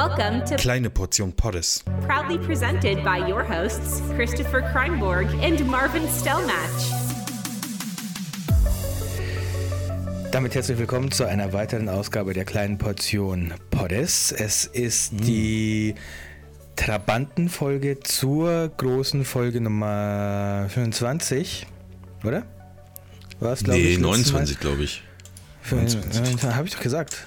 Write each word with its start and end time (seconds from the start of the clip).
Welcome 0.00 0.42
to 0.46 0.56
Kleine 0.56 0.88
Portion 0.88 1.30
Poddes. 1.30 1.84
proudly 2.06 2.38
presented 2.38 3.04
by 3.04 3.18
your 3.18 3.44
hosts, 3.44 4.00
Christopher 4.16 4.62
Kreinborg 4.62 5.26
and 5.44 5.62
Marvin 5.66 6.04
Stellmatch. 6.08 6.90
Damit 10.32 10.54
herzlich 10.54 10.78
willkommen 10.78 11.10
zu 11.10 11.26
einer 11.26 11.52
weiteren 11.52 11.90
Ausgabe 11.90 12.32
der 12.32 12.46
kleinen 12.46 12.78
Portion 12.78 13.52
Poddes. 13.70 14.32
Es 14.32 14.64
ist 14.64 15.10
Hm. 15.10 15.20
die 15.20 15.94
Trabantenfolge 16.76 18.00
zur 18.00 18.70
großen 18.78 19.26
Folge 19.26 19.60
Nummer 19.60 20.64
25, 20.70 21.66
oder? 22.24 22.44
War 23.38 23.52
es, 23.52 23.60
Nee, 23.66 23.98
29, 23.98 24.58
glaube 24.60 24.82
ich. 24.84 25.02
29. 25.70 26.42
Habe 26.54 26.66
ich 26.68 26.74
doch 26.74 26.80
gesagt. 26.82 27.22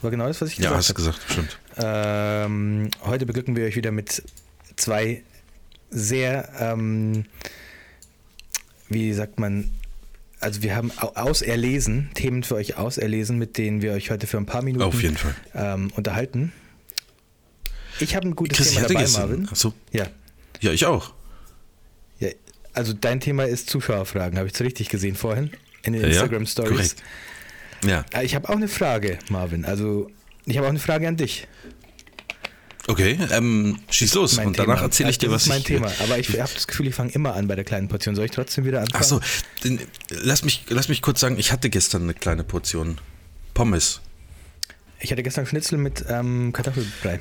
War 0.00 0.10
genau 0.10 0.26
das, 0.26 0.40
was 0.40 0.48
ich 0.50 0.56
Ja, 0.58 0.70
gesagt 0.70 0.78
hast 0.78 0.88
du 0.88 0.94
habe. 0.94 1.12
gesagt, 1.12 1.30
stimmt. 1.32 1.58
Ähm, 1.76 2.90
heute 3.04 3.26
beglücken 3.26 3.56
wir 3.56 3.64
euch 3.66 3.76
wieder 3.76 3.90
mit 3.90 4.22
zwei 4.76 5.22
sehr, 5.90 6.48
ähm, 6.60 7.24
wie 8.88 9.12
sagt 9.12 9.38
man, 9.38 9.70
also 10.40 10.62
wir 10.62 10.76
haben 10.76 10.90
au- 10.98 11.14
auserlesen, 11.14 12.10
Themen 12.14 12.42
für 12.42 12.56
euch 12.56 12.76
auserlesen, 12.76 13.38
mit 13.38 13.56
denen 13.58 13.82
wir 13.82 13.92
euch 13.92 14.10
heute 14.10 14.26
für 14.26 14.36
ein 14.36 14.46
paar 14.46 14.62
Minuten 14.62 14.84
Auf 14.84 15.02
jeden 15.02 15.16
Fall. 15.16 15.34
Ähm, 15.54 15.90
unterhalten. 15.96 16.52
Ich 18.00 18.14
habe 18.16 18.26
ein 18.28 18.34
gutes 18.36 18.56
Chris, 18.58 18.74
Thema 18.74 18.88
dabei, 18.88 19.00
gestern. 19.02 19.28
Marvin. 19.30 19.48
Achso. 19.48 19.72
Ja, 19.92 20.06
Ja, 20.60 20.72
ich 20.72 20.84
auch. 20.86 21.14
ja, 22.18 22.28
also 22.72 22.92
dein 22.92 23.20
Thema 23.20 23.44
ist 23.44 23.70
Zuschauerfragen, 23.70 24.36
habe 24.38 24.48
ich 24.48 24.56
so 24.56 24.64
richtig 24.64 24.88
gesehen 24.90 25.14
vorhin 25.14 25.50
in 25.82 25.92
den 25.92 26.02
Ja, 26.02 26.08
Instagram 26.08 26.46
Stories. 26.46 26.70
korrekt. 26.70 27.02
Ja, 27.84 28.04
Äh, 28.12 28.24
Ich 28.24 28.34
habe 28.34 28.48
auch 28.48 28.56
eine 28.56 28.68
Frage, 28.68 29.18
Marvin. 29.28 29.64
Also 29.64 30.10
ich 30.46 30.56
habe 30.56 30.66
auch 30.66 30.70
eine 30.70 30.78
Frage 30.78 31.08
an 31.08 31.16
dich. 31.16 31.46
okay. 32.86 33.18
Ähm, 33.30 33.78
schieß 33.90 34.14
los 34.14 34.38
und 34.38 34.58
danach 34.58 34.82
erzähle 34.82 35.10
ich 35.10 35.18
dir, 35.18 35.26
das 35.28 35.34
was 35.34 35.42
ist 35.42 35.48
mein 35.48 35.58
ich. 35.58 35.64
Thema. 35.64 35.92
Aber 36.02 36.18
ich 36.18 36.28
habe 36.38 36.52
das 36.52 36.66
Gefühl, 36.66 36.88
ich 36.88 36.94
fange 36.94 37.12
immer 37.12 37.34
an 37.34 37.48
bei 37.48 37.54
der 37.54 37.64
kleinen 37.64 37.88
Portion. 37.88 38.14
Soll 38.14 38.26
ich 38.26 38.30
trotzdem 38.30 38.64
wieder 38.64 38.80
anfangen? 38.80 39.02
Achso, 39.02 39.20
lass 40.10 40.44
mich, 40.44 40.64
lass 40.68 40.88
mich 40.88 41.02
kurz 41.02 41.20
sagen, 41.20 41.38
ich 41.38 41.52
hatte 41.52 41.70
gestern 41.70 42.02
eine 42.02 42.14
kleine 42.14 42.44
Portion 42.44 42.98
Pommes. 43.54 44.00
Ich 45.00 45.10
hatte 45.12 45.22
gestern 45.22 45.46
Schnitzel 45.46 45.78
mit 45.78 46.04
ähm, 46.08 46.52
Kartoffelbrei. 46.52 47.20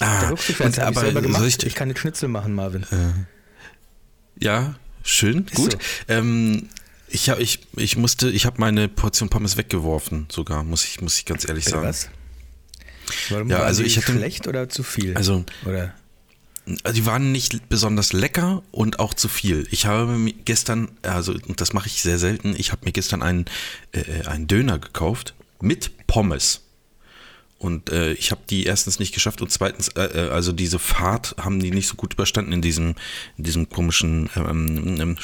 Ah, 0.00 0.30
und, 0.30 0.48
ich 0.48 0.60
aber 0.60 1.00
selber 1.00 1.22
gemacht. 1.22 1.40
soll 1.40 1.48
Ich, 1.48 1.64
ich, 1.64 1.74
kann 1.74 1.88
jetzt 1.88 2.00
Schnitzel 2.00 2.28
machen, 2.28 2.54
Marvin. 2.54 2.86
ja, 4.38 4.74
schön, 5.02 5.46
gut. 5.54 5.72
so. 5.72 5.78
Ähm, 6.08 6.68
ich, 7.08 7.30
hab, 7.30 7.38
ich, 7.40 7.60
ich 7.76 7.96
musste, 7.96 8.30
ich 8.30 8.46
habe 8.46 8.60
meine 8.60 8.88
Portion 8.88 9.28
Pommes 9.28 9.56
weggeworfen, 9.56 10.26
sogar, 10.30 10.62
muss 10.64 10.84
ich, 10.84 11.00
muss 11.00 11.18
ich 11.18 11.24
ganz 11.24 11.46
ehrlich 11.48 11.64
sagen. 11.64 11.86
was? 11.86 12.08
Warum 13.30 13.48
Ja, 13.48 13.58
war 13.58 13.66
also 13.66 13.82
ich 13.82 13.96
hatte- 13.98 14.12
schlecht 14.12 14.46
oder 14.48 14.68
zu 14.68 14.82
viel? 14.82 15.16
Also, 15.16 15.44
oder 15.64 15.94
Also 16.82 16.94
die 16.96 17.06
waren 17.06 17.30
nicht 17.30 17.68
besonders 17.68 18.12
lecker 18.12 18.62
und 18.72 18.98
auch 18.98 19.14
zu 19.14 19.28
viel. 19.28 19.68
Ich 19.70 19.86
habe 19.86 20.12
mir 20.18 20.32
gestern, 20.32 20.88
also 21.02 21.32
und 21.32 21.60
das 21.60 21.72
mache 21.72 21.86
ich 21.86 22.02
sehr 22.02 22.18
selten, 22.18 22.54
ich 22.58 22.72
habe 22.72 22.84
mir 22.84 22.92
gestern 22.92 23.22
einen, 23.22 23.44
äh, 23.92 24.24
einen 24.26 24.48
Döner 24.48 24.78
gekauft 24.80 25.34
mit 25.60 26.06
Pommes. 26.08 26.62
Und 27.58 27.90
äh, 27.90 28.12
ich 28.12 28.32
habe 28.32 28.42
die 28.50 28.64
erstens 28.64 28.98
nicht 28.98 29.14
geschafft 29.14 29.40
und 29.40 29.50
zweitens, 29.50 29.88
äh, 29.90 30.02
äh, 30.26 30.28
also 30.30 30.52
diese 30.52 30.78
Fahrt 30.78 31.36
haben 31.40 31.58
die 31.60 31.70
nicht 31.70 31.86
so 31.88 31.94
gut 31.94 32.12
überstanden 32.14 32.52
in 32.52 32.60
diesem, 32.60 32.96
in 33.38 33.44
diesem 33.44 33.68
komischen 33.70 34.28
ähm, 34.36 35.00
ähm, 35.00 35.16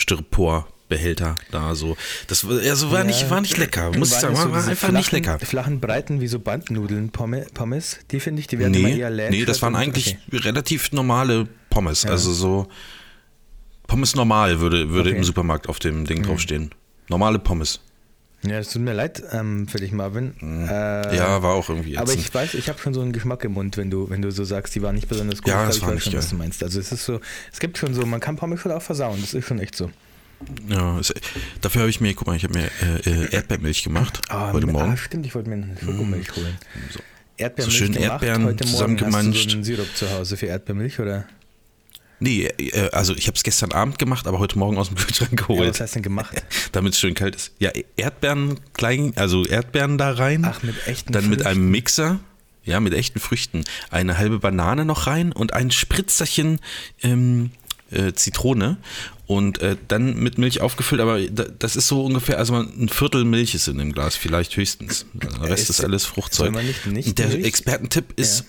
Styropor-Behälter 0.96 1.36
da 1.50 1.74
so. 1.74 1.96
Das 2.26 2.46
war- 2.48 2.58
also 2.58 2.90
war, 2.90 3.04
nicht, 3.04 3.28
war 3.30 3.40
nicht 3.40 3.56
lecker, 3.58 3.90
muss 3.96 4.12
ich 4.12 4.18
sagen, 4.18 4.36
so 4.36 4.50
war 4.50 4.58
einfach 4.58 4.76
flachen, 4.76 4.94
nicht 4.94 5.12
lecker. 5.12 5.38
Flachen, 5.40 5.80
breiten 5.80 6.20
wie 6.20 6.26
so 6.28 6.38
Bandnudeln 6.38 7.10
Pomme- 7.10 7.46
Pommes, 7.54 7.98
die 8.10 8.20
finde 8.20 8.40
ich, 8.40 8.46
die 8.46 8.58
werden 8.58 8.72
Nee, 8.72 8.98
eher 8.98 9.10
länger. 9.10 9.30
nee, 9.30 9.44
das 9.44 9.62
waren 9.62 9.76
eigentlich 9.76 10.16
relativ 10.32 10.92
normale 10.92 11.48
Pommes. 11.70 12.02
Ja. 12.04 12.10
Also 12.10 12.32
so 12.32 12.68
Pommes 13.86 14.14
normal 14.14 14.60
würde, 14.60 14.90
würde 14.90 15.00
Okay. 15.10 15.10
Mhm. 15.12 15.16
im 15.18 15.24
Supermarkt 15.24 15.68
auf 15.68 15.78
dem 15.78 16.04
Ding 16.06 16.22
draufstehen. 16.22 16.70
Normale 17.08 17.38
Pommes. 17.38 17.80
Ja, 18.44 18.58
es 18.58 18.70
tut 18.70 18.82
mir 18.82 18.92
leid 18.92 19.22
ähm, 19.30 19.68
für 19.68 19.78
dich, 19.78 19.92
Marvin. 19.92 20.34
Äh, 20.40 20.44
Mhm. 20.44 21.14
ja, 21.14 21.42
war 21.44 21.54
auch 21.54 21.68
irgendwie 21.68 21.96
Aber 21.96 22.12
ich 22.12 22.32
weiß, 22.34 22.54
ich 22.54 22.68
habe 22.68 22.78
schon 22.80 22.92
so 22.92 23.00
einen 23.00 23.12
Geschmack 23.12 23.44
im 23.44 23.52
Mund, 23.52 23.76
wenn 23.76 23.88
du, 23.88 24.10
wenn 24.10 24.20
du 24.20 24.32
so 24.32 24.42
sagst, 24.42 24.74
die 24.74 24.82
waren 24.82 24.96
nicht 24.96 25.08
besonders 25.08 25.42
gut. 25.42 25.48
Ja, 25.52 25.62
Ich 25.62 25.68
das 25.68 25.82
war 25.82 25.90
ich 25.90 25.94
weiß 25.94 25.94
nicht 25.96 26.04
schon, 26.06 26.14
was 26.18 26.24
geil. 26.24 26.30
du 26.30 26.36
meinst. 26.38 26.62
Also 26.64 26.80
es 26.80 26.90
ist 26.90 27.04
so, 27.04 27.20
es 27.52 27.60
gibt 27.60 27.78
schon 27.78 27.94
so, 27.94 28.04
man 28.04 28.18
kann 28.18 28.34
Pommes 28.36 28.58
schon 28.60 28.72
auch 28.72 28.82
versauen, 28.82 29.20
das 29.20 29.32
ist 29.34 29.46
schon 29.46 29.60
echt 29.60 29.76
so. 29.76 29.90
Ja, 30.68 30.98
es, 30.98 31.12
dafür 31.60 31.82
habe 31.82 31.90
ich 31.90 32.00
mir, 32.00 32.14
guck 32.14 32.26
mal, 32.26 32.36
ich 32.36 32.44
habe 32.44 32.58
mir 32.58 32.70
äh, 33.06 33.10
äh, 33.10 33.34
Erdbeermilch 33.34 33.82
gemacht 33.84 34.20
Ah, 34.28 34.52
heute 34.52 34.66
mit- 34.66 34.74
Morgen. 34.74 34.92
Ah, 34.92 34.96
stimmt, 34.96 35.26
ich 35.26 35.34
wollte 35.34 35.48
mir 35.48 35.56
eine 35.56 35.76
Schokomilch 35.78 36.34
holen. 36.36 36.56
Erdbeermilch 37.36 37.76
schön 37.76 37.92
gemacht, 37.92 38.10
Erdbeeren 38.22 38.44
heute 38.44 38.66
Morgen. 38.66 39.00
Hast 39.00 39.26
du 39.26 39.32
so 39.32 39.50
einen 39.56 39.64
Sirup 39.64 39.96
zu 39.96 40.10
Hause 40.10 40.36
für 40.36 40.46
Erdbeermilch 40.46 41.00
oder? 41.00 41.24
Nee, 42.20 42.44
äh, 42.46 42.88
also 42.92 43.14
ich 43.16 43.26
habe 43.26 43.36
es 43.36 43.42
gestern 43.42 43.72
Abend 43.72 43.98
gemacht, 43.98 44.26
aber 44.28 44.38
heute 44.38 44.56
Morgen 44.58 44.78
aus 44.78 44.88
dem 44.88 44.96
Kühlschrank 44.96 45.32
Ja, 45.40 45.46
geholt, 45.46 45.70
was 45.70 45.80
hast 45.80 45.90
du 45.92 45.96
denn 45.96 46.02
gemacht? 46.04 46.40
damit 46.72 46.92
es 46.92 47.00
schön 47.00 47.14
kalt 47.14 47.34
ist. 47.34 47.52
Ja, 47.58 47.70
Erdbeeren 47.96 48.60
klein, 48.74 49.12
also 49.16 49.44
Erdbeeren 49.44 49.98
da 49.98 50.12
rein. 50.12 50.44
Ach, 50.44 50.62
mit 50.62 50.86
echten 50.86 51.12
Dann 51.12 51.28
mit 51.28 51.40
Früchten. 51.42 51.50
einem 51.58 51.70
Mixer, 51.70 52.20
ja, 52.64 52.78
mit 52.78 52.94
echten 52.94 53.18
Früchten, 53.18 53.64
eine 53.90 54.18
halbe 54.18 54.38
Banane 54.38 54.84
noch 54.84 55.08
rein 55.08 55.32
und 55.32 55.52
ein 55.52 55.72
Spritzerchen 55.72 56.60
ähm, 57.02 57.50
äh, 57.92 58.12
Zitrone 58.14 58.76
und 59.26 59.60
äh, 59.60 59.76
dann 59.88 60.16
mit 60.16 60.38
Milch 60.38 60.60
aufgefüllt, 60.60 61.00
aber 61.00 61.20
da, 61.20 61.44
das 61.58 61.76
ist 61.76 61.88
so 61.88 62.04
ungefähr, 62.04 62.38
also 62.38 62.54
ein 62.56 62.88
Viertel 62.88 63.24
Milch 63.24 63.54
ist 63.54 63.68
in 63.68 63.78
dem 63.78 63.92
Glas, 63.92 64.16
vielleicht 64.16 64.56
höchstens. 64.56 65.06
Der 65.14 65.42
Rest 65.50 65.64
ist- 65.64 65.78
ist 65.78 65.84
alles 65.84 66.02
soll 66.04 66.12
Fruchtzeug. 66.12 66.52
man 66.52 66.66
nicht- 66.66 66.86
nicht 66.86 67.18
der 67.18 67.28
Milch? 67.28 67.46
Expertentipp 67.46 68.18
ist, 68.18 68.44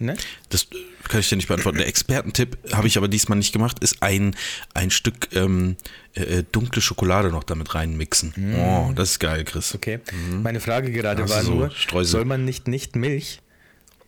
Ne? 0.00 0.16
das 0.48 0.66
kann 1.08 1.20
ich 1.20 1.28
dir 1.28 1.36
nicht 1.36 1.46
beantworten. 1.46 1.78
Der 1.78 1.86
Expertentipp 1.86 2.58
habe 2.72 2.88
ich 2.88 2.98
aber 2.98 3.06
diesmal 3.06 3.38
nicht 3.38 3.52
gemacht, 3.52 3.78
ist 3.78 4.02
ein, 4.02 4.34
ein 4.74 4.90
Stück 4.90 5.28
ähm, 5.32 5.76
äh, 6.14 6.42
dunkle 6.50 6.82
Schokolade 6.82 7.30
noch 7.30 7.44
damit 7.44 7.74
reinmixen. 7.76 8.34
Oh, 8.58 8.92
das 8.94 9.12
ist 9.12 9.18
geil, 9.20 9.44
Chris. 9.44 9.72
Okay. 9.72 10.00
Meine 10.42 10.58
Frage 10.60 10.90
gerade 10.90 11.22
Hast 11.22 11.30
war 11.30 11.42
so 11.44 11.54
nur, 11.54 11.70
Streusel? 11.70 12.10
soll 12.10 12.24
man 12.24 12.44
nicht 12.44 12.66
nicht 12.66 12.96
Milch? 12.96 13.40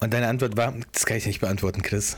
Und 0.01 0.13
deine 0.13 0.27
Antwort 0.27 0.57
war, 0.57 0.75
das 0.93 1.07
kann 1.07 1.17
ich 1.19 1.25
nicht 1.27 1.41
beantworten, 1.41 1.83
Chris. 1.83 2.17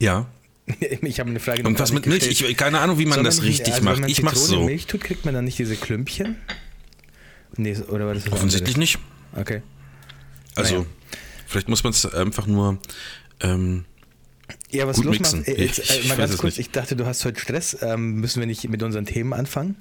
Ja. 0.00 0.26
Ich 1.02 1.18
habe 1.20 1.30
eine 1.30 1.40
Frage. 1.40 1.62
Und 1.64 1.78
was 1.78 1.92
mit 1.92 2.06
nicht 2.06 2.22
Milch? 2.26 2.40
Ich 2.42 2.56
keine 2.56 2.78
Ahnung, 2.80 2.98
wie 2.98 3.04
man 3.06 3.14
Soll 3.16 3.24
das 3.24 3.38
nicht- 3.40 3.48
richtig 3.48 3.74
also 3.74 3.78
wenn 3.78 3.92
macht. 3.92 4.00
man 4.02 4.10
Ich 4.10 4.16
Zitrone 4.18 4.60
so. 4.60 4.64
Milch 4.64 4.86
tut, 4.86 5.00
kriegt 5.02 5.24
man 5.24 5.34
dann 5.34 5.44
nicht 5.44 5.58
diese 5.58 5.74
Klümpchen? 5.76 6.36
Nee, 7.56 7.76
oder 7.88 8.06
war 8.06 8.14
das 8.14 8.26
was 8.26 8.32
Offensichtlich 8.34 8.76
nicht. 8.76 8.98
anderes? 9.32 9.40
Okay. 9.42 9.62
Also, 10.54 10.74
Naja. 10.76 10.86
vielleicht 11.46 11.68
muss 11.68 11.82
man 11.82 11.92
es 11.92 12.06
einfach 12.06 12.46
nur. 12.46 12.78
Ähm, 13.40 13.84
Ja, 14.70 14.86
was 14.86 14.96
Gut 14.96 15.06
los 15.06 15.18
mixen. 15.18 15.40
macht, 15.40 15.48
äh, 15.48 15.64
jetzt, 15.64 15.78
Ich- 15.78 16.04
äh, 16.04 16.08
mal 16.08 16.16
ganz 16.16 16.36
kurz, 16.36 16.56
nicht. 16.56 16.68
ich 16.68 16.70
dachte, 16.70 16.94
du 16.94 17.04
hast 17.06 17.24
heute 17.24 17.40
Stress. 17.40 17.76
Ähm, 17.82 18.14
müssen 18.20 18.38
wir 18.40 18.46
nicht 18.46 18.68
mit 18.68 18.82
unseren 18.82 19.06
Themen 19.06 19.32
anfangen? 19.32 19.74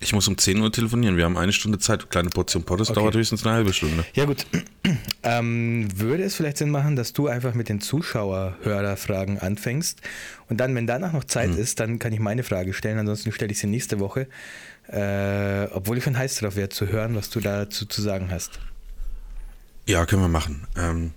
Ich 0.00 0.12
muss 0.12 0.28
um 0.28 0.36
10 0.36 0.60
Uhr 0.60 0.70
telefonieren. 0.72 1.16
Wir 1.16 1.24
haben 1.24 1.36
eine 1.36 1.52
Stunde 1.52 1.78
Zeit. 1.78 2.10
Kleine 2.10 2.28
Portion 2.30 2.62
Pottes 2.64 2.90
Okay. 2.90 3.00
dauert 3.00 3.14
höchstens 3.14 3.44
eine 3.46 3.54
halbe 3.54 3.72
Stunde. 3.72 4.04
Ja, 4.14 4.24
gut. 4.24 4.46
Ähm, 5.26 5.88
würde 5.98 6.22
es 6.22 6.34
vielleicht 6.34 6.58
Sinn 6.58 6.68
machen, 6.68 6.96
dass 6.96 7.14
du 7.14 7.28
einfach 7.28 7.54
mit 7.54 7.70
den 7.70 7.80
Zuschauer-Hörerfragen 7.80 9.38
anfängst 9.38 10.02
und 10.50 10.58
dann, 10.58 10.74
wenn 10.74 10.86
danach 10.86 11.14
noch 11.14 11.24
Zeit 11.24 11.52
Hm. 11.52 11.58
ist, 11.58 11.80
dann 11.80 11.98
kann 11.98 12.12
ich 12.12 12.20
meine 12.20 12.42
Frage 12.42 12.74
stellen. 12.74 12.98
Ansonsten 12.98 13.32
stelle 13.32 13.50
ich 13.50 13.58
sie 13.58 13.66
nächste 13.66 14.00
Woche. 14.00 14.26
Äh, 14.88 15.68
obwohl 15.72 15.96
ich 15.96 16.04
schon 16.04 16.18
heiß 16.18 16.36
drauf 16.36 16.56
wäre, 16.56 16.68
zu 16.68 16.88
hören, 16.88 17.14
was 17.14 17.30
du 17.30 17.40
dazu 17.40 17.86
zu 17.86 18.02
sagen 18.02 18.28
hast. 18.30 18.60
Ja, 19.86 20.04
können 20.04 20.20
wir 20.20 20.28
machen. 20.28 20.66
Ähm, 20.76 21.12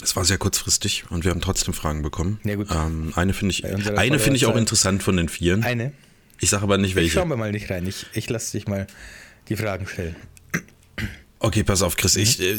es 0.00 0.14
war 0.14 0.24
sehr 0.24 0.38
kurzfristig 0.38 1.04
und 1.10 1.24
wir 1.24 1.32
haben 1.32 1.40
trotzdem 1.40 1.74
Fragen 1.74 2.02
bekommen. 2.02 2.38
Ja, 2.44 2.54
gut. 2.54 2.68
Ähm, 2.70 3.12
eine 3.16 3.32
finde 3.32 3.50
ich, 3.52 3.64
eine 3.64 4.18
finde 4.20 4.36
ich 4.36 4.46
auch 4.46 4.54
interessant 4.56 5.02
von 5.02 5.16
den 5.16 5.28
vieren. 5.28 5.64
Eine. 5.64 5.92
Ich 6.44 6.50
sage 6.50 6.62
aber 6.64 6.76
nicht 6.76 6.90
Ich 6.90 6.96
welche. 6.96 7.10
schauen 7.12 7.28
wir 7.30 7.36
mal 7.36 7.50
nicht 7.52 7.70
rein. 7.70 7.86
Ich, 7.86 8.04
ich 8.12 8.28
lasse 8.28 8.52
dich 8.58 8.68
mal 8.68 8.86
die 9.48 9.56
Fragen 9.56 9.86
stellen. 9.86 10.14
Okay, 11.38 11.64
pass 11.64 11.80
auf, 11.80 11.96
Chris. 11.96 12.16
Ich, 12.16 12.38
äh, 12.38 12.56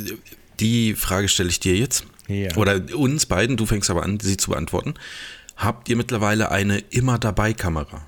die 0.60 0.96
Frage 0.96 1.28
stelle 1.30 1.50
ich 1.50 1.60
dir 1.60 1.76
jetzt. 1.76 2.04
Ja. 2.28 2.56
Oder 2.56 2.82
uns 2.96 3.28
beiden. 3.28 3.58
Du 3.58 3.68
fängst 3.68 3.92
aber 3.92 4.02
an, 4.02 4.20
sie 4.20 4.38
zu 4.38 4.50
beantworten. 4.50 4.96
Habt 5.56 5.88
ihr 5.88 5.96
mittlerweile 5.98 6.50
eine 6.52 6.80
immer 6.90 7.20
dabei 7.20 7.54
Kamera? 7.54 8.08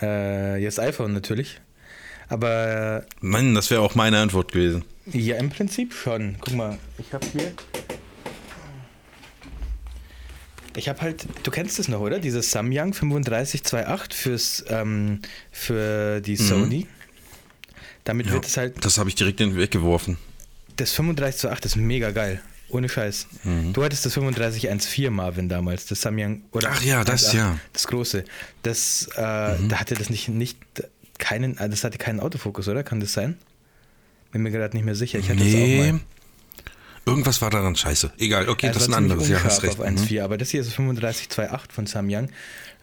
Äh, 0.00 0.62
jetzt 0.62 0.80
iPhone 0.80 1.12
natürlich. 1.12 1.60
Aber 2.28 3.04
Mann, 3.20 3.54
das 3.54 3.70
wäre 3.70 3.82
auch 3.82 3.94
meine 3.94 4.18
Antwort 4.20 4.52
gewesen. 4.52 4.84
ja, 5.06 5.36
im 5.36 5.50
Prinzip 5.50 5.92
schon. 5.92 6.36
Guck 6.40 6.54
mal, 6.54 6.78
ich 6.98 7.12
habe 7.12 7.26
hier. 7.32 7.52
Ich 10.76 10.88
habe 10.88 11.00
halt, 11.00 11.26
du 11.42 11.50
kennst 11.50 11.78
es 11.78 11.88
noch, 11.88 12.00
oder? 12.00 12.18
Dieses 12.20 12.50
Samyang 12.50 12.92
3528 12.92 14.14
fürs, 14.18 14.64
ähm, 14.68 15.20
für 15.50 16.20
die 16.20 16.36
Sony. 16.36 16.86
Damit 18.04 18.26
Ja, 18.26 18.32
wird 18.32 18.46
es 18.46 18.56
halt, 18.56 18.84
das 18.84 18.98
habe 18.98 19.08
ich 19.08 19.14
direkt 19.14 19.40
in 19.40 19.50
den 19.50 19.58
Weg 19.58 19.70
geworfen. 19.72 20.16
das 20.76 20.94
3528 20.94 21.72
ist 21.72 21.76
mega 21.76 22.10
geil. 22.12 22.40
Ohne 22.70 22.88
Scheiß. 22.88 23.26
Du 23.72 23.82
hattest 23.82 24.06
das 24.06 24.14
3514 24.14 25.12
Marvin 25.12 25.48
damals, 25.48 25.86
das 25.86 26.00
Samyang. 26.02 26.42
Oder 26.52 26.68
Mhm. 26.70 26.74
Ach 26.78 26.82
ja, 26.84 27.04
das 27.04 27.30
1.8, 27.34 27.36
ja. 27.36 27.50
Mhm. 27.50 27.60
Das 27.72 27.86
große. 27.88 28.24
Das, 28.62 29.08
äh, 29.16 29.16
da 29.16 29.58
hatte 29.72 29.96
das 29.96 30.08
nicht, 30.08 30.28
nicht 30.28 30.56
keinen, 31.18 31.56
das 31.56 31.82
hatte 31.82 31.98
keinen 31.98 32.20
Autofokus, 32.20 32.68
oder? 32.68 32.84
Kann 32.84 33.00
das 33.00 33.12
sein? 33.12 33.36
Bin 34.30 34.42
mir 34.42 34.52
gerade 34.52 34.76
nicht 34.76 34.84
mehr 34.86 34.94
sicher. 34.94 35.18
Ich 35.18 35.28
hatte 35.28 35.40
Nee. 35.42 35.78
das 35.78 35.88
auch 35.88 35.92
mal. 35.94 36.00
Irgendwas 37.06 37.40
war 37.42 37.50
daran 37.50 37.74
scheiße. 37.76 38.12
Egal, 38.18 38.48
okay, 38.48 38.66
Ja, 38.66 38.70
es 38.72 38.78
das 38.78 38.82
ist 38.84 38.88
ein 38.90 38.94
anderes. 38.94 39.28
Ja, 39.28 39.42
hast 39.42 39.62
recht. 39.62 39.78
auf 39.78 39.78
Mhm. 39.88 39.96
1.4, 39.96 40.22
aber 40.22 40.38
das 40.38 40.50
hier 40.50 40.60
ist 40.60 40.68
3528 40.76 41.72
von 41.74 41.86
Samyang. 41.86 42.30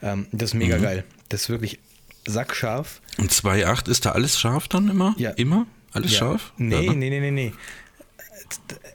Ähm, 0.02 0.28
das 0.32 0.50
ist 0.50 0.54
mega 0.56 0.78
Mhm. 0.78 0.82
geil. 0.84 1.04
Das 1.30 1.42
ist 1.44 1.50
wirklich 1.50 1.80
sackscharf. 2.28 3.02
Und 3.18 3.32
2.8 3.32 3.88
ist 3.88 4.06
da 4.06 4.12
alles 4.12 4.40
scharf 4.40 4.68
dann 4.68 4.90
immer? 4.90 5.16
Ja. 5.18 5.32
Immer? 5.32 5.66
Alles 5.94 6.12
Ja. 6.14 6.20
scharf? 6.20 6.52
Nee, 6.58 6.76
ja, 6.86 6.92
ne? 6.94 6.98
nee, 6.98 7.10
nee, 7.10 7.20
nee, 7.20 7.32
nee. 7.32 7.54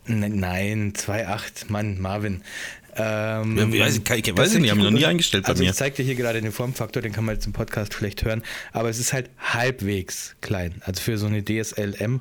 Ne- 0.07 0.29
Nein, 0.31 0.93
2.8, 0.95 1.71
Mann, 1.71 2.01
Marvin. 2.01 2.43
Ähm, 2.95 3.57
Ja, 3.57 3.85
weiß 3.87 3.97
ich- 3.97 4.11
ich- 4.29 4.37
weiß 4.37 4.55
nicht, 4.55 4.71
haben 4.71 4.79
wir 4.79 4.91
noch 4.91 4.99
nie 4.99 5.07
eingestellt 5.07 5.45
bei 5.45 5.51
also 5.51 5.63
mir. 5.63 5.71
Ich 5.71 5.77
zeig 5.77 5.95
dir 5.95 6.03
hier 6.05 6.15
gerade 6.15 6.43
den 6.43 6.53
Formfaktor, 6.53 7.01
den 7.01 7.13
kann 7.13 7.25
man 7.25 7.37
jetzt 7.37 7.47
im 7.47 7.53
Podcast 7.55 7.95
schlecht 7.95 8.23
hören, 8.25 8.43
aber 8.73 8.91
es 8.91 8.99
ist 8.99 9.13
halt 9.15 9.31
halbwegs 9.39 10.35
klein. 10.43 10.83
Also 10.85 11.01
für 11.01 11.17
so 11.17 11.27
eine 11.27 11.43
DSLM 11.43 12.21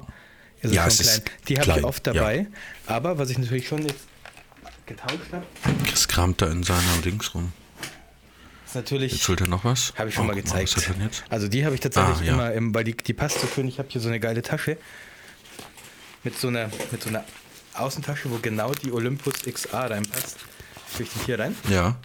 ist 0.62 0.70
es 0.70 0.76
Ja, 0.76 0.88
es 0.88 1.00
ist 1.00 1.26
klein. 1.26 1.38
Die 1.48 1.60
habe 1.60 1.80
ich 1.80 1.86
oft 1.86 2.08
ja. 2.08 2.14
dabei, 2.14 2.48
aber 2.88 3.18
was 3.18 3.30
ich 3.30 3.38
natürlich 3.38 3.68
schon 3.68 3.84
jetzt 3.84 4.00
getauscht 4.86 5.32
habe, 5.32 5.46
Chris 5.86 6.08
kramt 6.08 6.42
da 6.42 6.48
in 6.48 6.64
seiner 6.64 6.82
Dings 7.04 7.34
rum. 7.34 7.52
ist 8.66 8.76
natürlich... 8.76 9.14
Jetzt 9.14 9.28
holt 9.30 9.42
er 9.42 9.48
noch 9.48 9.64
was. 9.64 9.94
Habe 9.98 10.10
ich 10.10 10.16
schon 10.16 10.26
Oh, 10.26 10.28
mal 10.28 10.36
gezeigt. 10.36 10.76
jetzt? 11.00 11.24
Also 11.30 11.48
die 11.48 11.66
habe 11.66 11.76
ich 11.76 11.82
tatsächlich 11.82 12.18
Ah, 12.22 12.24
ja. 12.24 12.34
immer, 12.34 12.52
im, 12.54 12.74
weil 12.76 12.84
die, 12.84 12.96
die 12.96 13.14
passt 13.14 13.40
so 13.40 13.48
schön. 13.48 13.68
Ich 13.68 13.80
habe 13.80 13.90
hier 13.90 14.02
so 14.02 14.08
eine 14.10 14.20
geile 14.20 14.42
Tasche 14.42 14.78
mit 16.24 16.38
so 16.38 16.50
einer, 16.50 16.70
mit 16.92 17.02
so 17.02 17.10
einer 17.10 17.24
Außentasche, 17.74 18.30
wo 18.30 18.38
genau 18.38 18.74
die 18.74 18.92
Olympus 18.92 19.34
XA 19.50 19.88
reinpasst. 19.88 20.38
Tue 20.98 21.06
ich 21.06 21.10
die 21.14 21.26
hier 21.26 21.40
rein, 21.40 21.56
Ja. 21.70 21.96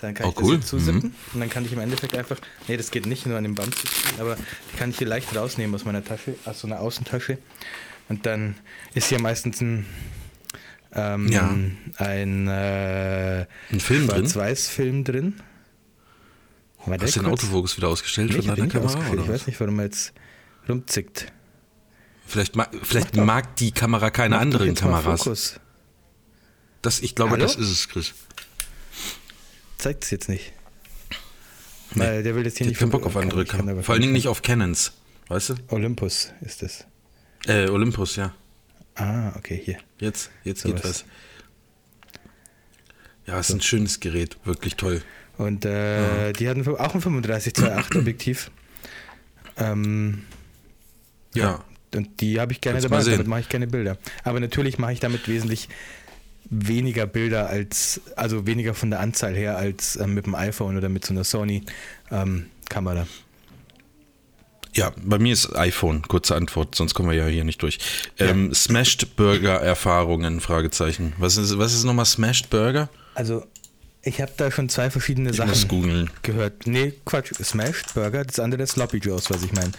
Dann 0.00 0.14
kann 0.14 0.26
Oh, 0.26 0.30
ich 0.30 0.34
das 0.36 0.44
cool. 0.44 0.60
zusippen 0.60 1.14
und 1.34 1.40
dann 1.40 1.48
kann 1.50 1.64
ich 1.64 1.72
im 1.72 1.78
Endeffekt 1.80 2.14
einfach, 2.16 2.36
nee, 2.68 2.76
das 2.76 2.90
geht 2.90 3.06
nicht 3.06 3.26
nur 3.26 3.36
an 3.38 3.44
dem 3.44 3.54
Band 3.54 3.74
zu 3.74 3.86
ziehen, 3.86 4.20
aber 4.20 4.36
die 4.72 4.76
kann 4.76 4.90
ich 4.90 4.98
hier 4.98 5.06
leicht 5.06 5.34
rausnehmen 5.34 5.74
aus 5.74 5.84
meiner 5.84 6.04
Tasche, 6.04 6.34
aus 6.44 6.60
so 6.60 6.66
einer 6.66 6.80
Außentasche 6.80 7.38
und 8.08 8.26
dann 8.26 8.54
ist 8.94 9.08
hier 9.08 9.20
meistens 9.20 9.60
ein 9.60 9.86
ähm, 10.92 11.28
Ja. 11.28 11.48
ein, 11.98 12.48
äh, 12.48 13.46
Ein 13.70 13.80
Film 13.80 14.06
drin? 14.06 14.28
Schwarz-Weiß-Film 14.28 15.04
drin. 15.04 15.34
Warte 16.86 17.04
Hast 17.04 17.16
du 17.16 17.20
den. 17.20 17.32
Autofokus 17.32 17.76
wieder 17.76 17.88
ausgestellt 17.88 18.30
Nee, 18.30 18.42
von 18.42 18.54
deiner 18.56 18.68
Kamera? 18.68 19.00
Ich 19.12 19.28
weiß 19.28 19.46
nicht, 19.48 19.58
warum 19.60 19.78
er 19.80 19.86
jetzt 19.86 20.12
rumzickt. 20.68 21.32
Vielleicht, 22.28 22.54
vielleicht 22.82 23.08
Mach 23.14 23.20
doch. 23.20 23.24
mag 23.26 23.56
die 23.56 23.72
Kamera 23.72 24.10
keine 24.10 24.36
Mach 24.36 24.42
anderen 24.42 24.74
Kameras. 24.74 25.58
Das, 26.82 27.00
ich 27.00 27.14
glaube, 27.16 27.32
Hallo? 27.32 27.42
das 27.42 27.56
ist 27.56 27.70
es, 27.70 27.88
Chris. 27.88 28.14
Zeigt 29.78 30.04
es 30.04 30.10
jetzt 30.10 30.28
nicht. 30.28 30.52
Weil 31.94 32.22
der 32.22 32.34
will 32.34 32.44
jetzt 32.44 32.58
hier 32.58 32.66
Ich 32.66 32.72
nicht 32.72 32.78
keinen 32.80 32.90
Bock 32.90 33.06
auf 33.06 33.16
andere 33.16 33.44
Kameras. 33.44 33.84
Vor 33.86 33.92
allen 33.94 34.02
Dingen 34.02 34.12
nicht 34.12 34.28
auf 34.28 34.42
Canons. 34.42 34.92
Weißt 35.28 35.50
du? 35.50 35.54
Olympus 35.68 36.32
ist 36.40 36.62
es. 36.62 36.84
Äh, 37.46 37.68
Olympus, 37.68 38.16
ja. 38.16 38.34
Ah, 38.94 39.32
okay, 39.36 39.60
hier. 39.62 39.78
Jetzt, 39.98 40.30
jetzt 40.44 40.62
So 40.62 40.68
geht 40.68 40.78
was. 40.84 40.84
was. 40.84 41.04
Ja, 43.26 43.38
ist 43.40 43.50
ein 43.50 43.60
schönes 43.60 44.00
Gerät. 44.00 44.36
Wirklich 44.44 44.76
toll. 44.76 45.02
Und 45.36 45.64
äh, 45.64 46.32
die 46.32 46.48
hatten 46.48 46.66
auch 46.66 46.94
ein 46.94 47.02
35-2.8 47.02 47.98
Objektiv. 47.98 48.50
Ähm, 49.58 50.22
Ja. 51.34 51.64
Und 51.94 52.20
die 52.20 52.40
habe 52.40 52.52
ich 52.52 52.60
gerne 52.60 52.80
Kannst 52.80 52.92
dabei. 52.92 53.10
Damit 53.10 53.26
mache 53.26 53.40
ich 53.40 53.48
gerne 53.48 53.66
Bilder. 53.66 53.96
Aber 54.24 54.40
natürlich 54.40 54.78
mache 54.78 54.92
ich 54.92 55.00
damit 55.00 55.28
wesentlich 55.28 55.68
weniger 56.50 57.06
Bilder 57.06 57.48
als, 57.48 58.00
also 58.16 58.46
weniger 58.46 58.74
von 58.74 58.90
der 58.90 59.00
Anzahl 59.00 59.34
her 59.34 59.56
als 59.56 59.96
ähm, 59.96 60.14
mit 60.14 60.26
dem 60.26 60.34
iPhone 60.34 60.76
oder 60.76 60.88
mit 60.88 61.04
so 61.04 61.12
einer 61.12 61.24
Sony 61.24 61.64
ähm, 62.10 62.46
Kamera. 62.68 63.06
Ja, 64.74 64.92
bei 65.02 65.18
mir 65.18 65.32
ist 65.32 65.56
iPhone, 65.56 66.02
kurze 66.02 66.36
Antwort, 66.36 66.74
sonst 66.74 66.92
kommen 66.92 67.08
wir 67.08 67.16
ja 67.16 67.26
hier 67.26 67.44
nicht 67.44 67.62
durch. 67.62 67.78
Ähm, 68.18 68.52
Smashed 68.52 69.16
Burger 69.16 69.54
Erfahrungen, 69.60 70.40
Fragezeichen. 70.40 71.14
Was 71.18 71.38
ist, 71.38 71.58
was 71.58 71.72
ist 71.72 71.84
nochmal 71.84 72.04
Smashed 72.04 72.50
Burger? 72.50 72.90
Also 73.14 73.46
ich 74.06 74.20
habe 74.20 74.32
da 74.36 74.50
schon 74.52 74.68
zwei 74.68 74.88
verschiedene 74.88 75.30
Ich 75.30 75.36
Sachen 75.36 76.08
gehört. 76.22 76.66
Nee, 76.66 76.94
Quatsch. 77.04 77.32
Smashed 77.42 77.92
Burger, 77.92 78.24
das 78.24 78.38
andere 78.38 78.62
ist 78.62 78.72
Sloppy 78.72 78.98
Joes, 78.98 79.30
was 79.30 79.42
ich 79.42 79.52
meine. 79.52 79.72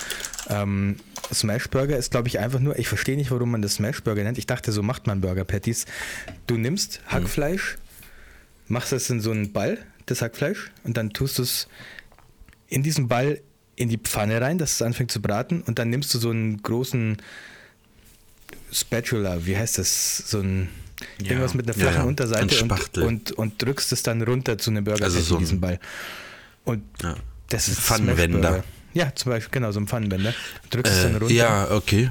Ähm, 0.50 0.98
Smash 1.34 1.70
Burger 1.70 1.98
ist, 1.98 2.12
glaube 2.12 2.28
ich, 2.28 2.40
einfach 2.40 2.60
nur, 2.60 2.78
ich 2.78 2.90
verstehe 2.90 3.16
nicht, 3.16 3.32
warum 3.32 3.52
man 3.52 3.62
das 3.62 3.76
Smash 3.76 4.04
Burger 4.04 4.24
nennt. 4.24 4.38
Ich 4.38 4.46
dachte, 4.46 4.74
so 4.74 4.84
macht 4.84 5.08
man 5.08 5.22
Burger 5.22 5.46
Patties. 5.46 5.86
Du 6.46 6.58
nimmst 6.58 7.02
Hackfleisch, 7.08 7.78
machst 8.68 8.92
es 8.92 9.10
in 9.10 9.22
so 9.22 9.32
einen 9.32 9.54
Ball, 9.54 9.78
das 10.06 10.22
Hackfleisch, 10.22 10.72
und 10.84 10.98
dann 10.98 11.12
tust 11.12 11.38
du 11.38 11.44
es 11.44 11.68
in 12.68 12.84
diesen 12.84 13.08
Ball 13.08 13.42
in 13.78 13.88
die 13.88 13.98
Pfanne 13.98 14.42
rein, 14.42 14.58
dass 14.58 14.74
es 14.74 14.82
anfängt 14.82 15.12
zu 15.12 15.22
braten, 15.22 15.62
und 15.62 15.80
dann 15.80 15.90
nimmst 15.90 16.14
du 16.14 16.20
so 16.20 16.32
einen 16.32 16.62
großen 16.62 17.18
Spatula, 18.74 19.46
wie 19.46 19.56
heißt 19.56 19.78
das? 19.78 20.18
So 20.18 20.42
ein 20.42 20.68
Ja, 21.22 21.28
irgendwas 21.32 21.54
mit 21.54 21.68
einer 21.68 21.76
ja, 21.78 21.82
flachen 21.84 21.96
ja, 21.98 22.02
ein 22.04 22.08
Unterseite 22.08 22.64
und, 22.64 22.98
und, 22.98 23.32
und 23.34 23.62
drückst 23.62 23.92
es 23.92 24.04
dann 24.04 24.22
runter 24.22 24.58
zu 24.58 24.72
einem 24.72 24.84
Burger 24.84 25.04
Also 25.06 25.20
so 25.22 25.36
ein- 25.36 25.40
diesen 25.40 25.62
Ball. 25.62 25.80
Und 26.64 26.84
Ja. 27.02 27.16
das 27.50 27.68
ist 27.68 27.80
Pfannenwender. 27.80 28.64
Ja, 28.94 29.14
zum 29.14 29.32
Beispiel, 29.32 29.52
genau, 29.52 29.72
so 29.72 29.80
ein 29.80 29.88
Pfannenwender. 29.88 30.34
Drückst 30.72 30.92
es 30.94 31.02
dann 31.04 31.14
Äh, 31.14 31.18
runter. 31.18 31.34
ja, 31.34 31.72
okay. 31.72 32.10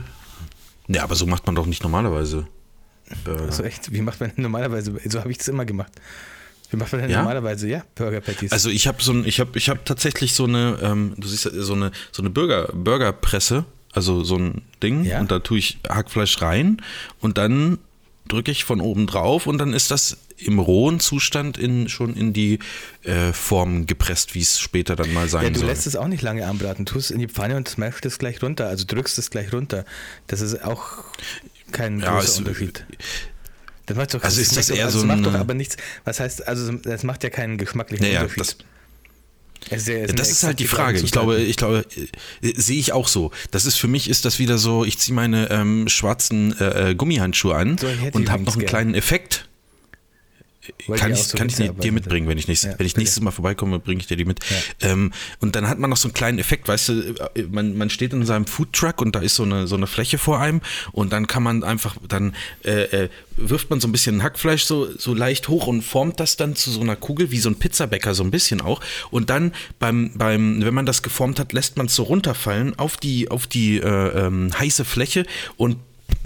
Ja, 0.89 1.03
aber 1.03 1.17
so 1.17 1.27
macht 1.27 1.47
man 1.47 1.55
doch 1.57 1.67
nicht 1.67 1.83
normalerweise. 1.83 2.47
Burger. 3.25 3.43
Also 3.45 3.63
echt, 3.65 3.93
wie 3.93 4.03
macht 4.03 4.21
man 4.21 4.31
denn 4.35 4.43
normalerweise? 4.43 4.95
So 5.09 5.19
habe 5.21 5.31
ich 5.31 5.39
das 5.39 5.49
immer 5.49 5.65
gemacht. 5.65 5.93
Wie 6.71 6.77
macht 6.77 6.93
man 6.93 7.03
denn 7.03 7.11
Ja? 7.11 7.19
normalerweise? 7.19 7.69
Ja, 7.69 7.85
Burger 7.95 8.21
Patties. 8.21 8.53
Also 8.53 8.71
ich 8.71 8.87
habe 8.87 9.03
so 9.03 9.13
ein, 9.13 9.25
ich 9.25 9.39
habe, 9.41 9.57
ich 9.59 9.69
habe 9.69 9.81
tatsächlich 9.85 10.33
so 10.35 10.45
eine, 10.45 10.79
ähm, 10.83 11.15
du 11.17 11.27
siehst 11.29 11.45
ja, 11.45 11.51
so 11.63 11.75
eine, 11.75 11.91
so 12.13 12.23
eine 12.23 12.31
Burger, 12.31 12.69
Burgerpresse, 12.73 13.65
also 13.93 14.23
so 14.25 14.37
ein 14.37 14.63
Ding, 14.83 15.05
Ja. 15.05 15.21
und 15.21 15.31
da 15.31 15.39
tue 15.41 15.59
ich 15.59 15.79
Hackfleisch 15.89 16.41
rein 16.43 16.79
und 17.21 17.39
dann 17.39 17.79
drücke 18.29 18.51
ich 18.51 18.65
von 18.65 18.81
oben 18.81 19.07
drauf 19.07 19.47
und 19.47 19.59
dann 19.59 19.73
ist 19.73 19.91
das 19.91 20.17
im 20.39 20.59
rohen 20.59 21.01
Zustand 21.01 21.57
in, 21.57 21.89
schon 21.89 22.15
in 22.15 22.33
die 22.33 22.59
äh, 23.05 23.33
Form 23.33 23.87
gepresst, 23.87 24.35
wie 24.35 24.41
es 24.43 24.59
später 24.61 24.95
dann 24.97 25.13
mal 25.15 25.29
sein 25.29 25.45
ja, 25.45 25.51
du 25.51 25.61
soll. 25.61 25.69
lässt 25.69 25.87
es 25.87 25.97
auch 25.97 26.09
nicht 26.09 26.23
lange 26.23 26.47
anbraten. 26.47 26.85
Tust 26.85 27.07
es 27.07 27.11
in 27.11 27.21
die 27.21 27.29
Pfanne 27.29 27.57
und 27.57 27.69
smashst 27.69 28.05
es 28.05 28.19
gleich 28.19 28.43
runter. 28.43 28.67
Also 28.69 28.85
drückst 28.87 29.19
es 29.19 29.31
gleich 29.31 29.53
runter. 29.53 29.85
Das 30.27 30.41
ist 30.43 30.63
auch 30.63 31.05
kein 31.73 32.01
Ja, 32.01 32.13
großer 32.19 32.39
Unterschied. 32.41 32.85
Das 33.87 33.97
macht 33.97 34.13
doch 34.15 34.23
Also 34.23 34.41
ist 34.41 34.57
das 34.57 34.67
schmeckt 34.67 34.71
doch- 34.71 34.77
eher 34.77 34.85
also 34.87 34.99
so 35.01 35.07
macht 35.07 35.25
doch 35.25 35.35
aber 35.35 35.55
nichts. 35.55 35.77
Was 36.05 36.21
heißt, 36.21 36.47
also 36.47 36.73
das 36.73 37.03
macht 37.05 37.23
ja 37.25 37.31
keinen 37.31 37.57
geschmacklichen 37.57 38.05
Naja, 38.07 38.23
Unterschied. 38.23 38.41
das, 38.41 38.49
Es 38.49 38.57
ist 39.71 39.89
ja- 39.89 39.95
Ja, 39.99 40.07
sind 40.07 40.19
das 40.19 40.31
ist 40.31 40.43
halt 40.43 40.59
die 40.59 40.67
Frage. 40.67 40.99
Ich 41.01 41.11
glaube, 41.11 41.39
ich 41.41 41.57
glaube, 41.57 41.85
äh, 42.43 42.53
sehe 42.61 42.79
ich 42.79 42.93
auch 42.93 43.09
so. 43.09 43.31
Das 43.51 43.65
ist 43.65 43.77
für 43.77 43.89
mich 43.89 44.09
ist 44.09 44.25
das 44.25 44.39
wieder 44.39 44.59
so. 44.59 44.85
Ich 44.85 44.99
ziehe 44.99 45.15
meine 45.15 45.51
ähm, 45.51 45.89
schwarzen 45.89 46.59
äh, 46.61 46.91
äh, 46.91 46.95
Gummihandschuhe 46.95 47.55
an 47.55 47.79
So, 47.79 47.87
und 47.87 48.31
habe 48.31 48.45
noch 48.45 48.55
einen 48.55 48.63
übrigens 48.63 48.71
kleinen 48.71 48.95
Effekt. 48.95 49.49
Weil 50.87 50.99
Kann 50.99 51.13
die 51.13 51.19
ich, 51.21 51.27
so 51.27 51.37
kann 51.39 51.49
ich 51.49 51.59
Witze 51.59 51.75
dir- 51.81 51.93
mitbringen, 51.93 52.29
wenn 52.29 52.39
ich, 52.39 52.49
nächstes, 52.49 52.73
Ja, 52.73 52.79
wenn 52.79 52.87
ich 52.87 52.97
nächstes 52.97 53.23
Mal 53.23 53.31
vorbeikomme, 53.31 53.79
bringe 53.79 54.01
ich 54.01 54.07
dir 54.07 54.17
die 54.17 54.25
mit. 54.25 54.41
Ja. 54.81 54.91
Ähm, 54.91 55.13
und 55.41 55.57
dann 55.57 55.69
hat 55.69 55.79
man 55.79 55.91
noch 55.91 55.97
so 55.97 56.09
einen 56.09 56.15
kleinen 56.15 56.39
Effekt, 56.39 56.69
weißt 56.69 56.89
du, 56.89 56.93
äh, 57.35 57.43
man, 57.51 57.77
man 57.77 57.91
steht 57.91 58.13
in 58.13 58.25
seinem 58.27 58.47
Foodtruck 58.47 59.01
und 59.01 59.15
da 59.15 59.21
ist 59.21 59.35
so 59.37 59.43
eine, 59.43 59.67
so 59.67 59.77
eine 59.77 59.87
Fläche 59.87 60.19
vor 60.19 60.41
einem 60.41 60.61
und 60.93 61.13
dann 61.13 61.27
kann 61.27 61.43
man 61.43 61.65
einfach, 61.65 61.97
dann 62.09 62.35
äh, 62.65 62.83
äh, 63.05 63.09
wirft 63.37 63.71
man 63.71 63.81
so 63.81 63.89
ein 63.89 63.93
bisschen 63.93 64.23
Hackfleisch 64.23 64.65
so, 64.65 64.89
so 64.99 65.15
leicht 65.15 65.49
hoch 65.49 65.67
und 65.67 65.83
formt 65.83 66.21
das 66.21 66.37
dann 66.37 66.57
zu 66.57 66.71
so 66.71 66.81
einer 66.81 66.97
Kugel, 66.97 67.31
wie 67.31 67.39
so 67.39 67.49
ein 67.51 67.57
Pizzabäcker 67.57 68.15
so 68.15 68.23
ein 68.25 68.31
bisschen 68.31 68.61
auch. 68.61 68.81
Und 69.11 69.31
dann 69.31 69.53
beim, 69.79 70.13
beim 70.15 70.65
wenn 70.65 70.75
man 70.75 70.87
das 70.87 71.03
geformt 71.03 71.39
hat, 71.39 71.53
lässt 71.53 71.77
man 71.77 71.87
es 71.87 71.95
so 71.95 72.05
runterfallen 72.05 72.79
auf 72.79 72.97
die, 72.97 73.31
auf 73.31 73.47
die 73.47 73.77
äh, 73.79 74.27
ähm, 74.27 74.51
heiße 74.59 74.85
Fläche 74.85 75.27
und 75.57 75.77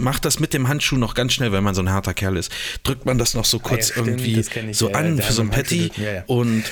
macht 0.01 0.25
das 0.25 0.39
mit 0.39 0.53
dem 0.53 0.67
Handschuh 0.67 0.97
noch 0.97 1.13
ganz 1.13 1.33
schnell, 1.33 1.51
wenn 1.51 1.63
man 1.63 1.75
so 1.75 1.81
ein 1.81 1.89
harter 1.89 2.13
Kerl 2.13 2.37
ist. 2.37 2.51
Drückt 2.83 3.05
man 3.05 3.17
das 3.17 3.33
noch 3.33 3.45
so 3.45 3.59
kurz 3.59 3.91
Ah 3.91 3.93
stimmt, 3.93 4.07
irgendwie 4.07 4.73
so 4.73 4.89
ja, 4.89 4.95
an 4.95 5.21
für 5.21 5.33
so 5.33 5.41
ein 5.41 5.51
Handschuh 5.51 5.77
Patty 5.77 5.91
ja, 6.01 6.13
ja. 6.13 6.23
und 6.27 6.63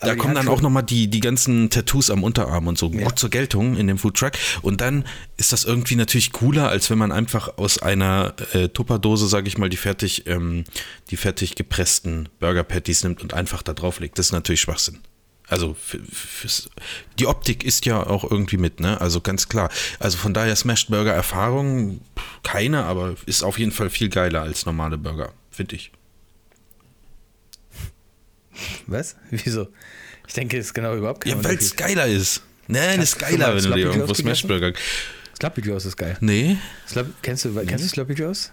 da 0.00 0.14
kommen 0.14 0.34
dann 0.34 0.48
auch 0.48 0.62
nochmal 0.62 0.82
die, 0.82 1.08
die 1.08 1.20
ganzen 1.20 1.68
Tattoos 1.68 2.10
am 2.10 2.24
Unterarm 2.24 2.66
und 2.68 2.78
so 2.78 2.90
Ja. 2.90 3.04
gut 3.04 3.18
zur 3.18 3.28
Geltung 3.28 3.76
in 3.76 3.86
dem 3.86 3.98
Foodtruck. 3.98 4.32
Und 4.62 4.80
dann 4.80 5.04
ist 5.36 5.52
das 5.52 5.64
irgendwie 5.64 5.94
natürlich 5.96 6.32
cooler, 6.32 6.70
als 6.70 6.88
wenn 6.88 6.96
man 6.96 7.12
einfach 7.12 7.58
aus 7.58 7.78
einer 7.82 8.34
äh, 8.54 8.68
Tupperdose, 8.68 9.28
sage 9.28 9.48
ich 9.48 9.58
mal, 9.58 9.68
die 9.68 9.76
fertig, 9.76 10.26
ähm, 10.26 10.64
die 11.10 11.16
fertig 11.16 11.54
gepressten 11.54 12.30
Burger 12.38 12.64
Patties 12.64 13.04
nimmt 13.04 13.22
und 13.22 13.34
einfach 13.34 13.62
da 13.62 13.74
drauf 13.74 14.00
legt. 14.00 14.18
Das 14.18 14.26
ist 14.26 14.32
natürlich 14.32 14.62
Schwachsinn. 14.62 15.00
Also 15.50 15.76
die 17.18 17.26
Optik 17.26 17.64
ist 17.64 17.84
ja 17.84 18.06
auch 18.06 18.22
irgendwie 18.22 18.56
mit, 18.56 18.78
ne? 18.78 19.00
Also 19.00 19.20
ganz 19.20 19.48
klar. 19.48 19.68
Also 19.98 20.16
von 20.16 20.32
daher 20.32 20.54
Smashed 20.54 20.88
Burger 20.88 21.12
Erfahrung 21.12 22.00
keine, 22.44 22.84
aber 22.84 23.16
ist 23.26 23.42
auf 23.42 23.58
jeden 23.58 23.72
Fall 23.72 23.90
viel 23.90 24.08
geiler 24.08 24.42
als 24.42 24.64
normale 24.64 24.96
Burger, 24.96 25.32
finde 25.50 25.74
ich. 25.74 25.90
Was? 28.86 29.16
Wieso? 29.30 29.68
Ich 30.28 30.34
denke, 30.34 30.56
es 30.56 30.66
ist 30.66 30.74
genau 30.74 30.94
überhaupt 30.94 31.24
kein 31.24 31.36
Ja, 31.36 31.44
weil 31.44 31.56
es 31.56 31.74
geiler 31.74 32.06
ist. 32.06 32.42
Nein, 32.68 33.00
Hast 33.00 33.14
ist 33.14 33.18
geiler, 33.18 33.56
wenn 33.56 33.64
du 33.64 33.72
dir 33.72 33.86
irgendwo 33.86 34.14
Smash 34.14 34.42
gegessen? 34.42 34.48
Burger. 34.48 34.72
Sloppy 35.36 35.60
Joes 35.62 35.84
ist 35.84 35.96
geil. 35.96 36.16
Nee, 36.20 36.58
Slop, 36.86 37.06
kennst, 37.22 37.44
du, 37.44 37.54
kennst 37.66 37.84
du 37.84 37.88
Sloppy 37.88 38.12
Joes? 38.12 38.52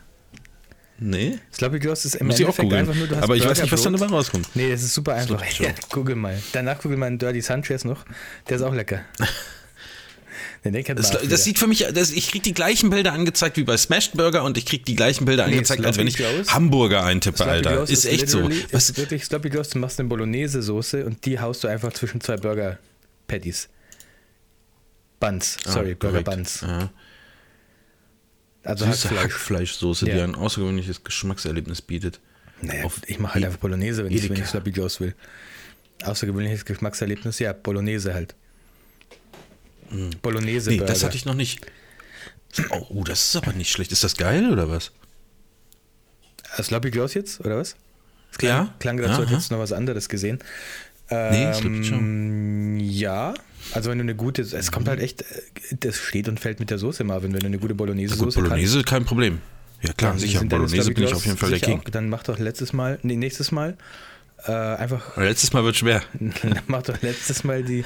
Nee. 0.99 1.37
Sloppy 1.53 1.77
Joes 1.77 2.05
ist 2.05 2.15
im 2.15 2.27
Muss 2.27 2.39
Endeffekt 2.39 2.73
einfach 2.73 2.95
nur, 2.95 3.07
du 3.07 3.15
hast 3.15 3.23
Aber 3.23 3.35
ich 3.35 3.45
weiß 3.45 3.61
nicht, 3.61 3.71
was 3.71 3.81
dann 3.81 3.93
dabei 3.93 4.07
rauskommt. 4.07 4.49
Nee, 4.55 4.71
das 4.71 4.83
ist 4.83 4.93
super 4.93 5.13
einfach. 5.15 5.43
Ja, 5.59 5.69
google 5.91 6.15
mal. 6.15 6.41
Danach 6.53 6.81
google 6.81 6.97
mal 6.97 7.07
einen 7.07 7.19
Dirty 7.19 7.41
Sanchez 7.41 7.85
noch. 7.85 8.05
Der 8.49 8.57
ist 8.57 8.63
auch 8.63 8.73
lecker. 8.73 9.01
Man 10.63 10.73
Das, 10.95 11.11
das 11.11 11.43
sieht 11.43 11.59
für 11.59 11.67
mich, 11.67 11.85
das, 11.93 12.11
ich 12.11 12.29
krieg 12.31 12.43
die 12.43 12.53
gleichen 12.53 12.89
Bilder 12.89 13.13
angezeigt 13.13 13.57
wie 13.57 13.63
bei 13.63 13.77
Smashed 13.77 14.13
Burger 14.13 14.43
und 14.43 14.57
ich 14.57 14.65
krieg 14.65 14.85
die 14.85 14.95
gleichen 14.95 15.25
Bilder 15.25 15.47
Nee, 15.47 15.53
angezeigt, 15.53 15.85
als 15.85 15.97
wenn 15.97 16.07
ich 16.07 16.17
Joes- 16.17 16.51
Hamburger 16.53 17.03
eintippe, 17.03 17.37
Sloppy 17.37 17.51
Alter. 17.51 17.75
Joes 17.75 17.89
Ist 17.89 18.05
echt 18.05 18.29
so. 18.29 18.49
Was, 18.71 18.89
Ist 18.89 18.97
wirklich 18.97 19.23
Sloppy 19.23 19.49
Joes, 19.49 19.69
du 19.69 19.79
machst 19.79 19.99
eine 19.99 20.09
Bolognese-Soße 20.09 21.05
und 21.05 21.25
die 21.25 21.39
haust 21.39 21.63
du 21.63 21.67
einfach 21.67 21.93
zwischen 21.93 22.19
zwei 22.21 22.37
Burger-Patties. 22.37 23.69
Buns, 25.19 25.57
sorry, 25.65 25.91
Ah, 25.93 25.95
Burger. 25.99 26.21
Buns. 26.23 26.61
Ja. 26.61 26.89
Also 28.67 28.85
Süße 28.85 29.09
Hackfleisch. 29.09 29.23
Hackfleischsoße, 29.33 30.05
die 30.05 30.11
Ja. 30.11 30.23
ein 30.23 30.35
außergewöhnliches 30.35 31.03
Geschmackserlebnis 31.03 31.81
bietet. 31.81 32.19
Naja, 32.61 32.83
Auf 32.85 33.01
ich 33.07 33.19
mache 33.19 33.35
halt 33.35 33.43
E- 33.43 33.47
einfach 33.47 33.59
Bolognese, 33.59 34.03
wenn 34.03 34.11
ich, 34.11 34.23
wenn 34.23 34.31
Edeka. 34.31 34.43
ich 34.43 34.49
Sloppy 34.49 34.69
Joes 34.71 34.99
will. 34.99 35.15
Außergewöhnliches 36.03 36.65
Geschmackserlebnis, 36.65 37.39
ja, 37.39 37.53
Bolognese 37.53 38.13
halt. 38.13 38.35
Bolognese 40.21 40.69
Nee, 40.71 40.77
Burger. 40.77 40.91
das 40.93 41.03
hatte 41.03 41.15
ich 41.15 41.25
noch 41.25 41.33
nicht. 41.33 41.65
Oh, 42.71 42.85
oh, 42.89 43.03
das 43.03 43.27
ist 43.29 43.35
aber 43.35 43.53
nicht 43.53 43.71
schlecht. 43.71 43.91
Ist 43.91 44.03
das 44.03 44.15
geil 44.17 44.51
oder 44.51 44.69
was? 44.69 44.91
Sloppy 46.61 46.89
Joes 46.89 47.13
jetzt, 47.13 47.39
oder 47.41 47.57
was? 47.57 47.75
Es 48.31 48.37
klang, 48.37 48.65
Ja. 48.67 48.73
klang 48.79 48.99
als 48.99 49.11
Aha. 49.11 49.25
hättest 49.29 49.49
du 49.51 49.55
noch 49.55 49.61
was 49.61 49.71
anderes 49.71 50.09
gesehen. 50.09 50.39
Nee, 51.09 51.53
Sloppy 51.53 51.81
Joe. 51.81 51.97
Ähm, 51.99 52.79
ja, 52.79 53.33
also 53.73 53.89
wenn 53.89 53.97
du 53.97 54.03
eine 54.03 54.15
gute, 54.15 54.41
es 54.41 54.71
kommt 54.71 54.87
halt 54.87 54.99
echt, 54.99 55.21
äh, 55.21 55.25
das 55.79 55.97
steht 55.97 56.27
und 56.27 56.39
fällt 56.39 56.59
mit 56.59 56.69
der 56.69 56.77
Soße, 56.77 57.03
Marvin, 57.03 57.33
wenn 57.33 57.41
du 57.41 57.47
eine 57.47 57.57
gute 57.57 57.73
Gut, 57.73 57.77
Bolognese-Soße 57.77 58.39
Bolognese, 58.41 58.83
kein 58.83 59.05
Problem. 59.05 59.39
Ja 59.81 59.93
klar, 59.93 60.11
Dann 60.11 60.19
sicher. 60.19 60.43
Bolognese 60.43 60.91
bin 60.91 61.03
ich 61.03 61.13
auf 61.13 61.25
jeden 61.25 61.37
Fall 61.37 61.51
der 61.51 61.59
King. 61.59 61.79
Auch, 61.79 61.89
dann 61.89 62.09
mach 62.09 62.23
doch 62.23 62.39
letztes 62.39 62.73
Mal, 62.73 62.99
nee, 63.03 63.15
nächstes 63.15 63.51
Mal, 63.51 63.77
äh, 64.45 64.51
einfach, 64.51 65.17
Letztes 65.17 65.53
Mal 65.53 65.63
wird 65.63 65.75
schwer. 65.75 66.01
mach 66.67 66.83
doch 66.83 67.01
letztes 67.01 67.43
Mal 67.43 67.63
die, 67.63 67.83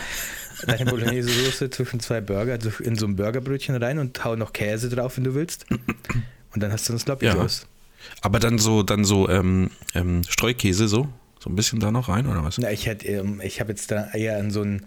deine 0.65 0.89
Bolognese-Soße 0.89 1.69
zwischen 1.71 1.99
zwei 1.99 2.21
Burger, 2.21 2.53
also 2.53 2.71
in 2.81 2.95
so 2.95 3.05
ein 3.07 3.15
Burgerbrötchen 3.15 3.75
rein 3.75 3.99
und 3.99 4.23
hau 4.23 4.35
noch 4.35 4.53
Käse 4.53 4.89
drauf, 4.89 5.17
wenn 5.17 5.23
du 5.25 5.33
willst. 5.35 5.65
Und 6.53 6.63
dann 6.63 6.71
hast 6.71 6.87
du 6.87 6.93
ein 6.93 6.99
Sloppy 6.99 7.25
Ja. 7.25 7.35
Joes. 7.35 7.67
Aber 8.21 8.39
dann 8.39 8.57
so, 8.57 8.83
dann 8.83 9.05
so 9.05 9.29
ähm, 9.29 9.69
ähm, 9.93 10.23
Streukäse 10.27 10.87
so, 10.87 11.07
so 11.39 11.49
ein 11.49 11.55
bisschen 11.55 11.79
da 11.79 11.91
noch 11.91 12.09
rein 12.09 12.27
oder 12.27 12.43
was? 12.43 12.57
Na, 12.57 12.71
ich 12.71 12.85
hätte, 12.87 13.07
ähm, 13.07 13.41
ich 13.43 13.59
habe 13.59 13.71
jetzt 13.71 13.91
da 13.91 14.09
eher 14.11 14.37
an 14.37 14.51
so 14.51 14.61
ein 14.63 14.85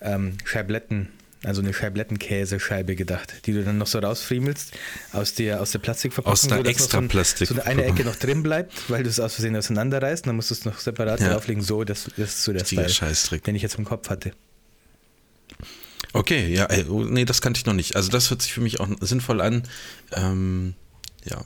ähm, 0.00 0.38
Scheibletten, 0.44 1.08
also 1.42 1.62
eine 1.62 1.72
Scheiblettenkäsescheibe 1.72 2.96
gedacht, 2.96 3.46
die 3.46 3.52
du 3.52 3.64
dann 3.64 3.78
noch 3.78 3.86
so 3.86 3.98
rausfriemelst 3.98 4.72
aus 5.12 5.34
der, 5.34 5.60
aus 5.62 5.70
der 5.72 5.78
Plastikverpackung. 5.78 6.32
Aus 6.32 6.42
der 6.42 6.58
sodass 6.58 6.80
noch 6.80 6.90
so, 6.90 6.98
ein, 6.98 7.46
so 7.46 7.62
eine 7.62 7.84
Ecke 7.84 8.04
noch 8.04 8.16
drin 8.16 8.42
bleibt, 8.42 8.90
weil 8.90 9.02
du 9.02 9.08
es 9.08 9.18
aus 9.20 9.34
Versehen 9.34 9.56
auseinanderreißt, 9.56 10.26
dann 10.26 10.36
musst 10.36 10.50
du 10.50 10.54
es 10.54 10.64
noch 10.64 10.78
separat 10.78 11.20
Ja. 11.20 11.32
drauflegen. 11.32 11.62
So, 11.62 11.84
das, 11.84 12.04
das 12.16 12.18
ist 12.18 12.44
so 12.44 12.52
der 12.52 12.64
Style, 12.64 12.88
Scheißtrick. 12.88 13.42
den 13.44 13.54
ich 13.54 13.62
jetzt 13.62 13.76
im 13.78 13.84
Kopf 13.86 14.10
hatte. 14.10 14.32
Okay, 16.12 16.52
ja, 16.52 16.64
ey, 16.66 16.84
oh, 16.88 17.04
nee, 17.04 17.24
das 17.24 17.40
kannte 17.40 17.58
ich 17.58 17.66
noch 17.66 17.72
nicht. 17.72 17.94
Also 17.96 18.10
das 18.10 18.30
hört 18.30 18.42
sich 18.42 18.52
für 18.52 18.60
mich 18.60 18.80
auch 18.80 18.88
sinnvoll 19.00 19.40
an. 19.40 19.62
Ähm, 20.12 20.74
ja, 21.24 21.44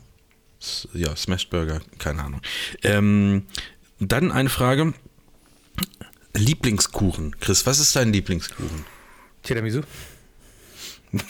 S- 0.61 0.89
ja, 0.95 1.15
Smashed 1.17 1.51
Burger, 1.51 1.81
keine 1.99 2.23
Ahnung. 2.25 2.41
Ähm, 2.83 3.45
dann 4.01 4.33
eine 4.33 4.49
Frage. 4.49 4.95
Lieblingskuchen. 6.37 7.37
Chris, 7.41 7.65
was 7.67 7.79
ist 7.79 7.95
dein 7.97 8.13
Lieblingskuchen? 8.13 8.85
Tiramisu? 9.43 9.83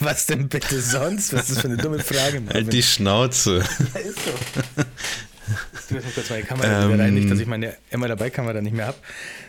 Was 0.01 0.25
denn 0.27 0.49
bitte 0.49 0.81
sonst? 0.81 1.33
Was 1.35 1.43
ist 1.43 1.57
das 1.57 1.59
für 1.61 1.69
eine 1.69 1.77
dumme 1.77 1.99
Frage? 1.99 2.41
Marvin? 2.41 2.55
Halt 2.55 2.73
die 2.73 2.83
Schnauze. 2.83 3.59
ist 3.59 4.19
so. 4.25 4.83
Ich 5.87 5.91
muss 5.91 6.03
mal 6.05 6.13
kurz 6.15 6.31
meine 6.31 6.43
Kamera 6.45 6.89
wieder 6.91 7.05
rein, 7.05 7.13
nicht, 7.13 7.31
dass 7.31 7.39
ich 7.39 7.47
meine 7.47 7.77
immer 7.91 8.09
dabei 8.09 8.31
Kamera 8.31 8.63
nicht 8.63 8.73
mehr 8.75 8.87
habe, 8.87 8.97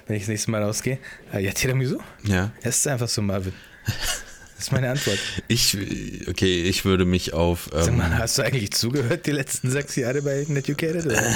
wenn 0.07 0.17
ich 0.17 0.23
das 0.23 0.27
nächste 0.27 0.51
Mal 0.51 0.61
rausgehe. 0.61 0.99
Äh, 1.33 1.39
Ja, 1.45 1.53
Tiramisu? 1.53 1.99
Ja. 2.23 2.51
Es 2.63 2.75
ist 2.79 2.87
einfach 2.87 3.07
so, 3.07 3.21
Marvin. 3.21 3.53
Das 3.85 4.65
ist 4.65 4.71
meine 4.73 4.89
Antwort. 4.89 5.17
Ich, 5.47 5.77
okay, 6.27 6.63
ich 6.63 6.83
würde 6.83 7.05
mich 7.05 7.31
auf. 7.33 7.69
Sag 7.71 7.87
Ähm, 7.87 7.97
mal, 7.97 8.17
hast 8.17 8.37
du 8.37 8.41
eigentlich 8.41 8.71
zugehört 8.73 9.25
die 9.25 9.31
letzten 9.31 9.71
sechs 9.71 9.95
Jahre 9.95 10.21
bei 10.21 10.43
Netucated? 10.49 11.05
Oder? 11.05 11.23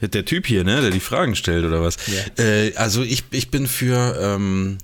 Der 0.00 0.24
Typ 0.24 0.46
hier, 0.46 0.64
ne, 0.64 0.80
der 0.80 0.90
die 0.90 1.00
Fragen 1.00 1.34
stellt 1.34 1.64
oder 1.64 1.82
was? 1.82 1.96
Ja. 2.06 2.44
Äh, 2.44 2.74
also 2.76 3.02
ich, 3.02 3.24
ich 3.30 3.50
bin 3.50 3.66
für, 3.66 4.16
ähm, 4.20 4.78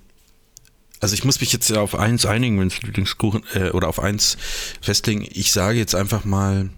also 1.00 1.14
ich 1.14 1.24
muss 1.24 1.40
mich 1.40 1.52
jetzt 1.52 1.72
auf 1.72 1.94
eins 1.94 2.26
einigen, 2.26 2.58
wenn 2.58 2.68
es 2.68 2.82
Lieblingskuchen, 2.82 3.44
äh, 3.54 3.70
oder 3.70 3.88
auf 3.88 4.00
eins 4.00 4.36
festlegen. 4.80 5.26
Ich 5.30 5.52
sage 5.52 5.78
jetzt 5.78 5.94
einfach 5.94 6.24
mal 6.24 6.70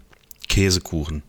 Käsekuchen. 0.49 1.23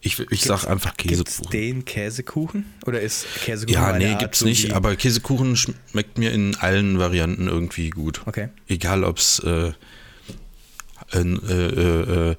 Ich, 0.00 0.20
ich 0.30 0.42
sage 0.42 0.68
einfach 0.70 0.96
Gibt's 0.96 1.38
Käsekuchen. 1.38 1.50
den 1.50 1.84
Käsekuchen? 1.84 2.66
Oder 2.86 3.00
ist 3.00 3.26
Käsekuchen 3.44 3.82
Ja, 3.82 3.98
nee, 3.98 4.12
Art 4.12 4.20
gibt's 4.20 4.38
so 4.40 4.46
nicht, 4.46 4.72
aber 4.72 4.94
Käsekuchen 4.96 5.56
schmeckt 5.56 6.18
mir 6.18 6.30
in 6.32 6.54
allen 6.56 6.98
Varianten 6.98 7.48
irgendwie 7.48 7.90
gut. 7.90 8.22
Okay. 8.26 8.48
Egal 8.68 9.02
ob's 9.02 9.40
äh, 9.40 9.72
äh, 11.12 11.18
äh, 11.18 12.30
äh, 12.30 12.36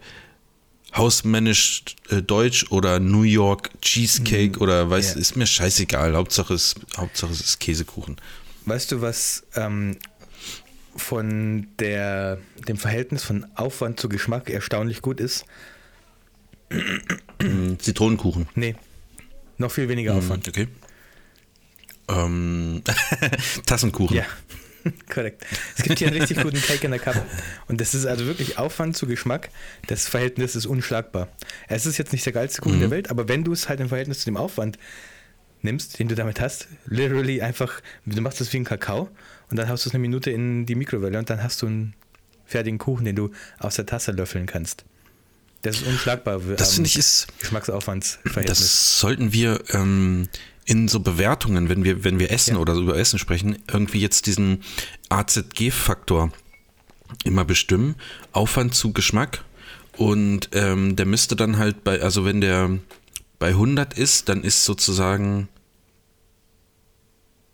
hausmännisch 0.96 1.84
äh, 2.10 2.22
deutsch 2.22 2.66
oder 2.72 3.00
New 3.00 3.24
York 3.24 3.70
Cheesecake 3.82 4.60
oder 4.60 4.90
weiß, 4.90 5.16
ja. 5.16 5.20
ist 5.20 5.36
mir 5.36 5.46
scheißegal. 5.46 6.16
Hauptsache 6.16 6.54
es, 6.54 6.76
Hauptsache 6.98 7.32
es 7.32 7.42
ist 7.42 7.60
Käsekuchen. 7.60 8.18
Weißt 8.66 8.92
du, 8.92 9.02
was 9.02 9.44
ähm, 9.56 9.98
von 10.96 11.68
der, 11.80 12.40
dem 12.68 12.78
Verhältnis 12.78 13.24
von 13.24 13.46
Aufwand 13.56 14.00
zu 14.00 14.10
Geschmack 14.10 14.50
erstaunlich 14.50 15.02
gut 15.02 15.20
ist? 15.20 15.46
Mm, 17.42 17.76
Zitronenkuchen. 17.80 18.48
Nee, 18.56 18.76
noch 19.58 19.72
viel 19.72 19.90
weniger 19.90 20.16
Aufwand. 20.16 20.48
Okay. 20.48 20.68
Ähm, 22.08 22.84
Tassenkuchen. 23.66 24.18
Ja, 24.18 24.26
korrekt. 25.14 25.46
Es 25.78 25.84
gibt 25.84 26.00
hier 26.00 26.08
einen 26.08 26.20
richtig 26.20 26.42
guten 26.42 26.62
Cake 26.62 26.84
in 26.84 26.92
der 26.92 27.00
Cup. 27.00 27.16
Und 27.68 27.82
das 27.82 27.94
ist 27.94 28.06
also 28.06 28.26
wirklich 28.26 28.58
Aufwand 28.58 28.96
zu 28.96 29.08
Geschmack. 29.08 29.50
Das 29.88 30.08
Verhältnis 30.08 30.56
ist 30.56 30.66
unschlagbar. 30.66 31.28
Es 31.68 31.86
ist 31.86 31.98
jetzt 31.98 32.12
nicht 32.12 32.26
der 32.26 32.34
geilste 32.34 32.62
Kuchen 32.62 32.80
der 32.80 32.92
Welt, 32.92 33.10
aber 33.10 33.28
wenn 33.28 33.44
du 33.44 33.52
es 33.52 33.70
halt 33.70 33.80
im 33.80 33.90
Verhältnis 33.90 34.20
zu 34.20 34.26
dem 34.26 34.38
Aufwand 34.38 34.78
nimmst, 35.62 36.00
den 36.00 36.08
du 36.08 36.16
damit 36.16 36.40
hast, 36.40 36.68
literally 36.86 37.42
einfach, 37.42 37.82
du 38.06 38.22
machst 38.22 38.40
das 38.40 38.52
wie 38.54 38.58
ein 38.58 38.64
Kakao 38.66 39.10
und 39.50 39.58
dann 39.58 39.68
haust 39.70 39.86
du 39.86 39.90
es 39.90 39.94
eine 39.94 40.02
Minute 40.02 40.32
in 40.32 40.66
die 40.66 40.76
Mikrowelle 40.76 41.20
und 41.20 41.30
dann 41.30 41.44
hast 41.44 41.62
du 41.62 41.68
einen 41.68 41.94
fertigen 42.46 42.80
Kuchen, 42.80 43.06
den 43.06 43.16
du 43.16 43.32
aus 43.60 43.76
der 43.76 43.86
Tasse 43.86 44.12
löffeln 44.12 44.46
kannst. 44.46 44.86
Das 45.62 45.78
ist 45.78 45.88
unschlagbar. 45.88 46.40
Das 46.40 46.70
ähm, 46.70 46.76
finde 46.76 46.88
ich 46.88 46.98
ist, 46.98 47.28
Geschmacksaufwandsverhältnis. 47.40 48.60
das 48.60 49.00
sollten 49.00 49.34
wir 49.34 49.62
ähm, 49.74 50.30
in 50.70 50.88
so 50.88 51.00
Bewertungen, 51.00 51.68
wenn 51.68 51.84
wir, 51.84 52.04
wenn 52.04 52.20
wir 52.20 52.32
essen 52.32 52.54
Ja. 52.54 52.60
oder 52.60 52.76
so 52.76 52.84
über 52.84 52.96
Essen 52.96 53.18
sprechen, 53.18 53.58
irgendwie 53.68 54.00
jetzt 54.00 54.28
diesen 54.28 54.62
AZG-Faktor 55.10 56.32
immer 57.24 57.44
bestimmen. 57.44 57.96
Aufwand 58.34 58.76
zu 58.76 58.94
Geschmack. 58.94 59.44
Und 59.98 60.50
ähm, 60.54 60.96
der 60.96 61.08
müsste 61.08 61.36
dann 61.36 61.58
halt 61.58 61.84
bei, 61.84 62.02
also 62.04 62.24
wenn 62.24 62.40
der 62.40 62.78
bei 63.40 63.48
100 63.50 63.98
ist, 63.98 64.30
dann 64.30 64.44
ist 64.44 64.64
sozusagen, 64.64 65.50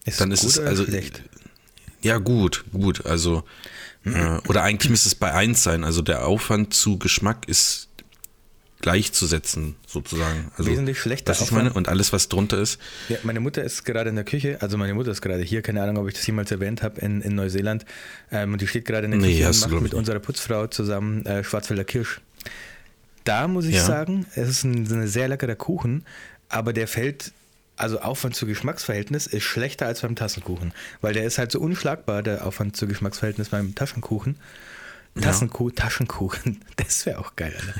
ist 0.03 0.19
dann 0.19 0.31
ist 0.31 0.43
es 0.43 0.59
also 0.59 0.83
schlecht? 0.83 1.23
ja 2.01 2.17
gut, 2.17 2.65
gut, 2.73 3.05
also 3.05 3.43
äh, 4.03 4.39
oder 4.47 4.63
eigentlich 4.63 4.89
müsste 4.89 5.07
es 5.07 5.15
bei 5.15 5.31
1 5.31 5.63
sein, 5.63 5.83
also 5.85 6.01
der 6.01 6.27
Aufwand 6.27 6.73
zu 6.73 6.99
Geschmack 6.99 7.47
ist 7.47 7.87
gleichzusetzen 8.85 9.75
sozusagen. 9.87 10.51
Also, 10.57 10.69
Wesentlich 10.69 10.99
schlechter 10.99 11.31
was 11.31 11.41
ich 11.41 11.49
meine 11.51 11.73
und 11.73 11.89
alles 11.89 12.13
was 12.13 12.29
drunter 12.29 12.59
ist. 12.59 12.79
Ja, 13.09 13.17
meine 13.23 13.39
Mutter 13.39 13.63
ist 13.63 13.83
gerade 13.83 14.11
in 14.11 14.15
der 14.15 14.25
Küche, 14.25 14.59
also 14.61 14.77
meine 14.77 14.93
Mutter 14.93 15.09
ist 15.09 15.23
gerade 15.23 15.41
hier, 15.41 15.63
keine 15.63 15.81
Ahnung, 15.81 15.97
ob 15.97 16.07
ich 16.07 16.13
das 16.13 16.27
jemals 16.27 16.51
erwähnt 16.51 16.83
habe, 16.83 17.01
in, 17.01 17.21
in 17.21 17.33
Neuseeland. 17.33 17.83
Ähm, 18.31 18.53
und 18.53 18.61
die 18.61 18.67
steht 18.67 18.85
gerade 18.85 19.05
in 19.05 19.11
der 19.19 19.19
Küche 19.21 19.47
und 19.47 19.59
macht 19.71 19.81
mit 19.81 19.93
unserer 19.95 20.19
Putzfrau 20.19 20.67
zusammen 20.67 21.25
äh, 21.25 21.43
Schwarzwälder 21.43 21.83
Kirsch. 21.83 22.21
Da 23.23 23.47
muss 23.47 23.65
ich 23.65 23.73
Ja. 23.75 23.83
sagen, 23.83 24.27
es 24.35 24.47
ist 24.49 24.63
ein, 24.65 24.83
ein 24.85 25.07
sehr 25.07 25.29
leckerer 25.29 25.55
Kuchen, 25.55 26.05
aber 26.47 26.71
der 26.71 26.87
fällt, 26.87 27.31
also 27.77 27.99
Aufwand 28.01 28.35
zu 28.35 28.45
Geschmacksverhältnis 28.45 29.25
ist 29.25 29.43
schlechter 29.45 29.87
als 29.87 30.01
beim 30.01 30.15
Tassenkuchen, 30.15 30.73
weil 31.01 31.15
der 31.15 31.23
ist 31.25 31.39
halt 31.39 31.51
so 31.51 31.59
unschlagbar, 31.59 32.21
der 32.21 32.45
Aufwand 32.45 32.77
zu 32.77 32.85
Geschmacksverhältnis 32.85 33.49
beim 33.49 33.73
Taschenkuchen. 33.73 34.35
Tassenku 35.19 35.69
Taschenkuchen, 35.71 36.59
das 36.75 37.05
wäre 37.05 37.19
auch 37.19 37.37
geil. 37.37 37.53
Alter. 37.57 37.79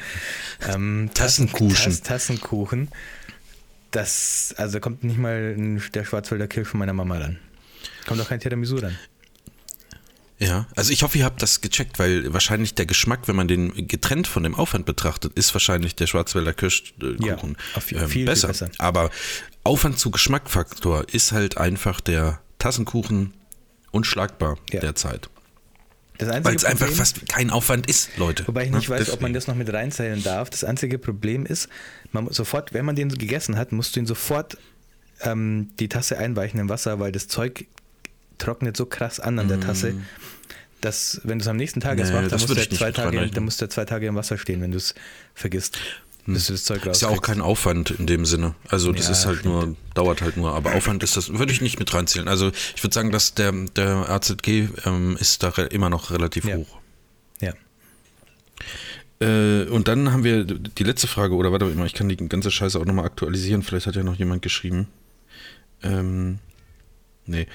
Ähm, 0.62 1.10
Tassen- 1.14 1.48
Tassenkuchen. 1.48 1.76
Tass 1.76 2.02
Tassenkuchen. 2.02 2.88
Das, 3.92 4.54
also 4.58 4.80
kommt 4.80 5.04
nicht 5.04 5.18
mal 5.18 5.56
der 5.94 6.04
Schwarzwälder 6.06 6.48
Kirsch 6.48 6.68
von 6.68 6.80
meiner 6.80 6.94
Mama 6.94 7.18
ran. 7.18 7.40
Kommt 8.08 8.20
auch 8.22 8.28
kein 8.28 8.40
Tiramisu 8.40 8.76
ran. 8.78 8.98
Ja, 10.38 10.68
also 10.76 10.92
ich 10.92 11.02
hoffe, 11.04 11.18
ihr 11.18 11.24
habt 11.24 11.42
das 11.42 11.62
gecheckt, 11.62 11.98
weil 11.98 12.34
wahrscheinlich 12.34 12.76
der 12.76 12.86
Geschmack, 12.86 13.30
wenn 13.30 13.38
man 13.38 13.48
den 13.48 13.88
getrennt 13.88 14.28
von 14.28 14.44
dem 14.44 14.54
Aufwand 14.54 14.86
betrachtet, 14.86 15.32
ist 15.38 15.54
wahrscheinlich 15.56 15.96
der 15.96 16.08
Schwarzwälder 16.08 16.52
Kirschkuchen 16.54 17.18
Ja, 17.24 17.38
auf 17.76 17.84
viel- 17.86 17.98
ähm, 17.98 18.04
viel, 18.04 18.10
viel 18.10 18.26
besser. 18.26 18.50
besser. 18.50 18.70
Aber 18.80 19.12
Aufwand 19.64 19.98
zu 19.98 20.12
Geschmackfaktor 20.12 21.06
ist 21.14 21.32
halt 21.32 21.58
einfach 21.58 22.02
der 22.02 22.42
Tassenkuchen 22.60 23.34
unschlagbar 23.92 24.58
Ja. 24.74 24.82
derzeit. 24.82 25.30
Weil 26.20 26.56
es 26.56 26.64
einfach 26.66 26.90
fast 26.90 27.28
kein 27.28 27.50
Aufwand 27.50 27.88
ist, 27.88 28.18
Leute. 28.18 28.48
Wobei 28.48 28.66
ich 28.66 28.72
nicht 28.72 28.90
Ne? 28.90 28.96
weiß, 28.96 29.10
ob 29.10 29.22
man 29.22 29.32
Deswegen. 29.32 29.34
das 29.34 29.48
noch 29.48 29.56
mit 29.56 29.72
reinzählen 29.74 30.24
darf. 30.24 30.50
Das 30.50 30.64
einzige 30.64 30.98
Problem 30.98 31.46
ist, 31.46 31.68
man 32.12 32.32
sofort, 32.32 32.74
wenn 32.74 32.86
man 32.86 32.96
den 32.96 33.10
gegessen 33.10 33.58
hat, 33.58 33.72
musst 33.72 33.96
du 33.96 34.00
ihn 34.00 34.06
sofort 34.06 34.58
ähm, 35.22 35.70
die 35.80 35.90
Tasse 35.90 36.18
einweichen 36.18 36.60
im 36.60 36.70
Wasser, 36.70 37.00
weil 37.00 37.12
das 37.12 37.28
Zeug 37.28 37.66
trocknet 38.38 38.76
so 38.78 38.86
krass 38.86 39.20
an 39.20 39.40
an 39.40 39.48
der 39.48 39.60
Tasse, 39.60 39.96
dass 40.82 41.22
wenn 41.24 41.40
du 41.40 41.44
es 41.44 41.48
am 41.48 41.58
nächsten 41.58 41.80
Tag 41.80 41.98
erst 42.00 42.12
Nee, 42.12 42.20
machst, 42.20 42.32
dann 42.32 42.40
musst, 42.42 42.72
du 42.72 42.76
zwei 42.76 42.92
Tage, 42.92 43.28
dann 43.30 43.44
musst 43.46 43.62
du 43.62 43.68
zwei 43.70 43.86
Tage 43.86 44.08
im 44.08 44.16
Wasser 44.16 44.38
stehen, 44.38 44.62
wenn 44.62 44.72
du 44.72 44.78
es 44.78 44.94
vergisst, 45.34 45.78
bis 46.26 46.48
du 46.48 46.54
das 46.54 46.64
Zeug. 46.66 46.86
Ist 46.86 47.02
ja 47.02 47.10
auch 47.10 47.22
kein 47.22 47.42
Aufwand 47.42 47.92
in 47.92 48.08
dem 48.08 48.26
Sinne. 48.26 48.56
Also 48.70 48.92
das 48.92 49.06
Ja, 49.06 49.12
ist 49.12 49.26
halt 49.26 49.40
stimmt. 49.40 49.54
nur, 49.56 49.76
dauert 49.94 50.22
halt 50.22 50.38
nur, 50.38 50.54
aber 50.54 50.74
Aufwand 50.74 51.04
ist 51.04 51.16
das, 51.18 51.34
würde 51.38 51.52
ich 51.54 51.62
nicht 51.62 51.80
mit 51.80 51.94
reinzählen. 51.94 52.28
Also 52.28 52.52
ich 52.76 52.84
würde 52.84 52.94
sagen, 52.94 53.12
dass 53.12 53.34
der, 53.36 53.52
der 53.52 54.10
AZG 54.10 54.70
ähm, 54.86 55.18
ist 55.20 55.44
da 55.44 55.50
immer 55.50 55.90
noch 55.90 56.12
relativ 56.12 56.46
Ja. 56.46 56.56
hoch. 56.58 56.78
Ja. 57.42 57.54
Äh, 59.20 59.66
und 59.70 59.88
dann 59.88 60.12
haben 60.12 60.24
wir 60.24 60.44
die 60.44 60.84
letzte 60.84 61.08
Frage, 61.08 61.36
oder 61.36 61.52
warte 61.52 61.66
mal, 61.66 61.86
ich 61.88 61.94
kann 61.94 62.10
die 62.10 62.18
ganze 62.18 62.52
Scheiße 62.52 62.80
auch 62.80 62.86
nochmal 62.86 63.06
aktualisieren, 63.06 63.64
vielleicht 63.64 63.88
hat 63.88 63.96
ja 63.96 64.04
noch 64.04 64.16
jemand 64.16 64.42
geschrieben. 64.42 64.88
Ähm, 65.84 66.40
nee. 67.28 67.48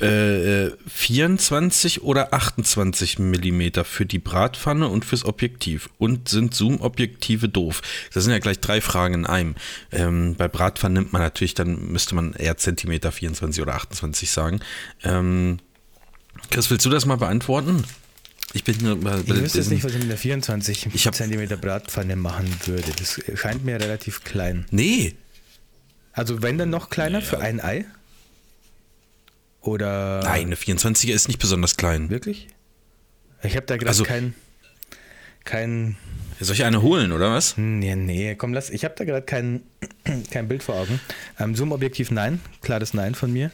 Äh, 0.00 0.66
äh, 0.66 0.76
24 0.86 2.02
oder 2.02 2.34
28 2.34 3.18
Millimeter 3.18 3.84
für 3.84 4.04
die 4.06 4.18
Bratpfanne 4.18 4.88
und 4.88 5.04
fürs 5.04 5.24
Objektiv. 5.24 5.88
Und 5.98 6.28
sind 6.28 6.54
Zoom-Objektive 6.54 7.48
doof? 7.48 7.82
Das 8.12 8.24
sind 8.24 8.32
ja 8.32 8.38
gleich 8.38 8.60
drei 8.60 8.80
Fragen 8.80 9.14
in 9.14 9.26
einem. 9.26 9.54
Ähm, 9.92 10.34
bei 10.36 10.48
Bratpfannen 10.48 10.94
nimmt 11.02 11.12
man 11.12 11.22
natürlich, 11.22 11.54
dann 11.54 11.92
müsste 11.92 12.14
man 12.14 12.34
eher 12.34 12.56
Zentimeter 12.56 13.10
24 13.12 13.62
oder 13.62 13.74
28 13.74 14.30
sagen. 14.30 14.60
Ähm, 15.02 15.58
Chris, 16.50 16.70
willst 16.70 16.84
du 16.84 16.90
das 16.90 17.06
mal 17.06 17.16
beantworten? 17.16 17.84
Ich 18.52 18.64
bin 18.64 18.76
nur 18.80 19.00
bei, 19.00 19.18
Ich 19.20 19.28
wüsste 19.28 19.58
jetzt 19.58 19.70
nicht, 19.70 19.84
was 19.84 19.92
ich 19.92 19.98
mit 19.98 20.10
der 20.10 20.18
24 20.18 20.88
Ich 20.94 21.10
cm 21.10 21.48
Bratpfanne 21.60 22.16
machen 22.16 22.48
würde. 22.64 22.90
Das 22.98 23.20
scheint 23.34 23.64
mir 23.64 23.80
relativ 23.80 24.24
klein. 24.24 24.66
Nee, 24.70 25.14
Also 26.12 26.42
wenn 26.42 26.56
dann 26.56 26.70
noch 26.70 26.88
kleiner 26.88 27.20
für 27.22 27.40
ein 27.40 27.60
Ei? 27.60 27.84
Oder 29.66 30.20
Nein, 30.22 30.46
eine 30.46 30.54
24er 30.54 31.12
ist 31.12 31.28
nicht 31.28 31.40
besonders 31.40 31.76
klein. 31.76 32.08
wirklich? 32.08 32.48
Ich 33.42 33.56
habe 33.56 33.66
da 33.66 33.76
gerade 33.76 33.88
Also- 33.88 34.04
kein 34.04 34.34
kein 35.44 35.96
Soll 36.40 36.54
ich 36.54 36.64
eine 36.64 36.82
holen, 36.82 37.12
oder 37.12 37.32
was? 37.32 37.56
nee, 37.56 37.94
nee, 37.96 38.34
komm, 38.34 38.52
lass, 38.52 38.68
ich 38.70 38.84
habe 38.84 38.94
da 38.96 39.04
gerade 39.04 39.24
kein 39.24 39.62
kein 40.30 40.48
Bild 40.48 40.62
vor 40.62 40.74
Augen. 40.76 41.00
Ähm, 41.38 41.54
Zoom 41.54 41.72
Objektiv 41.72 42.10
nein, 42.10 42.40
klares 42.62 42.94
Nein 42.94 43.14
von 43.14 43.32
mir. 43.32 43.50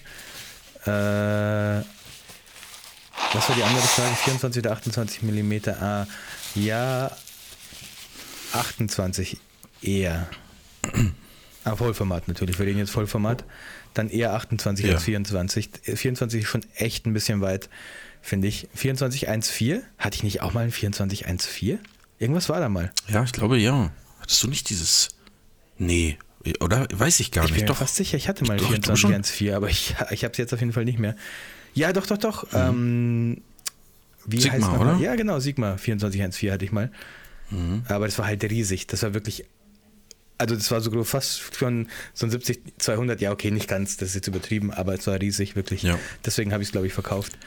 Äh 0.84 1.82
was 3.34 3.48
war 3.48 3.56
die 3.56 3.62
andere 3.62 3.86
Frage? 3.86 4.14
24 4.16 4.62
oder 4.62 4.72
28 4.72 5.22
Millimeter? 5.22 5.80
Ah, 5.80 6.06
ja, 6.54 7.10
28 8.52 9.38
eher. 9.82 10.28
Ah, 11.64 11.76
Vollformat 11.76 12.26
natürlich. 12.26 12.58
Wir 12.58 12.66
reden 12.66 12.80
jetzt 12.80 12.90
Vollformat. 12.90 13.44
Dann 13.94 14.08
eher 14.08 14.32
28 14.34 14.86
Ja. 14.86 14.94
als 14.94 15.04
24. 15.04 15.70
Äh, 15.86 15.96
24 15.96 16.42
ist 16.42 16.48
schon 16.48 16.64
echt 16.76 17.06
ein 17.06 17.12
bisschen 17.12 17.40
weit, 17.40 17.68
finde 18.20 18.48
ich. 18.48 18.68
24.1.4? 18.76 19.80
Hatte 19.98 20.16
ich 20.16 20.22
nicht 20.22 20.40
auch 20.42 20.52
mal 20.54 20.64
ein 20.64 20.72
24.1.4? 20.72 21.78
Irgendwas 22.18 22.48
war 22.48 22.60
da 22.60 22.68
mal. 22.68 22.90
Ja, 23.08 23.22
ich 23.24 23.32
glaube 23.32 23.58
ja. 23.58 23.90
Hattest 24.20 24.42
du 24.42 24.48
nicht 24.48 24.70
dieses. 24.70 25.08
Nee, 25.78 26.16
oder? 26.60 26.86
Weiß 26.92 27.18
ich 27.20 27.30
gar 27.32 27.44
Ich 27.44 27.50
bin 27.50 27.54
nicht. 27.56 27.62
mir 27.62 27.68
Doch. 27.68 27.76
fast 27.78 27.96
sicher, 27.96 28.16
ich 28.16 28.28
hatte 28.28 28.44
mal 28.44 28.56
Doch, 28.56 28.72
ich 28.72 28.80
glaub 28.80 28.96
schon. 28.96 29.12
24.1.4, 29.12 29.54
aber 29.54 29.68
ich, 29.68 29.94
ich 30.10 30.24
habe 30.24 30.32
es 30.32 30.38
jetzt 30.38 30.54
auf 30.54 30.60
jeden 30.60 30.72
Fall 30.72 30.84
nicht 30.84 30.98
mehr. 30.98 31.16
Ja, 31.74 31.92
doch, 31.92 32.06
doch, 32.06 32.18
doch. 32.18 32.46
Ähm, 32.52 33.42
wie 34.24 34.36
Mhm. 34.36 34.40
Sigma, 34.40 34.70
heißt 34.70 34.80
oder? 34.80 34.96
Ja, 34.98 35.16
genau, 35.16 35.40
Sigma 35.40 35.74
24.1.4 35.74 36.52
hatte 36.52 36.64
ich 36.64 36.70
mal. 36.72 36.90
Mhm. 37.50 37.82
Aber 37.88 38.06
das 38.06 38.18
war 38.18 38.26
halt 38.26 38.44
riesig. 38.44 38.86
Das 38.86 39.02
war 39.02 39.14
wirklich. 39.14 39.44
Also, 40.42 40.56
das 40.56 40.72
war 40.72 40.80
so 40.80 41.04
fast 41.04 41.54
schon 41.56 41.86
so 42.14 42.26
ein 42.26 42.30
70, 42.30 42.60
200. 42.78 43.20
Ja, 43.20 43.30
okay, 43.30 43.52
nicht 43.52 43.68
ganz, 43.68 43.96
das 43.96 44.08
ist 44.08 44.14
jetzt 44.16 44.26
übertrieben, 44.26 44.72
aber 44.72 44.92
es 44.94 45.06
war 45.06 45.20
riesig, 45.20 45.54
wirklich. 45.54 45.84
Ja. 45.84 45.96
Deswegen 46.24 46.52
habe 46.52 46.64
ich 46.64 46.68
es, 46.70 46.72
glaube 46.72 46.88
ich, 46.88 46.92
verkauft. 46.92 47.38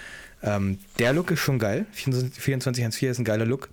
Ähm, 0.41 0.79
der 0.97 1.11
Look 1.11 1.29
ist 1.31 1.41
schon 1.41 1.59
geil. 1.59 1.85
24.1.4 1.93 3.09
ist 3.09 3.19
ein 3.19 3.25
geiler 3.25 3.45
Look. 3.45 3.67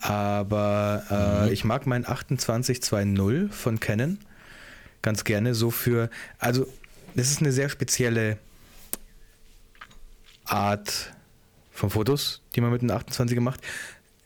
Aber 0.00 1.04
äh, 1.08 1.46
Mhm. 1.46 1.52
ich 1.52 1.64
mag 1.64 1.86
meinen 1.86 2.04
28.2.0 2.04 3.52
von 3.52 3.78
Canon 3.78 4.18
ganz 5.02 5.22
gerne 5.22 5.54
so 5.54 5.70
für. 5.70 6.10
Also, 6.38 6.66
das 7.14 7.30
ist 7.30 7.40
eine 7.42 7.52
sehr 7.52 7.68
spezielle 7.68 8.38
Art 10.44 11.12
von 11.70 11.90
Fotos, 11.90 12.42
die 12.56 12.60
man 12.60 12.72
mit 12.72 12.82
einem 12.82 12.90
28er 12.90 13.40
macht. 13.40 13.60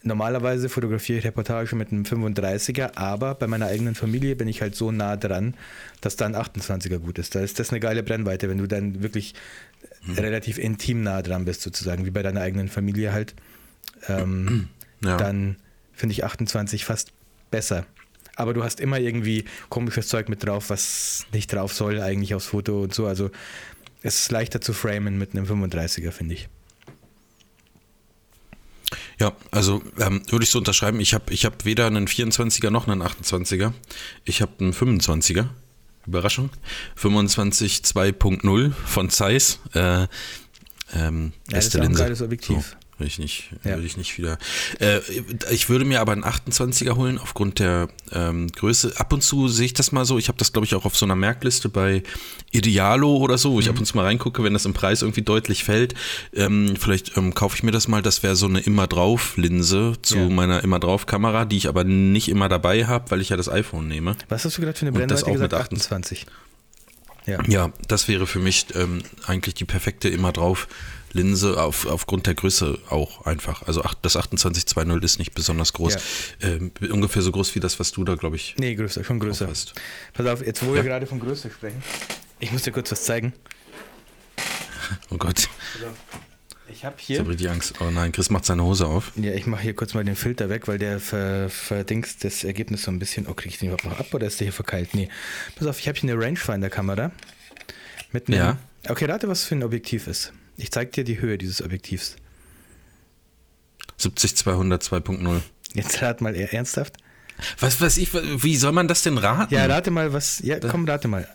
Normalerweise 0.06 0.68
fotografiere 0.68 1.18
ich 1.18 1.24
Reportage 1.24 1.76
mit 1.76 1.92
einem 1.92 2.04
35er, 2.04 2.96
aber 2.96 3.34
bei 3.34 3.46
meiner 3.46 3.66
eigenen 3.66 3.94
Familie 3.94 4.36
bin 4.36 4.48
ich 4.48 4.62
halt 4.62 4.74
so 4.74 4.90
nah 4.92 5.16
dran, 5.16 5.54
dass 6.00 6.16
da 6.16 6.26
ein 6.26 6.36
28er 6.36 6.98
gut 6.98 7.18
ist. 7.18 7.34
Da 7.34 7.40
ist 7.40 7.58
das 7.58 7.70
eine 7.70 7.80
geile 7.80 8.02
Brennweite, 8.02 8.48
wenn 8.48 8.58
du 8.58 8.66
dann 8.66 9.02
wirklich 9.02 9.34
relativ 10.08 10.58
intim 10.58 11.02
nah 11.02 11.22
dran 11.22 11.44
bist, 11.44 11.62
sozusagen, 11.62 12.06
wie 12.06 12.10
bei 12.10 12.22
deiner 12.22 12.40
eigenen 12.40 12.68
Familie 12.68 13.12
halt. 13.12 13.34
Ähm, 14.08 14.68
Ja. 15.04 15.16
Dann 15.16 15.56
finde 15.92 16.12
ich 16.12 16.24
28 16.24 16.84
fast 16.84 17.12
besser. 17.50 17.86
Aber 18.34 18.52
du 18.52 18.64
hast 18.64 18.80
immer 18.80 18.98
irgendwie 18.98 19.44
komisches 19.68 20.08
Zeug 20.08 20.28
mit 20.28 20.44
drauf, 20.44 20.68
was 20.70 21.26
nicht 21.32 21.52
drauf 21.52 21.72
soll, 21.72 22.00
eigentlich 22.00 22.34
aufs 22.34 22.46
Foto 22.46 22.82
und 22.82 22.94
so. 22.94 23.06
Also 23.06 23.30
es 24.02 24.20
ist 24.20 24.32
leichter 24.32 24.60
zu 24.60 24.72
framen 24.72 25.18
mit 25.18 25.34
einem 25.34 25.46
35er, 25.46 26.10
finde 26.10 26.34
ich. 26.34 26.48
Ja, 29.18 29.32
also 29.50 29.82
ähm, 29.98 30.22
würde 30.28 30.44
ich 30.44 30.50
so 30.50 30.58
unterschreiben. 30.58 31.00
Ich 31.00 31.14
habe 31.14 31.32
ich 31.32 31.44
hab 31.46 31.64
weder 31.64 31.86
einen 31.86 32.06
24er 32.06 32.70
noch 32.70 32.86
einen 32.86 33.02
28er. 33.02 33.72
Ich 34.24 34.42
habe 34.42 34.52
einen 34.60 34.72
25er. 34.72 35.46
Überraschung. 36.06 36.50
25 36.94 37.78
2.0 37.78 38.72
von 38.72 39.10
Zeiss. 39.10 39.58
Äh, 39.74 40.06
ähm, 40.94 41.32
Ja, 41.50 41.56
das 41.56 41.66
ist 41.66 41.74
auch 41.76 41.80
ein 41.80 41.86
Linse. 41.88 42.02
geiles 42.02 42.22
Objektiv. 42.22 42.70
So. 42.70 42.85
Will 42.98 43.06
ich 43.06 43.18
nicht, 43.18 43.50
Ja. 43.62 43.76
will 43.76 43.84
ich 43.84 43.98
nicht 43.98 44.16
wieder. 44.16 44.38
Äh, 44.80 45.00
ich 45.50 45.68
würde 45.68 45.84
mir 45.84 46.00
aber 46.00 46.12
einen 46.12 46.24
28er 46.24 46.96
holen 46.96 47.18
aufgrund 47.18 47.58
der 47.58 47.88
ähm, 48.10 48.50
Größe. 48.50 48.94
Ab 48.96 49.12
und 49.12 49.22
zu 49.22 49.48
sehe 49.48 49.66
ich 49.66 49.74
das 49.74 49.92
mal 49.92 50.06
so. 50.06 50.16
Ich 50.18 50.28
habe 50.28 50.38
das, 50.38 50.52
glaube 50.52 50.64
ich, 50.64 50.74
auch 50.74 50.86
auf 50.86 50.96
so 50.96 51.04
einer 51.04 51.14
Merkliste 51.14 51.68
bei 51.68 52.02
Idealo 52.52 53.16
oder 53.18 53.36
so, 53.36 53.52
wo 53.52 53.60
ich 53.60 53.68
ab 53.68 53.78
und 53.78 53.84
zu 53.84 53.96
mal 53.98 54.04
reingucke, 54.04 54.42
wenn 54.44 54.54
das 54.54 54.64
im 54.64 54.72
Preis 54.72 55.02
irgendwie 55.02 55.20
deutlich 55.20 55.62
fällt. 55.62 55.94
Ähm, 56.32 56.74
vielleicht 56.80 57.18
ähm, 57.18 57.34
kaufe 57.34 57.54
ich 57.56 57.62
mir 57.62 57.70
das 57.70 57.86
mal. 57.86 58.00
Das 58.00 58.22
wäre 58.22 58.34
so 58.34 58.46
eine 58.46 58.60
immer 58.60 58.86
drauf 58.86 59.36
Linse 59.36 59.94
zu 60.00 60.16
Ja. 60.16 60.28
meiner 60.30 60.64
immer 60.64 60.80
drauf 60.80 61.04
Kamera, 61.04 61.44
die 61.44 61.58
ich 61.58 61.68
aber 61.68 61.84
nicht 61.84 62.28
immer 62.28 62.48
dabei 62.48 62.86
habe, 62.86 63.10
weil 63.10 63.20
ich 63.20 63.28
ja 63.28 63.36
das 63.36 63.50
iPhone 63.50 63.88
nehme. 63.88 64.16
Was 64.30 64.46
hast 64.46 64.56
du 64.56 64.62
gerade 64.62 64.78
für 64.78 64.86
eine 64.86 64.98
Und 64.98 65.10
das 65.10 65.22
Brennweite 65.24 65.56
auch 65.56 65.58
gesagt? 65.68 65.72
mit 65.72 65.82
28. 65.82 66.26
Ja. 67.26 67.40
Ja, 67.48 67.72
das 67.88 68.08
wäre 68.08 68.26
für 68.26 68.38
mich 68.38 68.66
ähm, 68.74 69.02
eigentlich 69.26 69.54
die 69.54 69.64
perfekte 69.64 70.08
immer 70.08 70.32
drauf 70.32 70.68
Linse 71.12 71.62
auf, 71.62 71.86
aufgrund 71.86 72.26
der 72.26 72.34
Größe 72.34 72.78
auch 72.90 73.24
einfach. 73.26 73.62
Also 73.62 73.82
ach, 73.84 73.94
das 73.94 74.12
2820 74.14 75.02
ist 75.04 75.18
nicht 75.18 75.34
besonders 75.34 75.72
groß. 75.72 75.96
Ähm, 76.42 76.72
ungefähr 76.90 77.22
so 77.22 77.32
groß 77.32 77.54
wie 77.54 77.60
das, 77.60 77.78
was 77.80 77.92
du 77.92 78.04
da, 78.04 78.14
glaube 78.16 78.36
ich, 78.36 78.54
Nee, 78.58 78.74
größer, 78.74 79.02
schon 79.04 79.18
größer. 79.18 79.46
hast. 79.48 79.74
Pass 80.12 80.26
auf, 80.26 80.44
jetzt 80.44 80.62
wo 80.64 80.70
Ja. 80.70 80.76
wir 80.76 80.82
gerade 80.84 81.06
von 81.06 81.18
Größe 81.20 81.50
sprechen. 81.50 81.82
Ich 82.40 82.52
muss 82.52 82.62
dir 82.62 82.72
kurz 82.72 82.90
was 82.92 83.04
zeigen. 83.04 83.32
Oh 85.10 85.16
Gott, 85.16 85.48
Ich 86.70 86.84
habe 86.84 86.94
hier. 86.98 87.18
habe 87.20 87.30
richtig 87.30 87.50
Angst. 87.50 87.74
Oh 87.80 87.90
nein, 87.90 88.12
Chris 88.12 88.30
macht 88.30 88.44
seine 88.44 88.62
Hose 88.62 88.86
auf. 88.86 89.10
Ja, 89.16 89.32
ich 89.32 89.46
mache 89.46 89.62
hier 89.62 89.74
kurz 89.74 89.94
mal 89.94 90.04
den 90.04 90.14
Filter 90.16 90.48
weg, 90.48 90.68
weil 90.68 90.78
der 90.78 91.00
ver, 91.00 91.48
verdingst 91.50 92.22
das 92.24 92.44
Ergebnis 92.44 92.82
so 92.84 92.90
ein 92.90 92.98
bisschen. 92.98 93.26
Oh, 93.26 93.34
krieg 93.34 93.50
ich 93.52 93.58
den 93.58 93.68
überhaupt 93.68 93.84
noch 93.84 93.98
ab 93.98 94.12
oder 94.14 94.26
ist 94.26 94.38
der 94.38 94.44
hier 94.46 94.52
verkeilt? 94.52 94.90
Nee. 94.94 95.08
Pass 95.56 95.66
auf, 95.66 95.80
ich 95.80 95.88
habe 95.88 95.98
hier 95.98 96.12
eine 96.12 96.22
Rangefinder-Kamera. 96.22 97.10
Mit 98.12 98.28
einem. 98.28 98.38
Ja. 98.38 98.58
Okay, 98.88 99.06
rate, 99.06 99.26
was 99.28 99.44
für 99.44 99.56
ein 99.56 99.62
Objektiv 99.64 100.06
ist. 100.06 100.32
Ich 100.56 100.70
zeig 100.70 100.92
dir 100.92 101.04
die 101.04 101.20
Höhe 101.20 101.38
dieses 101.38 101.62
Objektivs. 101.62 102.16
70 103.98 104.36
200 104.36 104.82
2.0. 104.82 105.40
Jetzt 105.74 106.02
rat 106.02 106.20
mal 106.20 106.34
ernsthaft. 106.34 106.96
Was 107.60 107.80
weiß 107.80 107.98
ich, 107.98 108.14
wie 108.14 108.56
soll 108.56 108.72
man 108.72 108.88
das 108.88 109.02
denn 109.02 109.18
raten? 109.18 109.52
Ja, 109.52 109.66
rate 109.66 109.90
mal, 109.90 110.12
was. 110.12 110.38
Ja, 110.40 110.58
komm, 110.58 110.86
rate 110.88 111.08
mal. 111.08 111.28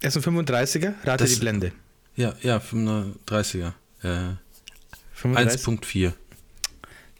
Er 0.00 0.08
ist 0.08 0.16
ein 0.16 0.22
35er, 0.22 0.94
rate 1.04 1.24
Das- 1.24 1.34
die 1.34 1.40
Blende. 1.40 1.72
ja, 2.16 2.34
ja 2.42 2.58
35er. 2.58 3.72
Äh, 4.02 4.34
35. 5.14 5.60
1.4. 5.66 6.12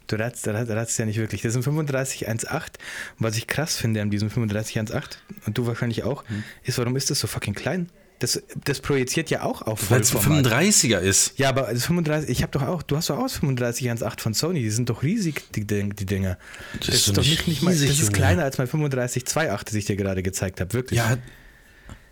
Du 0.07 0.15
ratst, 0.17 0.47
ratst, 0.47 0.71
ratst 0.71 0.99
ja 0.99 1.05
nicht 1.05 1.17
wirklich. 1.17 1.41
Das 1.41 1.55
ist 1.55 1.67
ein 1.67 1.85
3518. 1.85 2.81
Und 3.17 3.25
was 3.25 3.35
ich 3.37 3.47
krass 3.47 3.75
finde 3.77 4.01
an 4.01 4.09
diesem 4.09 4.29
3518, 4.29 5.19
und 5.45 5.57
du 5.57 5.65
wahrscheinlich 5.65 6.03
auch, 6.03 6.27
Hm. 6.29 6.43
ist, 6.63 6.77
warum 6.77 6.95
ist 6.95 7.09
das 7.09 7.19
so 7.19 7.27
fucking 7.27 7.53
klein? 7.55 7.89
Das, 8.19 8.41
das 8.65 8.79
projiziert 8.79 9.29
ja 9.29 9.43
auch 9.43 9.61
auf 9.61 9.91
Weil 9.91 10.01
es 10.01 10.09
ein 10.15 10.21
Vollformat. 10.21 10.47
35er 10.47 10.99
ist. 10.99 11.37
Ja, 11.37 11.49
aber 11.49 11.71
das 11.71 11.85
35, 11.85 12.29
ich 12.29 12.41
habe 12.41 12.51
doch 12.51 12.63
auch, 12.63 12.81
du 12.81 12.97
hast 12.97 13.09
doch 13.11 13.17
auch 13.17 13.23
das 13.23 13.33
3518 13.39 14.19
von 14.23 14.33
Sony, 14.33 14.61
die 14.61 14.71
sind 14.71 14.89
doch 14.89 15.03
riesig, 15.03 15.43
die, 15.53 15.65
die 15.65 16.05
Dinger. 16.05 16.37
Das, 16.79 16.89
ist 16.89 17.07
ist 17.07 17.17
doch 17.17 17.23
nicht 17.23 17.47
nicht, 17.47 17.61
mal, 17.61 17.71
das 17.73 17.81
ist 17.99 18.13
kleiner 18.13 18.43
als 18.43 18.57
mein 18.57 18.67
3528, 18.67 19.65
das 19.65 19.75
ich 19.75 19.85
dir 19.85 19.95
gerade 19.95 20.23
gezeigt 20.23 20.59
habe, 20.61 20.73
wirklich. 20.73 20.97
Ja, 20.97 21.17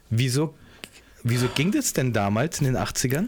Wieso, 0.09 0.53
wieso 1.23 1.47
ging 1.49 1.71
das 1.71 1.93
denn 1.93 2.13
damals 2.13 2.59
in 2.59 2.65
den 2.65 2.77
80ern? 2.77 3.27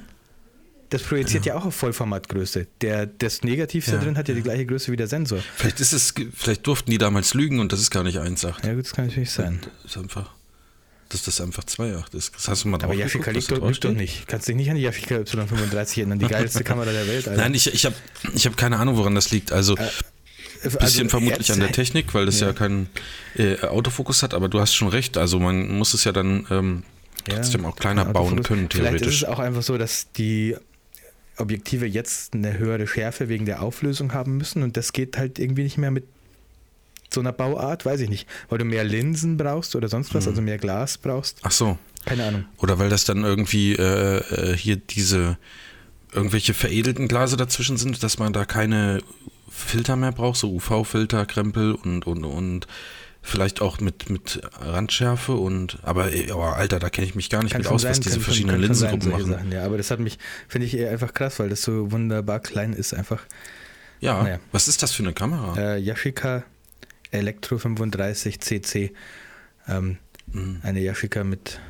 Das 0.90 1.02
projiziert 1.04 1.46
ja, 1.46 1.56
auch 1.56 1.66
auf 1.66 1.76
Vollformatgröße. 1.76 2.68
Der, 2.80 3.08
das 3.08 3.44
Negativ 3.44 3.86
da 3.88 3.94
Ja, 3.94 3.98
drin 3.98 4.18
hat 4.18 4.30
ja, 4.30 4.36
die 4.36 4.42
gleiche 4.42 4.66
Größe 4.66 4.90
wie 4.92 4.96
der 4.96 5.08
Sensor. 5.08 5.40
vielleicht 5.58 5.82
ist 5.82 5.92
es, 5.92 6.13
vielleicht 6.34 6.66
durften 6.66 6.92
die 6.92 6.98
damals 6.98 7.34
lügen 7.34 7.60
und 7.60 7.74
das 7.74 7.82
ist 7.82 7.92
gar 7.92 8.04
nicht 8.04 8.18
1,8. 8.20 8.66
Ja, 8.66 8.74
gut, 8.74 8.86
das 8.86 8.94
kann 8.94 9.08
natürlich 9.08 9.32
sein. 9.32 9.60
Das 9.84 9.92
ist 9.92 9.98
einfach. 9.98 10.34
Dass 11.10 11.24
das 11.24 11.41
einfach 11.41 11.63
2.8 11.63 12.15
ist. 12.15 12.36
Das 12.36 12.48
hast 12.48 12.63
du 12.63 12.67
mal 12.70 12.82
Aber 12.84 12.93
liegt 12.93 13.15
was 13.15 13.48
da 13.48 13.56
doch, 13.89 13.93
nicht. 13.93 14.28
Kannst 14.28 14.48
dich 14.48 14.56
nicht 14.56 14.70
an 14.70 14.76
die 14.76 14.82
Yashica 14.84 15.15
Y35 15.17 15.98
erinnern. 16.00 16.20
Die 16.20 16.28
geilste 16.28 16.63
Kamera 16.63 16.91
der 16.91 17.08
Welt, 17.08 17.28
Alter. 17.28 17.41
Nein, 17.41 17.54
ich, 17.54 17.74
ich 17.74 17.86
habe 17.86 17.96
ich 18.34 18.46
hab 18.46 18.58
keine 18.58 18.78
Ahnung, 18.78 18.98
woran 18.98 19.15
das 19.15 19.32
liegt. 19.32 19.52
Also 19.52 19.76
Also, 20.63 20.78
bisschen 20.80 21.10
vermutlich 21.10 21.52
an 21.52 21.60
der 21.60 21.72
Technik, 21.72 22.13
weil 22.13 22.26
das 22.26 22.39
ja, 22.39 22.48
Ja. 22.48 22.54
keinen 22.54 22.89
äh, 23.36 23.60
Autofokus 23.62 24.24
hat, 24.24 24.34
aber 24.34 24.50
du 24.50 24.60
hast 24.60 24.74
schon 24.74 24.88
recht. 24.88 25.17
Also 25.17 25.39
man 25.39 25.70
muss 25.78 25.93
es 25.93 26.04
ja 26.04 26.12
dann 26.12 26.48
ähm, 26.50 26.84
trotzdem 27.28 27.65
auch 27.65 27.76
kleiner 27.76 28.06
ja, 28.06 28.12
bauen 28.12 28.41
können, 28.43 28.67
Vielleicht 28.72 28.96
ist 28.96 29.00
theoretisch. 29.02 29.24
es 29.24 29.28
auch 29.30 29.39
einfach 29.39 29.62
so, 29.62 29.78
dass 29.78 30.12
die 30.13 30.56
Objektive 31.38 31.86
jetzt 31.86 32.34
eine 32.34 32.58
höhere 32.58 32.88
Schärfe 32.88 33.30
wegen 33.30 33.46
der 33.46 33.62
Auflösung 33.62 34.13
haben 34.13 34.38
müssen 34.38 34.63
und 34.63 34.76
das 34.78 34.93
geht 34.93 35.17
halt 35.17 35.38
irgendwie 35.38 35.63
nicht 35.63 35.78
mehr 35.78 35.91
mit 35.91 36.06
so 37.13 37.20
einer 37.22 37.32
Bauart, 37.32 37.86
weiß 37.86 38.00
ich 38.02 38.10
nicht, 38.10 38.28
weil 38.50 38.58
du 38.58 38.65
mehr 38.65 38.84
Linsen 38.84 39.38
brauchst 39.38 39.76
oder 39.76 39.88
sonst 39.88 40.13
was, 40.13 40.28
also 40.28 40.41
mehr 40.41 40.58
Glas 40.58 40.98
brauchst. 40.98 41.39
Ach 41.43 41.52
so. 41.52 41.78
Keine 42.06 42.26
Ahnung. 42.26 42.46
Oder 42.58 42.80
weil 42.80 42.89
das 42.89 43.04
dann 43.06 43.24
irgendwie 43.24 43.74
äh, 43.76 44.17
äh, 44.17 44.58
hier 44.58 44.76
diese 44.78 45.38
irgendwelche 46.13 46.54
veredelten 46.54 47.08
Glase 47.08 47.36
dazwischen 47.38 47.78
sind, 47.78 48.02
dass 48.04 48.17
man 48.17 48.32
da 48.34 48.46
keine 48.46 49.02
Filter 49.50 49.96
mehr 49.96 50.12
braucht, 50.12 50.38
so 50.38 50.52
UV-Filter, 50.54 51.26
Krempel 51.26 51.74
und, 51.76 52.08
und, 52.08 52.24
und 52.24 52.67
vielleicht 53.22 53.62
auch 53.62 53.80
mit, 53.82 54.10
mit 54.10 54.41
Randschärfe 54.60 55.34
und 55.34 55.80
aber, 55.84 56.13
äh, 56.13 56.32
aber 56.32 56.56
Alter, 56.56 56.80
da 56.80 56.89
kenne 56.89 57.08
ich 57.08 57.15
mich 57.15 57.30
gar 57.30 57.43
nicht 57.43 57.52
Kann 57.52 57.62
mit 57.62 57.67
aus, 57.72 57.84
was 57.84 57.98
sein, 57.98 58.04
diese 58.04 58.10
kann 58.10 58.13
schon- 58.15 58.24
verschiedenen 58.24 58.56
schon 58.56 58.62
Linsengruppen 58.63 59.10
machen. 59.12 59.32
Sachen, 59.32 59.52
ja, 59.52 59.63
aber 59.65 59.78
das 59.78 59.91
hat 59.91 60.00
mich, 60.00 60.17
finde 60.48 60.65
ich 60.67 60.76
eher 60.78 60.91
einfach 60.91 61.13
krass, 61.13 61.39
weil 61.39 61.50
das 61.50 61.62
so 61.62 61.91
wunderbar 61.91 62.39
klein 62.39 62.72
ist 62.74 62.93
einfach. 62.93 63.22
Ja, 64.00 64.24
Naja. 64.24 64.39
was 64.54 64.67
ist 64.70 64.82
das 64.84 64.91
für 64.93 65.04
eine 65.04 65.12
Kamera? 65.13 65.58
Äh, 65.58 65.80
Yashica 65.80 66.43
Electro 67.12 67.58
35 67.58 68.39
CC. 68.39 68.93
Ähm, 69.67 69.98
Mhm. 70.34 70.60
Eine 70.62 70.82
Yashica 70.82 71.24
mit 71.24 71.62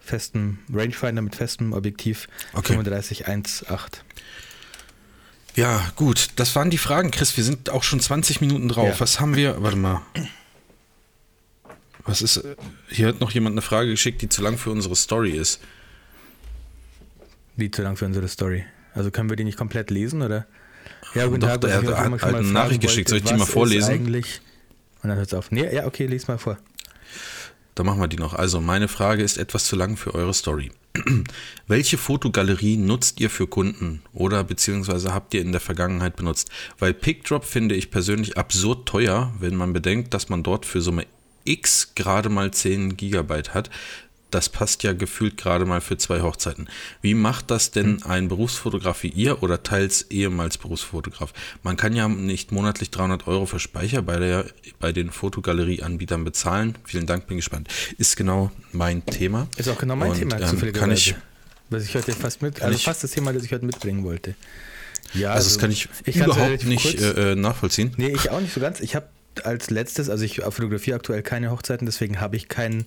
festem 0.00 0.58
Rangefinder, 0.72 1.20
mit 1.20 1.36
festem 1.36 1.74
Objektiv 1.74 2.28
Okay. 2.54 2.68
35 2.72 3.28
1.8. 3.28 4.02
Ja, 5.54 5.92
gut, 5.96 6.28
das 6.36 6.56
waren 6.56 6.70
die 6.70 6.78
Fragen, 6.78 7.10
Chris. 7.10 7.36
Wir 7.36 7.44
sind 7.44 7.68
auch 7.68 7.82
schon 7.82 8.00
20 8.00 8.40
Minuten 8.40 8.68
drauf. 8.68 8.88
Ja. 8.94 9.00
Was 9.00 9.20
haben 9.20 9.36
wir? 9.36 9.62
Warte 9.62 9.76
mal. 9.76 10.00
Was 12.06 12.22
ist. 12.22 12.38
äh, 12.38 12.56
Hier 12.88 13.08
hat 13.08 13.20
noch 13.20 13.32
jemand 13.32 13.52
eine 13.54 13.60
Frage 13.62 13.90
geschickt, 13.90 14.22
die 14.22 14.30
zu 14.30 14.40
lang 14.40 14.56
für 14.56 14.70
unsere 14.70 14.96
Story 14.96 15.32
ist. 15.32 15.60
Wie 17.56 17.70
zu 17.70 17.82
lang 17.82 17.96
für 17.98 18.06
unsere 18.06 18.28
Story. 18.28 18.64
Also 18.94 19.10
können 19.10 19.28
wir 19.28 19.36
die 19.36 19.44
nicht 19.44 19.58
komplett 19.58 19.90
lesen, 19.90 20.22
oder? 20.22 20.46
Ja, 21.14 21.26
Doch, 21.26 21.32
was 21.32 21.60
der 21.60 21.82
ich 21.82 21.88
hat- 21.88 22.22
hat 22.22 22.34
eine 22.34 22.42
Nachricht 22.48 22.80
geschickt. 22.80 23.08
Soll 23.10 23.18
ich 23.18 23.24
die 23.24 23.34
mal 23.34 23.44
vorlesen? 23.46 23.90
Eigentlich? 23.90 24.40
Und 25.02 25.08
dann 25.08 25.16
hört 25.16 25.28
es 25.28 25.34
auf. 25.34 25.50
Nee, 25.50 25.74
ja, 25.74 25.86
okay, 25.86 26.06
lies 26.06 26.28
mal 26.28 26.38
vor. 26.38 26.58
Da 27.74 27.84
machen 27.84 28.00
wir 28.00 28.08
die 28.08 28.16
noch. 28.16 28.34
Also, 28.34 28.60
meine 28.60 28.88
Frage 28.88 29.22
ist 29.22 29.38
etwas 29.38 29.64
zu 29.64 29.76
lang 29.76 29.96
für 29.96 30.14
eure 30.14 30.34
Story. 30.34 30.70
Welche 31.66 31.98
Fotogalerie 31.98 32.76
nutzt 32.76 33.20
ihr 33.20 33.30
für 33.30 33.46
Kunden 33.46 34.02
oder 34.12 34.42
beziehungsweise 34.44 35.14
habt 35.14 35.34
ihr 35.34 35.40
in 35.40 35.52
der 35.52 35.60
Vergangenheit 35.60 36.16
benutzt? 36.16 36.50
Weil 36.78 36.92
PickDrop 36.92 37.44
finde 37.44 37.76
ich 37.76 37.90
persönlich 37.90 38.36
absurd 38.36 38.86
teuer, 38.88 39.32
wenn 39.38 39.54
man 39.54 39.72
bedenkt, 39.72 40.12
dass 40.14 40.28
man 40.28 40.42
dort 40.42 40.66
für 40.66 40.80
Summe 40.80 41.06
X 41.44 41.94
gerade 41.94 42.28
mal 42.28 42.50
10 42.50 42.96
Gigabyte 42.96 43.54
hat. 43.54 43.70
Das 44.30 44.48
passt 44.48 44.82
ja 44.82 44.92
gefühlt 44.92 45.36
gerade 45.36 45.64
mal 45.64 45.80
für 45.80 45.96
zwei 45.98 46.20
Hochzeiten. 46.20 46.68
Wie 47.02 47.14
macht 47.14 47.50
das 47.50 47.70
denn 47.70 48.02
ein 48.04 48.28
Berufsfotograf 48.28 49.02
wie 49.02 49.08
ihr 49.08 49.42
oder 49.42 49.62
teils 49.62 50.02
ehemals 50.10 50.58
Berufsfotograf? 50.58 51.32
Man 51.62 51.76
kann 51.76 51.94
ja 51.94 52.08
nicht 52.08 52.52
monatlich 52.52 52.90
300 52.90 53.26
Euro 53.26 53.46
für 53.46 53.58
Speicher 53.58 54.02
bei, 54.02 54.18
der, 54.18 54.44
bei 54.78 54.92
den 54.92 55.10
Fotogalerieanbietern 55.10 56.24
bezahlen. 56.24 56.76
Vielen 56.84 57.06
Dank, 57.06 57.26
bin 57.26 57.36
gespannt. 57.38 57.68
Ist 57.98 58.16
genau 58.16 58.50
mein 58.72 59.04
Thema. 59.06 59.48
Ist 59.56 59.68
auch 59.68 59.78
genau 59.78 59.96
mein 59.96 60.10
Und, 60.12 60.18
Thema, 60.18 60.38
ähm, 60.40 60.72
kann 60.72 60.90
ich, 60.92 61.14
Was 61.70 61.84
ich 61.84 61.94
heute 61.94 62.12
fast 62.12 62.42
mit, 62.42 62.62
also 62.62 62.74
ich- 62.76 62.84
fast 62.84 63.02
das 63.04 63.10
Thema, 63.12 63.32
das 63.32 63.44
ich 63.44 63.52
heute 63.52 63.64
mitbringen 63.66 64.04
wollte. 64.04 64.34
Ja, 65.14 65.32
also 65.32 65.48
das 65.48 65.58
kann 65.58 65.70
ich, 65.72 65.88
kann's 66.04 66.16
überhaupt 66.16 66.64
nicht 66.66 67.00
äh, 67.00 67.32
äh, 67.32 67.34
nachvollziehen. 67.34 67.92
Nee, 67.96 68.12
ich 68.14 68.30
auch 68.30 68.40
nicht 68.40 68.52
so 68.54 68.60
ganz. 68.60 68.80
Ich 68.80 68.94
habe 68.94 69.08
als 69.44 69.70
letztes, 69.70 70.08
also 70.10 70.24
ich 70.24 70.36
fotografiere 70.36 70.96
aktuell 70.96 71.22
keine 71.22 71.50
Hochzeiten, 71.50 71.86
deswegen 71.86 72.20
habe 72.20 72.36
ich 72.36 72.48
keinen. 72.48 72.84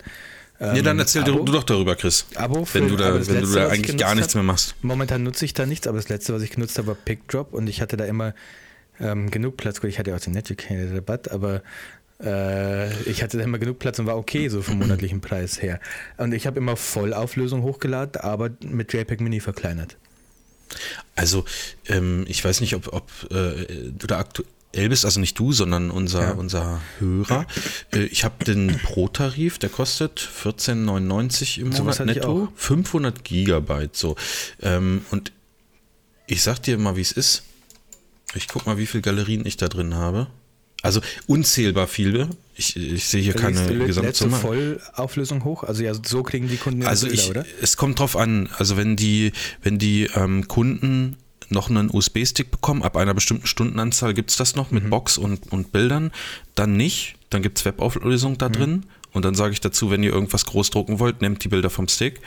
Ähm, 0.64 0.74
nee, 0.74 0.82
dann 0.82 0.98
erzähl 1.00 1.24
Abo. 1.24 1.44
du 1.44 1.52
doch 1.52 1.64
darüber, 1.64 1.96
Chris. 1.96 2.26
Abo 2.36 2.64
für- 2.66 2.80
wenn 2.80 2.88
du 2.88 2.96
da, 2.96 3.12
das 3.18 3.28
wenn 3.28 3.36
du 3.36 3.42
Letzte, 3.42 3.56
da 3.60 3.66
was 3.66 3.74
ich 3.74 3.80
eigentlich 3.80 3.98
gar 3.98 4.16
nichts 4.16 4.30
hab- 4.30 4.36
mehr 4.36 4.44
machst. 4.44 4.76
Momentan 4.82 5.24
nutze 5.24 5.44
ich 5.46 5.54
da 5.54 5.66
nichts, 5.66 5.88
aber 5.88 5.98
das 5.98 6.10
letzte, 6.10 6.34
was 6.34 6.42
ich 6.42 6.52
genutzt 6.52 6.78
habe, 6.78 6.88
war 6.88 6.96
PickDrop 6.96 7.54
und 7.54 7.68
ich 7.68 7.82
hatte 7.82 7.98
da 7.98 8.06
immer 8.06 8.34
ähm, 9.00 9.30
genug 9.30 9.58
Platz. 9.58 9.82
Gut, 9.82 9.90
ich 9.90 10.00
hatte 10.00 10.12
ja 10.12 10.16
auch 10.16 10.22
den 10.22 10.36
Educated-Rabatt, 10.36 11.32
aber 11.32 11.64
äh, 12.24 12.94
ich 13.10 13.24
hatte 13.24 13.38
da 13.38 13.44
immer 13.44 13.58
genug 13.58 13.80
Platz 13.80 14.00
und 14.00 14.06
war 14.06 14.18
okay, 14.18 14.48
so 14.50 14.62
vom 14.62 14.78
monatlichen 14.80 15.20
Preis 15.20 15.62
her. 15.62 15.80
Und 16.18 16.34
ich 16.34 16.48
habe 16.48 16.60
immer 16.60 16.78
Vollauflösung 16.78 17.64
hochgeladen, 17.64 18.22
aber 18.22 18.50
mit 18.64 18.94
JPEG 18.94 19.20
Mini 19.20 19.40
verkleinert. 19.40 19.98
Also, 21.16 21.44
ähm, 21.88 22.26
ich 22.28 22.44
weiß 22.44 22.62
nicht, 22.62 22.76
ob, 22.76 22.94
ob 22.94 23.10
äh, 23.32 23.66
du 23.92 24.08
da 24.08 24.20
aktuell 24.20 24.48
bist, 24.74 25.06
also 25.06 25.20
nicht 25.20 25.38
du, 25.38 25.52
sondern 25.54 25.92
unser, 25.92 26.22
Ja. 26.22 26.32
unser 26.32 26.82
Hörer. 27.00 27.46
Äh, 27.94 28.06
ich 28.06 28.24
habe 28.24 28.44
den 28.44 28.80
Pro-Tarif, 28.84 29.60
der 29.60 29.70
kostet 29.70 30.20
14,99 30.20 31.60
im 31.60 31.72
Sowas 31.72 32.00
Monat 32.00 32.16
netto, 32.16 32.44
auch. 32.46 32.48
500 32.60 33.24
Gigabyte 33.24 33.96
so. 33.96 34.16
Ähm, 34.62 35.06
und 35.12 35.32
ich 36.28 36.42
sag 36.42 36.60
dir 36.64 36.78
mal, 36.78 36.96
wie 36.96 37.02
es 37.02 37.12
ist. 37.12 37.44
Ich 38.36 38.48
guck 38.48 38.66
mal, 38.66 38.78
wie 38.78 38.88
viele 38.88 39.02
Galerien 39.04 39.46
ich 39.46 39.58
da 39.58 39.68
drin 39.68 39.94
habe. 39.94 40.28
Also 40.82 41.02
unzählbar 41.28 41.88
viele. 41.88 42.30
Ich, 42.56 42.76
ich 42.76 43.06
sehe 43.06 43.22
hier 43.22 43.34
keine 43.36 43.86
Gesamtsumme. 43.86 44.36
Vollauflösung 44.38 45.44
hoch? 45.46 45.64
Also 45.64 45.82
ja, 45.84 45.94
so 45.94 46.24
kriegen 46.24 46.50
die 46.50 46.58
Kunden 46.58 46.84
Also 46.86 47.08
Bilder, 47.08 47.22
ich, 47.22 47.30
oder? 47.30 47.46
es 47.62 47.78
kommt 47.78 48.00
drauf 48.00 48.18
an. 48.18 48.50
Also 48.58 48.76
wenn 48.76 48.96
die, 48.98 49.32
wenn 49.62 49.80
die 49.80 50.10
ähm, 50.16 50.48
Kunden 50.50 51.16
noch 51.54 51.70
einen 51.70 51.90
USB-Stick 51.90 52.52
bekommen, 52.52 52.84
ab 52.84 52.98
einer 52.98 53.14
bestimmten 53.14 53.48
Stundenanzahl 53.48 54.14
gibt 54.14 54.32
es 54.32 54.36
das 54.38 54.56
noch 54.56 54.72
Mhm. 54.72 54.76
mit 54.76 54.90
Box 54.90 55.18
und, 55.18 55.52
und 55.52 55.72
Bildern, 55.72 56.12
dann 56.56 56.76
nicht. 56.76 57.16
Dann 57.30 57.42
gibt 57.42 57.58
es 57.58 57.66
Webauflösung 57.66 58.34
Mhm. 58.34 58.38
da 58.40 58.50
drin. 58.50 58.86
Und 59.14 59.26
dann 59.26 59.36
sage 59.36 59.54
ich 59.54 59.62
dazu, 59.62 59.92
wenn 59.92 60.02
ihr 60.04 60.12
irgendwas 60.12 60.46
groß 60.46 60.72
drucken 60.72 60.98
wollt, 61.00 61.22
nehmt 61.22 61.44
die 61.44 61.48
Bilder 61.48 61.70
vom 61.70 61.88
Stick. 61.88 62.20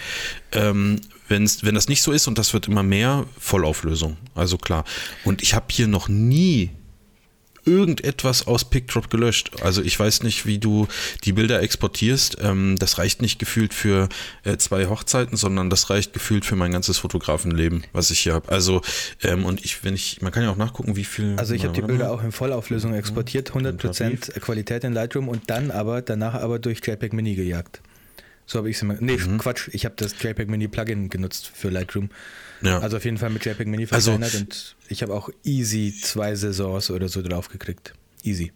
Ähm, 0.53 1.01
wenn's, 1.29 1.65
wenn 1.65 1.75
das 1.75 1.89
nicht 1.89 2.01
so 2.01 2.12
ist 2.12 2.29
und 2.29 2.39
das 2.39 2.53
wird 2.55 2.69
immer 2.69 2.85
mehr, 2.85 3.27
Vollauflösung. 3.39 4.17
Also 4.37 4.57
klar. 4.57 4.85
Und 5.25 5.43
ich 5.43 5.55
habe 5.55 5.67
hier 5.71 5.89
noch 5.89 6.09
nie 6.09 6.71
irgendetwas 7.66 8.46
aus 8.46 8.64
PickDrop 8.70 9.11
gelöscht. 9.11 9.50
Also 9.62 9.83
ich 9.83 9.98
weiß 9.98 10.22
nicht, 10.22 10.46
wie 10.46 10.59
du 10.59 10.87
die 11.24 11.33
Bilder 11.33 11.61
exportierst. 11.62 12.38
Ähm, 12.40 12.76
das 12.79 12.98
reicht 12.98 13.20
nicht 13.20 13.38
gefühlt 13.38 13.74
für 13.74 14.09
äh, 14.44 14.57
zwei 14.57 14.87
Hochzeiten, 14.87 15.37
sondern 15.37 15.68
das 15.68 15.90
reicht 15.90 16.12
gefühlt 16.12 16.44
für 16.44 16.57
mein 16.57 16.72
ganzes 16.72 16.98
Fotografenleben, 16.98 17.85
was 17.92 18.11
ich 18.11 18.20
hier 18.20 18.35
habe. 18.35 18.48
Also 18.50 18.81
ähm, 19.22 19.44
und 19.44 19.64
ich, 19.64 19.85
wenn 19.85 19.94
ich, 19.94 20.22
man 20.22 20.33
kann 20.33 20.42
ja 20.44 20.50
auch 20.50 20.57
nachgucken, 20.57 20.96
wie 20.96 21.05
viel. 21.05 21.35
Also 21.38 21.55
ich 21.55 21.64
habe 21.64 21.74
die 21.74 21.83
Bilder 21.83 22.11
auch 22.12 22.22
in 22.22 22.33
Vollauflösung 22.33 22.94
exportiert, 22.94 23.50
100% 23.50 24.38
Qualität 24.40 24.85
in 24.85 24.92
Lightroom 24.92 25.29
und 25.29 25.50
dann 25.50 25.70
aber 25.70 26.02
danach 26.02 26.35
aber 26.35 26.59
durch 26.59 26.81
JPEG 26.87 27.12
Mini 27.12 27.35
gejagt. 27.35 27.81
So 28.46 28.59
habe 28.59 28.70
ich 28.70 28.76
es 28.76 28.83
immer. 28.83 28.94
Nee, 29.00 29.16
Mhm. 29.16 29.38
Quatsch, 29.38 29.68
ich 29.72 29.85
habe 29.85 29.96
das 29.98 30.14
JPEG 30.22 30.48
Mini 30.48 30.68
Plugin 30.68 31.09
genutzt 31.09 31.50
für 31.52 31.68
Lightroom. 31.68 32.11
Ja. 32.62 32.79
Also 32.81 32.97
auf 32.97 33.05
jeden 33.05 33.19
Fall 33.19 33.31
mit 33.31 33.45
JPEG 33.45 33.66
Mini 33.69 33.87
Also- 33.90 34.12
verkleinert 34.12 34.35
und 34.35 34.77
ich 34.88 35.03
habe 35.03 35.14
auch 35.14 35.29
easy 35.45 35.95
zwei 36.03 36.35
Saisons 36.35 36.90
oder 36.90 37.09
so 37.09 37.23
drauf 37.23 37.49
gekriegt. 37.49 37.95
Easy. 38.23 38.53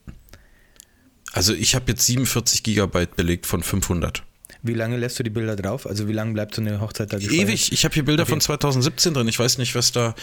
Also 1.33 1.55
ich 1.55 1.75
habe 1.75 1.85
jetzt 1.93 2.07
47 2.07 2.63
Gigabyte 2.63 3.15
belegt 3.17 3.47
von 3.47 3.63
500. 3.63 4.25
Wie 4.63 4.75
lange 4.75 4.97
lässt 4.99 5.19
du 5.19 5.23
die 5.23 5.31
Bilder 5.31 5.57
drauf? 5.57 5.87
Also 5.87 6.07
wie 6.09 6.13
lange 6.13 6.35
bleibt 6.35 6.55
so 6.55 6.61
eine 6.61 6.81
Hochzeit 6.81 7.13
da 7.13 7.17
gespeichert? 7.19 7.49
Ewig. 7.49 7.73
Ich 7.73 7.85
habe 7.85 7.95
hier 7.95 8.05
Bilder 8.05 8.25
Okay. 8.25 8.31
von 8.33 8.41
2017 8.43 9.15
drin. 9.15 9.27
Ich 9.29 9.39
weiß 9.39 9.57
nicht, 9.59 9.75
was 9.75 9.93
da. 9.93 10.15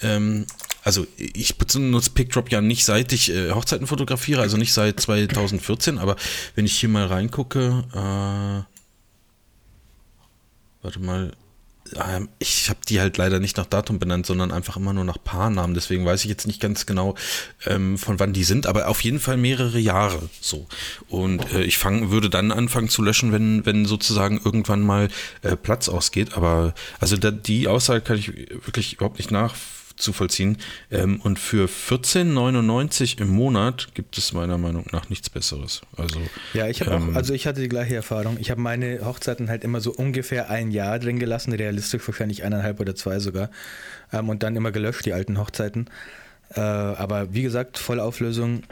Ähm, 0.00 0.46
also 0.82 1.06
ich 1.16 1.58
benutze 1.58 2.10
PickDrop 2.10 2.50
ja 2.50 2.60
nicht 2.62 2.84
seit 2.86 3.12
ich 3.12 3.30
äh, 3.30 3.50
Hochzeiten 3.50 3.86
fotografiere, 3.86 4.40
also 4.40 4.56
nicht 4.56 4.72
seit 4.72 4.98
2014. 5.00 5.98
Aber 5.98 6.16
wenn 6.54 6.64
ich 6.64 6.78
hier 6.78 6.88
mal 6.88 7.06
reingucke, 7.06 7.84
äh, 7.92 8.64
warte 10.82 11.00
mal. 11.00 11.32
Ähm, 11.96 12.28
Ich 12.38 12.68
habe 12.70 12.80
die 12.88 13.00
halt 13.00 13.16
leider 13.16 13.40
nicht 13.40 13.56
nach 13.56 13.66
Datum 13.66 13.98
benannt, 13.98 14.26
sondern 14.26 14.52
einfach 14.52 14.76
immer 14.76 14.92
nur 14.92 15.04
nach 15.04 15.18
Paarnamen. 15.22 15.74
Deswegen 15.74 16.04
weiß 16.04 16.22
ich 16.24 16.30
jetzt 16.30 16.46
nicht 16.46 16.60
ganz 16.60 16.86
genau, 16.86 17.14
ähm, 17.66 17.98
von 17.98 18.18
wann 18.18 18.32
die 18.32 18.44
sind, 18.44 18.66
aber 18.66 18.88
auf 18.88 19.02
jeden 19.02 19.20
Fall 19.20 19.36
mehrere 19.36 19.78
Jahre 19.78 20.28
so. 20.40 20.66
Und 21.08 21.52
äh, 21.52 21.62
ich 21.62 21.78
fang, 21.78 22.10
würde 22.10 22.30
dann 22.30 22.52
anfangen 22.52 22.88
zu 22.88 23.02
löschen, 23.02 23.32
wenn, 23.32 23.66
wenn 23.66 23.86
sozusagen 23.86 24.40
irgendwann 24.44 24.82
mal 24.82 25.08
äh, 25.42 25.56
Platz 25.56 25.88
ausgeht. 25.88 26.36
Aber 26.36 26.74
also 27.00 27.16
da, 27.16 27.30
die 27.30 27.68
Aussage 27.68 28.00
kann 28.00 28.18
ich 28.18 28.28
wirklich 28.28 28.94
überhaupt 28.94 29.18
nicht 29.18 29.30
nachzuvollziehen. 29.92 30.58
Ähm, 30.90 31.20
und 31.20 31.38
für 31.38 31.66
14,99 31.66 33.20
im 33.20 33.28
Monat 33.28 33.94
gibt 33.94 34.18
es 34.18 34.32
meiner 34.32 34.58
Meinung 34.58 34.86
nach 34.92 35.08
nichts 35.08 35.30
Besseres. 35.30 35.82
Also 35.96 36.20
Ja, 36.54 36.68
ich 36.68 36.80
habe 36.80 36.92
ähm, 36.92 37.10
auch, 37.10 37.16
also 37.16 37.34
ich 37.34 37.46
hatte 37.46 37.60
die 37.60 37.68
gleiche 37.68 37.94
Erfahrung. 37.94 38.36
Ich 38.40 38.50
habe 38.50 38.60
meine 38.60 39.04
Hochzeiten 39.04 39.48
halt 39.48 39.64
immer 39.64 39.80
so 39.80 39.92
ungefähr 39.92 40.50
ein 40.50 40.70
Jahr 40.70 40.98
drin 40.98 41.18
gelassen, 41.18 41.52
realistisch 41.52 42.06
wahrscheinlich 42.06 42.44
eineinhalb 42.44 42.80
oder 42.80 42.94
zwei 42.94 43.18
sogar. 43.18 43.50
Ähm, 44.12 44.28
und 44.28 44.42
dann 44.42 44.56
immer 44.56 44.72
gelöscht, 44.72 45.06
die 45.06 45.12
alten 45.12 45.38
Hochzeiten. 45.38 45.88
Äh, 46.54 46.60
aber 46.60 47.32
wie 47.34 47.42
gesagt, 47.42 47.78
Vollauflösung 47.78 48.62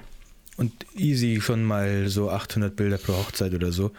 und 0.57 0.73
easy 0.95 1.41
schon 1.41 1.65
mal 1.65 2.09
so 2.09 2.31
800 2.31 2.75
Bilder 2.77 2.99
pro 2.99 3.15
Hochzeit 3.15 3.55
oder 3.55 3.73
so. 3.73 3.93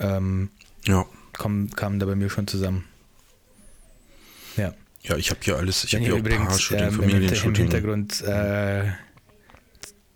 Ähm, 0.00 0.50
Ja. 0.86 1.06
Kommen, 1.36 1.70
kamen 1.70 1.98
da 1.98 2.04
bei 2.06 2.14
mir 2.14 2.28
schon 2.28 2.46
zusammen. 2.46 2.84
Ja. 4.56 4.74
Ja, 5.02 5.16
ich 5.16 5.30
habe 5.30 5.40
hier 5.42 5.56
alles. 5.56 5.84
Ich 5.84 5.94
habe 5.94 6.04
hier 6.04 6.14
auch 6.14 6.18
übrigens 6.18 6.48
Paar-Shooting, 6.48 6.78
ähm, 6.78 6.94
im, 6.94 7.00
Hinter- 7.00 7.12
im 7.12 7.12
Familienshooting. 7.12 7.54
Hintergrund 7.54 8.20
äh, 8.22 8.82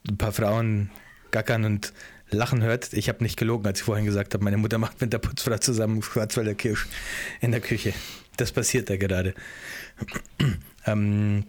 ein 0.08 0.16
paar 0.18 0.32
Frauen 0.32 0.90
gackern 1.32 1.64
und 1.64 1.92
lachen 2.30 2.62
hört, 2.62 2.92
ich 2.92 3.08
habe 3.08 3.22
nicht 3.24 3.36
gelogen, 3.36 3.66
als 3.66 3.80
ich 3.80 3.84
vorhin 3.84 4.04
gesagt 4.04 4.34
habe, 4.34 4.44
meine 4.44 4.56
Mutter 4.56 4.78
macht 4.78 5.00
mit 5.00 5.12
der 5.12 5.18
Putzfrau 5.18 5.58
zusammen 5.58 6.02
Schwarzwälder 6.02 6.54
Kirsch 6.54 6.86
in 7.40 7.50
der 7.52 7.60
Küche. 7.60 7.92
Das 8.36 8.52
passiert 8.52 8.88
da 8.90 8.96
gerade. 8.96 9.34
ähm, 10.86 11.44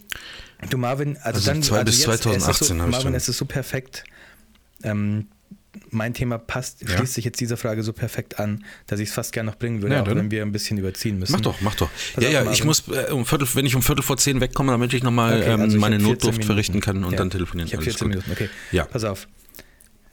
du 0.70 0.78
Marvin, 0.78 1.18
also, 1.18 1.38
Also 1.38 1.52
dann 1.52 1.64
zwei- 1.64 1.84
bis 1.84 2.00
jetzt, 2.00 2.08
es 2.08 2.16
ist 2.16 2.24
2018 2.24 2.68
so, 2.68 2.74
Marvin, 2.88 3.14
es 3.16 3.30
ist 3.30 3.38
so 3.38 3.46
perfekt. 3.46 4.04
Ähm, 4.84 5.28
mein 5.92 6.14
Thema 6.14 6.38
passt, 6.38 6.82
Ja. 6.82 6.98
schließt 6.98 7.14
sich 7.14 7.26
jetzt 7.26 7.40
dieser 7.40 7.58
Frage 7.58 7.84
so 7.84 7.94
perfekt 7.94 8.40
an, 8.40 8.64
dass 8.88 9.00
ich 9.00 9.10
es 9.10 9.16
fast 9.16 9.32
gerne 9.34 9.50
noch 9.50 9.58
bringen 9.58 9.82
würde, 9.82 9.96
Ja, 9.96 10.04
auch 10.04 10.08
wenn 10.08 10.32
wir 10.32 10.42
ein 10.42 10.52
bisschen 10.52 10.78
überziehen 10.78 11.20
müssen. 11.20 11.32
Mach 11.34 11.42
doch, 11.42 11.62
mach 11.62 11.76
doch. 11.76 11.90
Pass 12.14 12.24
ja, 12.24 12.28
auf, 12.30 12.34
ja, 12.34 12.40
Marvin. 12.42 12.54
ich 12.54 12.64
muss 12.64 12.88
äh, 12.90 13.12
um 13.12 13.26
Viertel, 13.26 13.48
wenn 13.54 13.66
ich 13.66 13.76
um 13.76 13.82
Viertel 13.82 14.02
vor 14.04 14.18
zehn 14.18 14.42
wegkomme, 14.42 14.72
damit 14.72 14.94
ich 14.94 15.04
nochmal 15.04 15.42
Okay, 15.42 15.52
ähm, 15.54 15.62
also 15.62 15.76
ich 15.76 15.82
meine 15.82 15.96
hab 15.96 16.02
14 16.04 16.12
Notdurft 16.30 16.46
verrichten 16.46 16.80
kann 16.82 17.04
und 17.04 17.12
Ja. 17.12 17.18
dann 17.18 17.30
telefonieren. 17.30 17.68
Ich 17.68 17.74
habe 17.74 17.84
Alles 17.84 17.96
14 17.96 18.08
gut. 18.12 18.26
Minuten, 18.28 18.32
okay. 18.32 18.50
Ja. 18.72 18.86
Pass 18.86 19.04
auf. 19.04 19.28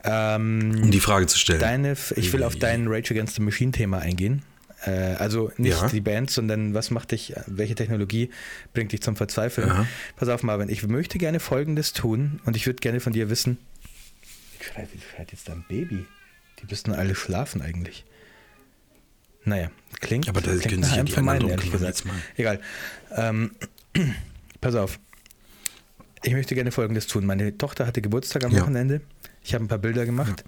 Ähm, 0.03 0.81
Um 0.83 0.91
die 0.91 0.99
Frage 0.99 1.25
zu 1.27 1.37
stellen. 1.37 1.59
deine, 1.59 1.95
ich 2.15 2.31
will 2.31 2.43
auf 2.43 2.55
dein 2.55 2.87
Rage 2.87 3.11
Against 3.13 3.35
the 3.35 3.41
Machine 3.41 3.71
Thema 3.71 3.99
eingehen. 3.99 4.43
Äh, 4.85 4.91
also 5.15 5.51
nicht 5.57 5.81
Ja. 5.81 5.87
die 5.87 6.01
Band, 6.01 6.29
sondern 6.29 6.73
was 6.75 6.91
macht 6.91 7.11
dich, 7.11 7.33
welche 7.47 7.73
Technologie 7.73 8.29
bringt 8.73 8.91
dich 8.91 9.01
zum 9.01 9.15
Verzweifeln? 9.15 9.87
Pass 10.15 10.29
auf, 10.29 10.43
Marvin, 10.43 10.69
ich 10.69 10.85
möchte 10.87 11.17
gerne 11.17 11.39
Folgendes 11.39 11.93
tun 11.93 12.39
und 12.45 12.55
ich 12.55 12.67
würde 12.67 12.79
gerne 12.81 12.99
von 12.99 13.13
dir 13.13 13.29
wissen, 13.31 13.57
schreit, 14.65 14.89
schreit 15.15 15.31
jetzt 15.31 15.47
dein 15.49 15.63
Baby? 15.67 16.05
Die 16.59 16.65
müssten 16.69 16.93
alle 16.93 17.15
schlafen 17.15 17.61
eigentlich. 17.61 18.05
Naja, 19.43 19.69
klingt, 19.99 20.27
Aber 20.27 20.41
da 20.41 20.51
klingt 20.51 20.63
können 20.63 20.83
sich 20.83 20.95
ja 20.95 21.03
die 21.03 21.15
anderen 21.15 21.49
ehrlich 21.49 21.71
gesagt. 21.71 22.03
Egal. 22.35 22.59
Ähm, 23.15 23.51
pass 24.61 24.75
auf. 24.75 24.99
Ich 26.23 26.33
möchte 26.33 26.55
gerne 26.55 26.71
Folgendes 26.71 27.05
tun. 27.05 27.25
Meine 27.25 27.55
Tochter 27.57 27.85
hatte 27.85 28.01
Geburtstag 28.01 28.43
am 28.45 28.51
Ja. 28.51 28.61
Wochenende. 28.61 29.01
Ich 29.43 29.53
habe 29.53 29.63
ein 29.63 29.67
paar 29.67 29.77
Bilder 29.77 30.05
gemacht 30.07 30.43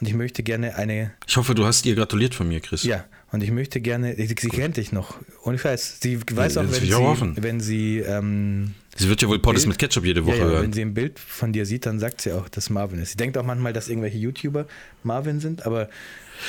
und 0.00 0.06
ich 0.06 0.14
möchte 0.14 0.44
gerne 0.44 0.76
eine 0.76 1.12
Ich 1.26 1.36
hoffe, 1.36 1.56
du 1.56 1.66
hast 1.66 1.84
ihr 1.86 1.96
gratuliert 1.96 2.34
von 2.36 2.46
mir, 2.46 2.60
Chris. 2.60 2.84
ja, 2.84 3.04
und 3.32 3.42
ich 3.42 3.50
möchte 3.50 3.80
gerne, 3.80 4.14
sie, 4.16 4.26
sie 4.26 4.48
kennt 4.48 4.76
dich 4.76 4.92
noch, 4.92 5.18
ohne 5.42 5.58
Scheiß. 5.58 5.98
Sie 6.00 6.20
weiß 6.20 6.56
auch, 6.58 6.62
das 6.62 6.76
wenn 6.76 6.84
ich 6.84 6.94
auch 6.94 6.98
sie, 7.00 7.04
hoffen. 7.06 7.36
wenn 7.40 7.60
sie, 7.60 7.98
ähm, 7.98 8.74
Sie 8.96 9.08
wird 9.08 9.20
ja 9.20 9.28
wohl 9.28 9.38
Poddes 9.40 9.66
mit 9.66 9.78
Ketchup 9.78 10.04
jede 10.04 10.20
ja, 10.20 10.26
Woche 10.26 10.36
ja, 10.38 10.44
hören. 10.44 10.62
wenn 10.62 10.72
sie 10.72 10.80
ein 10.82 10.94
Bild 10.94 11.18
von 11.18 11.52
dir 11.52 11.66
sieht, 11.66 11.84
dann 11.86 11.98
sagt 11.98 12.20
sie 12.22 12.32
auch, 12.32 12.48
dass 12.48 12.70
Marvin 12.70 13.00
ist. 13.00 13.10
Sie 13.10 13.16
denkt 13.16 13.36
auch 13.36 13.44
manchmal, 13.44 13.72
dass 13.72 13.88
irgendwelche 13.88 14.16
YouTuber 14.18 14.66
Marvin 15.02 15.40
sind, 15.40 15.66
aber 15.66 15.88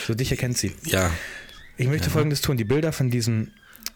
so 0.07 0.13
dich 0.13 0.31
erkennt 0.31 0.57
sie. 0.57 0.73
Ja, 0.85 1.11
Ich 1.77 1.87
möchte 1.87 2.09
folgendes 2.09 2.41
tun, 2.41 2.55
die 2.57 2.63
Bilder 2.63 2.91
von 2.93 3.09
diesem, 3.09 3.51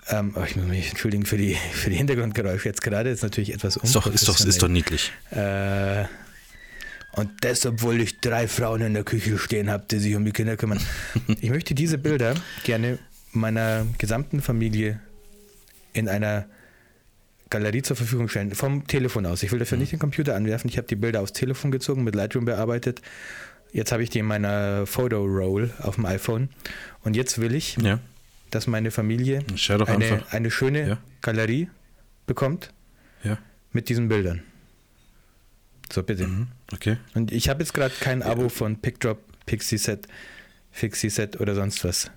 ähm, 0.10 0.34
oh, 0.36 0.44
ich 0.44 0.56
muss 0.56 0.66
mich 0.66 0.90
entschuldigen 0.90 1.26
für 1.26 1.38
die, 1.38 1.56
für 1.74 1.90
die 1.92 1.96
Hintergrundgeräusche 1.96 2.68
jetzt 2.68 2.82
gerade, 2.82 3.10
ist 3.10 3.24
natürlich 3.24 3.54
etwas 3.54 3.78
ist 3.78 3.96
doch, 3.96 4.08
ist 4.08 4.28
doch, 4.28 4.40
ist 4.40 4.62
doch 4.62 4.68
niedlich. 4.68 5.12
Äh, 5.32 6.06
und 7.14 7.30
das, 7.42 7.66
obwohl 7.66 8.00
ich 8.02 8.20
drei 8.22 8.48
Frauen 8.48 8.82
in 8.82 8.94
der 8.94 9.04
Küche 9.04 9.38
stehen 9.38 9.70
habe, 9.70 9.86
die 9.90 10.00
sich 10.00 10.16
um 10.16 10.24
die 10.26 10.32
Kinder 10.32 10.58
kümmern. 10.58 10.80
Ich 11.42 11.50
möchte 11.50 11.76
diese 11.76 11.98
Bilder 11.98 12.36
gerne 12.64 13.00
meiner 13.34 13.86
gesamten 13.98 14.42
Familie 14.42 15.00
in 15.94 16.08
einer 16.10 16.46
Galerie 17.50 17.82
zur 17.82 17.98
Verfügung 17.98 18.30
stellen, 18.30 18.56
vom 18.56 18.88
Telefon 18.88 19.26
aus. 19.26 19.44
Ich 19.44 19.52
will 19.52 19.60
dafür 19.60 19.78
nicht 19.78 19.92
den 19.92 20.00
Computer 20.00 20.36
anwerfen. 20.36 20.70
Ich 20.70 20.78
habe 20.78 20.88
die 20.88 20.96
Bilder 20.96 21.22
aufs 21.22 21.34
Telefon 21.34 21.72
gezogen, 21.72 22.04
mit 22.04 22.16
Lightroom 22.16 22.46
bearbeitet. 22.46 23.02
Jetzt 23.74 23.92
habe 23.92 24.04
ich 24.04 24.10
die 24.10 24.20
in 24.20 24.26
meiner 24.26 24.86
Photo 24.86 25.24
Roll 25.26 25.72
auf 25.80 25.96
dem 25.96 26.06
iPhone. 26.06 26.50
Und 27.04 27.16
jetzt 27.16 27.40
will 27.40 27.54
ich, 27.56 27.76
Ja. 27.78 28.00
dass 28.52 28.68
meine 28.68 28.90
Familie 28.92 29.44
eine, 29.88 30.24
eine 30.30 30.52
schöne 30.52 30.88
Ja. 30.88 30.98
Galerie 31.22 31.70
bekommt 32.26 32.72
Ja. 33.24 33.38
mit 33.74 33.90
diesen 33.90 34.08
Bildern. 34.08 34.44
So, 35.92 36.04
bitte. 36.04 36.28
Mhm. 36.28 36.48
Okay. 36.74 36.98
Und 37.14 37.32
ich 37.32 37.50
habe 37.50 37.62
jetzt 37.62 37.74
gerade 37.74 37.94
kein 38.00 38.24
Abo 38.24 38.50
von 38.50 38.78
PickDrop, 38.78 39.20
Pixieset, 39.46 40.08
Fixieset 40.72 41.40
oder 41.42 41.56
sonst 41.56 41.84
was. 41.84 42.10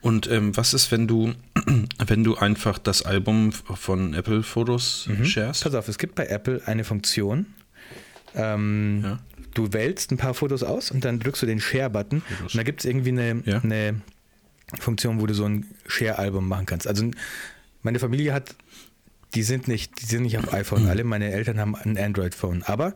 Und 0.00 0.30
ähm, 0.30 0.56
was 0.56 0.72
ist, 0.72 0.90
wenn 0.90 1.06
du, 1.06 1.34
wenn 2.06 2.24
du 2.24 2.36
einfach 2.36 2.78
das 2.78 3.02
Album 3.02 3.52
von 3.52 4.14
Apple 4.14 4.42
Fotos 4.42 5.08
sharest? 5.24 5.64
Pass 5.64 5.74
auf, 5.74 5.88
es 5.88 5.98
gibt 5.98 6.14
bei 6.14 6.26
Apple 6.26 6.62
eine 6.66 6.84
Funktion. 6.84 7.46
Ähm, 8.34 9.00
Ja. 9.04 9.18
Du 9.54 9.72
wählst 9.72 10.10
ein 10.12 10.18
paar 10.18 10.34
Fotos 10.34 10.62
aus 10.62 10.90
und 10.90 11.02
dann 11.06 11.18
drückst 11.18 11.40
du 11.42 11.46
den 11.46 11.60
Share-Button. 11.60 12.22
Und 12.42 12.54
da 12.54 12.62
gibt 12.62 12.80
es 12.80 12.84
irgendwie 12.84 13.08
eine, 13.08 13.42
Ja. 13.46 13.60
eine 13.62 14.02
Funktion, 14.78 15.18
wo 15.18 15.26
du 15.26 15.32
so 15.32 15.46
ein 15.46 15.64
Share-Album 15.86 16.46
machen 16.46 16.66
kannst. 16.66 16.86
Also 16.86 17.10
meine 17.82 17.98
Familie 17.98 18.34
hat, 18.34 18.54
die 19.36 19.42
sind 19.42 19.68
nicht, 19.68 20.00
die 20.00 20.06
sind 20.06 20.22
nicht 20.22 20.38
auf 20.38 20.52
iPhone 20.52 20.88
alle. 20.88 21.04
Meine 21.04 21.30
Eltern 21.30 21.60
haben 21.60 21.76
ein 21.76 21.98
Android-Phone. 21.98 22.62
Aber 22.62 22.94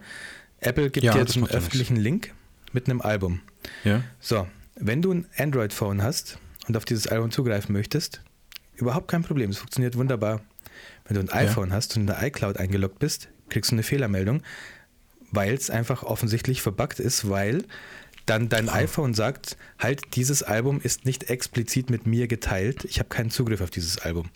Apple 0.61 0.89
gibt 0.91 1.05
Ja, 1.05 1.13
dir 1.13 1.21
jetzt 1.21 1.37
einen 1.37 1.45
ja 1.45 1.53
öffentlichen 1.53 1.97
Link 1.97 2.33
mit 2.73 2.89
einem 2.89 3.03
Album. 3.03 3.41
Ja. 3.85 4.03
So, 4.21 4.49
wenn 4.75 5.03
du 5.03 5.13
ein 5.13 5.27
Android-Phone 5.37 6.03
hast 6.03 6.39
und 6.67 6.79
auf 6.79 6.87
dieses 6.87 7.07
Album 7.07 7.31
zugreifen 7.31 7.75
möchtest, 7.75 8.23
überhaupt 8.75 9.09
kein 9.09 9.23
Problem. 9.23 9.51
Es 9.51 9.59
funktioniert 9.59 9.97
wunderbar. 9.97 10.41
Wenn 11.07 11.17
du 11.17 11.21
ein 11.21 11.29
iPhone 11.29 11.73
hast 11.73 11.97
und 11.97 12.03
in 12.03 12.07
der 12.07 12.23
iCloud 12.23 12.57
eingeloggt 12.57 12.99
bist, 12.99 13.29
kriegst 13.51 13.71
du 13.71 13.75
eine 13.75 13.83
Fehlermeldung, 13.83 14.43
weil 15.31 15.53
es 15.53 15.69
einfach 15.69 16.05
offensichtlich 16.05 16.63
verbuggt 16.63 17.01
ist, 17.01 17.29
weil 17.29 17.65
dann 18.25 18.49
dein 18.49 18.71
iPhone 18.71 19.13
sagt, 19.13 19.59
halt, 19.79 20.15
dieses 20.15 20.43
Album 20.43 20.81
ist 20.81 21.05
nicht 21.05 21.25
explizit 21.25 21.91
mit 21.91 22.07
mir 22.07 22.29
geteilt. 22.29 22.87
Ich 22.87 22.99
habe 22.99 23.11
keinen 23.11 23.31
Zugriff 23.31 23.61
auf 23.61 23.71
dieses 23.71 23.99
Album. 23.99 24.31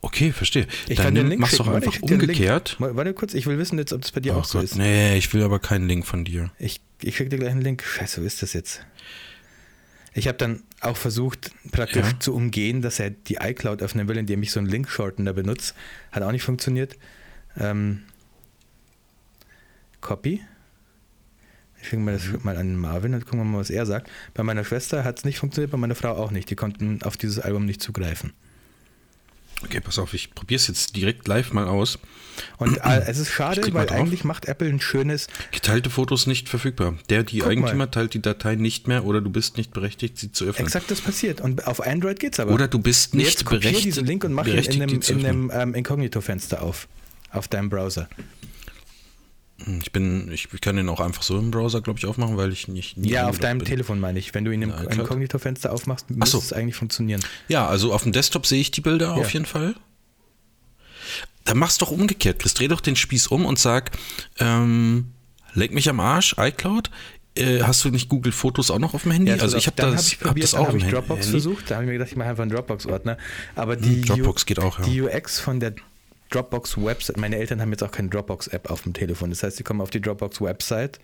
Okay, 0.00 0.30
verstehe. 0.32 0.66
Ich 0.88 0.96
Dann 0.96 1.06
kann 1.06 1.14
den 1.16 1.26
Link 1.28 1.40
mach's 1.40 1.56
doch 1.56 1.64
schicken. 1.64 1.72
Warte, 1.74 1.86
einfach 1.88 2.00
Link. 2.08 2.22
umgekehrt. 2.22 2.76
Wa- 2.78 2.94
Warte 2.94 3.14
kurz, 3.14 3.34
ich 3.34 3.46
will 3.46 3.58
wissen 3.58 3.78
jetzt, 3.78 3.92
ob 3.92 4.00
das 4.02 4.12
bei 4.12 4.20
dir 4.20 4.34
Oh 4.36 4.40
auch 4.40 4.44
so 4.44 4.58
Gott, 4.58 4.64
ist. 4.66 4.76
nee, 4.76 5.16
ich 5.16 5.32
will 5.34 5.42
aber 5.42 5.58
keinen 5.58 5.88
Link 5.88 6.06
von 6.06 6.24
dir. 6.24 6.50
Ich, 6.58 6.80
ich 7.02 7.16
schicke 7.16 7.30
dir 7.30 7.38
gleich 7.38 7.50
einen 7.50 7.62
Link. 7.62 7.82
Scheiße, 7.82 8.22
wo 8.22 8.26
ist 8.26 8.40
das 8.42 8.52
jetzt? 8.52 8.84
Ich 10.14 10.26
habe 10.28 10.38
dann 10.38 10.62
auch 10.80 10.96
versucht, 10.96 11.50
praktisch 11.72 12.06
Ja. 12.06 12.20
zu 12.20 12.34
umgehen, 12.34 12.80
dass 12.80 12.98
er 13.00 13.10
die 13.10 13.36
iCloud 13.40 13.82
öffnen 13.82 14.08
will, 14.08 14.16
indem 14.16 14.42
ich 14.42 14.52
so 14.52 14.60
einen 14.60 14.68
Link-Shortener 14.68 15.32
benutze. 15.32 15.74
Hat 16.12 16.22
auch 16.22 16.32
nicht 16.32 16.42
funktioniert. 16.44 16.96
Ähm, 17.56 18.02
Copy. 20.00 20.40
Ich 21.80 21.88
schicke 21.88 22.02
mal 22.02 22.12
das 22.14 22.26
Mhm. 22.26 22.40
mal 22.42 22.56
an 22.56 22.76
Marvin 22.76 23.14
und 23.14 23.24
gucken 23.24 23.40
wir 23.40 23.44
mal, 23.44 23.58
was 23.58 23.70
er 23.70 23.86
sagt. 23.86 24.10
Bei 24.34 24.42
meiner 24.42 24.64
Schwester 24.64 25.04
hat 25.04 25.18
es 25.18 25.24
nicht 25.24 25.38
funktioniert, 25.38 25.70
bei 25.70 25.78
meiner 25.78 25.94
Frau 25.94 26.10
auch 26.16 26.30
nicht. 26.30 26.50
Die 26.50 26.56
konnten 26.56 27.02
auf 27.02 27.16
dieses 27.16 27.38
Album 27.38 27.66
nicht 27.66 27.80
zugreifen. 27.82 28.32
Okay, 29.64 29.80
pass 29.80 29.98
auf, 29.98 30.14
ich 30.14 30.34
probiere 30.34 30.56
es 30.56 30.68
jetzt 30.68 30.94
direkt 30.94 31.26
live 31.26 31.52
mal 31.52 31.66
aus. 31.66 31.98
Und 32.58 32.76
äh, 32.76 33.02
es 33.06 33.18
ist 33.18 33.30
schade, 33.32 33.74
weil 33.74 33.90
eigentlich 33.90 34.22
macht 34.22 34.46
Apple 34.46 34.68
ein 34.68 34.80
schönes, 34.80 35.26
Geteilte 35.50 35.90
Fotos 35.90 36.28
nicht 36.28 36.48
verfügbar. 36.48 36.94
Der, 37.08 37.24
die 37.24 37.40
Guck 37.40 37.50
Eigentümer 37.50 37.74
mal. 37.74 37.86
teilt 37.86 38.14
die 38.14 38.22
Datei 38.22 38.54
nicht 38.54 38.86
mehr 38.86 39.04
oder 39.04 39.20
du 39.20 39.30
bist 39.30 39.56
nicht 39.56 39.72
berechtigt, 39.72 40.18
sie 40.18 40.30
zu 40.30 40.44
öffnen. 40.44 40.66
exakt 40.66 40.90
das 40.90 41.00
passiert. 41.00 41.40
Und 41.40 41.66
auf 41.66 41.84
Android 41.84 42.20
geht's 42.20 42.38
aber. 42.38 42.52
Oder 42.52 42.68
du 42.68 42.78
bist 42.78 43.14
nicht 43.14 43.26
jetzt 43.26 43.44
berechtigt, 43.48 43.84
diesen 43.84 44.06
Link 44.06 44.22
und 44.22 44.32
mach 44.32 44.46
ihn 44.46 44.58
in 44.58 44.82
einem, 44.82 45.00
in 45.00 45.26
einem 45.26 45.50
ähm, 45.52 45.74
Inkognito-Fenster 45.74 46.62
auf. 46.62 46.86
Auf 47.30 47.48
deinem 47.48 47.68
Browser. 47.68 48.08
Hm, 49.64 49.80
Ich 49.82 49.92
bin, 49.92 50.30
ich 50.32 50.48
kann 50.60 50.76
den 50.76 50.88
auch 50.88 51.00
einfach 51.00 51.22
so 51.22 51.38
im 51.38 51.50
Browser, 51.50 51.80
glaube 51.80 51.98
ich, 51.98 52.06
aufmachen, 52.06 52.36
weil 52.36 52.52
ich 52.52 52.68
nicht. 52.68 52.96
nie 52.96 53.10
Ja, 53.10 53.28
auf 53.28 53.38
deinem 53.38 53.58
bin. 53.58 53.66
Telefon 53.68 53.98
meine 54.00 54.18
ich. 54.18 54.32
Wenn 54.34 54.44
du 54.44 54.50
ihn 54.52 54.62
im 54.62 54.70
klar. 54.72 54.90
Inkognito-Fenster 54.92 55.72
aufmachst, 55.72 56.06
Ach 56.10 56.16
müsste 56.16 56.36
so. 56.36 56.42
es 56.42 56.52
eigentlich 56.52 56.76
funktionieren. 56.76 57.20
Ja, 57.48 57.66
also 57.66 57.92
auf 57.92 58.02
dem 58.04 58.12
Desktop 58.12 58.46
sehe 58.46 58.60
ich 58.60 58.70
die 58.70 58.80
Bilder 58.80 59.14
auf 59.14 59.32
jeden 59.32 59.46
Fall. 59.46 59.74
Dann 61.44 61.58
mach's 61.58 61.78
doch 61.78 61.90
umgekehrt, 61.90 62.40
Chris. 62.40 62.54
Dreh 62.54 62.68
doch 62.68 62.80
den 62.80 62.94
Spieß 62.96 63.28
um 63.28 63.46
und 63.46 63.58
sag, 63.58 63.92
ähm, 64.38 65.06
leg 65.54 65.72
mich 65.72 65.88
am 65.88 65.98
Arsch, 66.00 66.34
iCloud. 66.38 66.90
Äh, 67.36 67.62
hast 67.62 67.84
du 67.84 67.90
nicht 67.90 68.08
Google 68.08 68.32
Fotos 68.32 68.70
auch 68.70 68.78
noch 68.78 68.94
auf 68.94 69.04
dem 69.04 69.12
Handy? 69.12 69.30
Ja, 69.30 69.38
also 69.38 69.56
ich 69.56 69.66
habe 69.66 69.76
dann 69.76 69.92
das, 69.92 70.10
hab 70.22 70.36
das 70.38 70.50
dann 70.50 70.60
auch 70.60 70.66
habe 70.66 70.72
im 70.72 70.78
ich 70.78 70.84
Handy. 70.84 70.96
Dropbox 70.96 71.28
versucht. 71.28 71.70
Da 71.70 71.76
habe 71.76 71.84
ich 71.84 71.86
mir 71.88 71.92
gedacht, 71.94 72.10
ich 72.10 72.16
mache 72.16 72.28
einfach 72.28 72.42
einen 72.42 72.50
Dropbox-Ordner. 72.50 73.16
Aber 73.54 73.76
die, 73.76 74.02
Dropbox 74.02 74.42
U- 74.42 74.46
geht 74.46 74.58
auch, 74.58 74.78
ja. 74.80 74.84
die 74.84 75.00
UX 75.02 75.40
von 75.40 75.60
der 75.60 75.74
Dropbox-Website, 76.30 77.16
meine 77.16 77.36
Eltern 77.36 77.60
haben 77.60 77.70
jetzt 77.70 77.82
auch 77.82 77.90
keine 77.90 78.08
Dropbox-App 78.08 78.70
auf 78.70 78.82
dem 78.82 78.92
Telefon. 78.92 79.30
Das 79.30 79.42
heißt, 79.42 79.56
sie 79.56 79.62
kommen 79.64 79.80
auf 79.80 79.90
die 79.90 80.00
Dropbox-Website, 80.00 80.98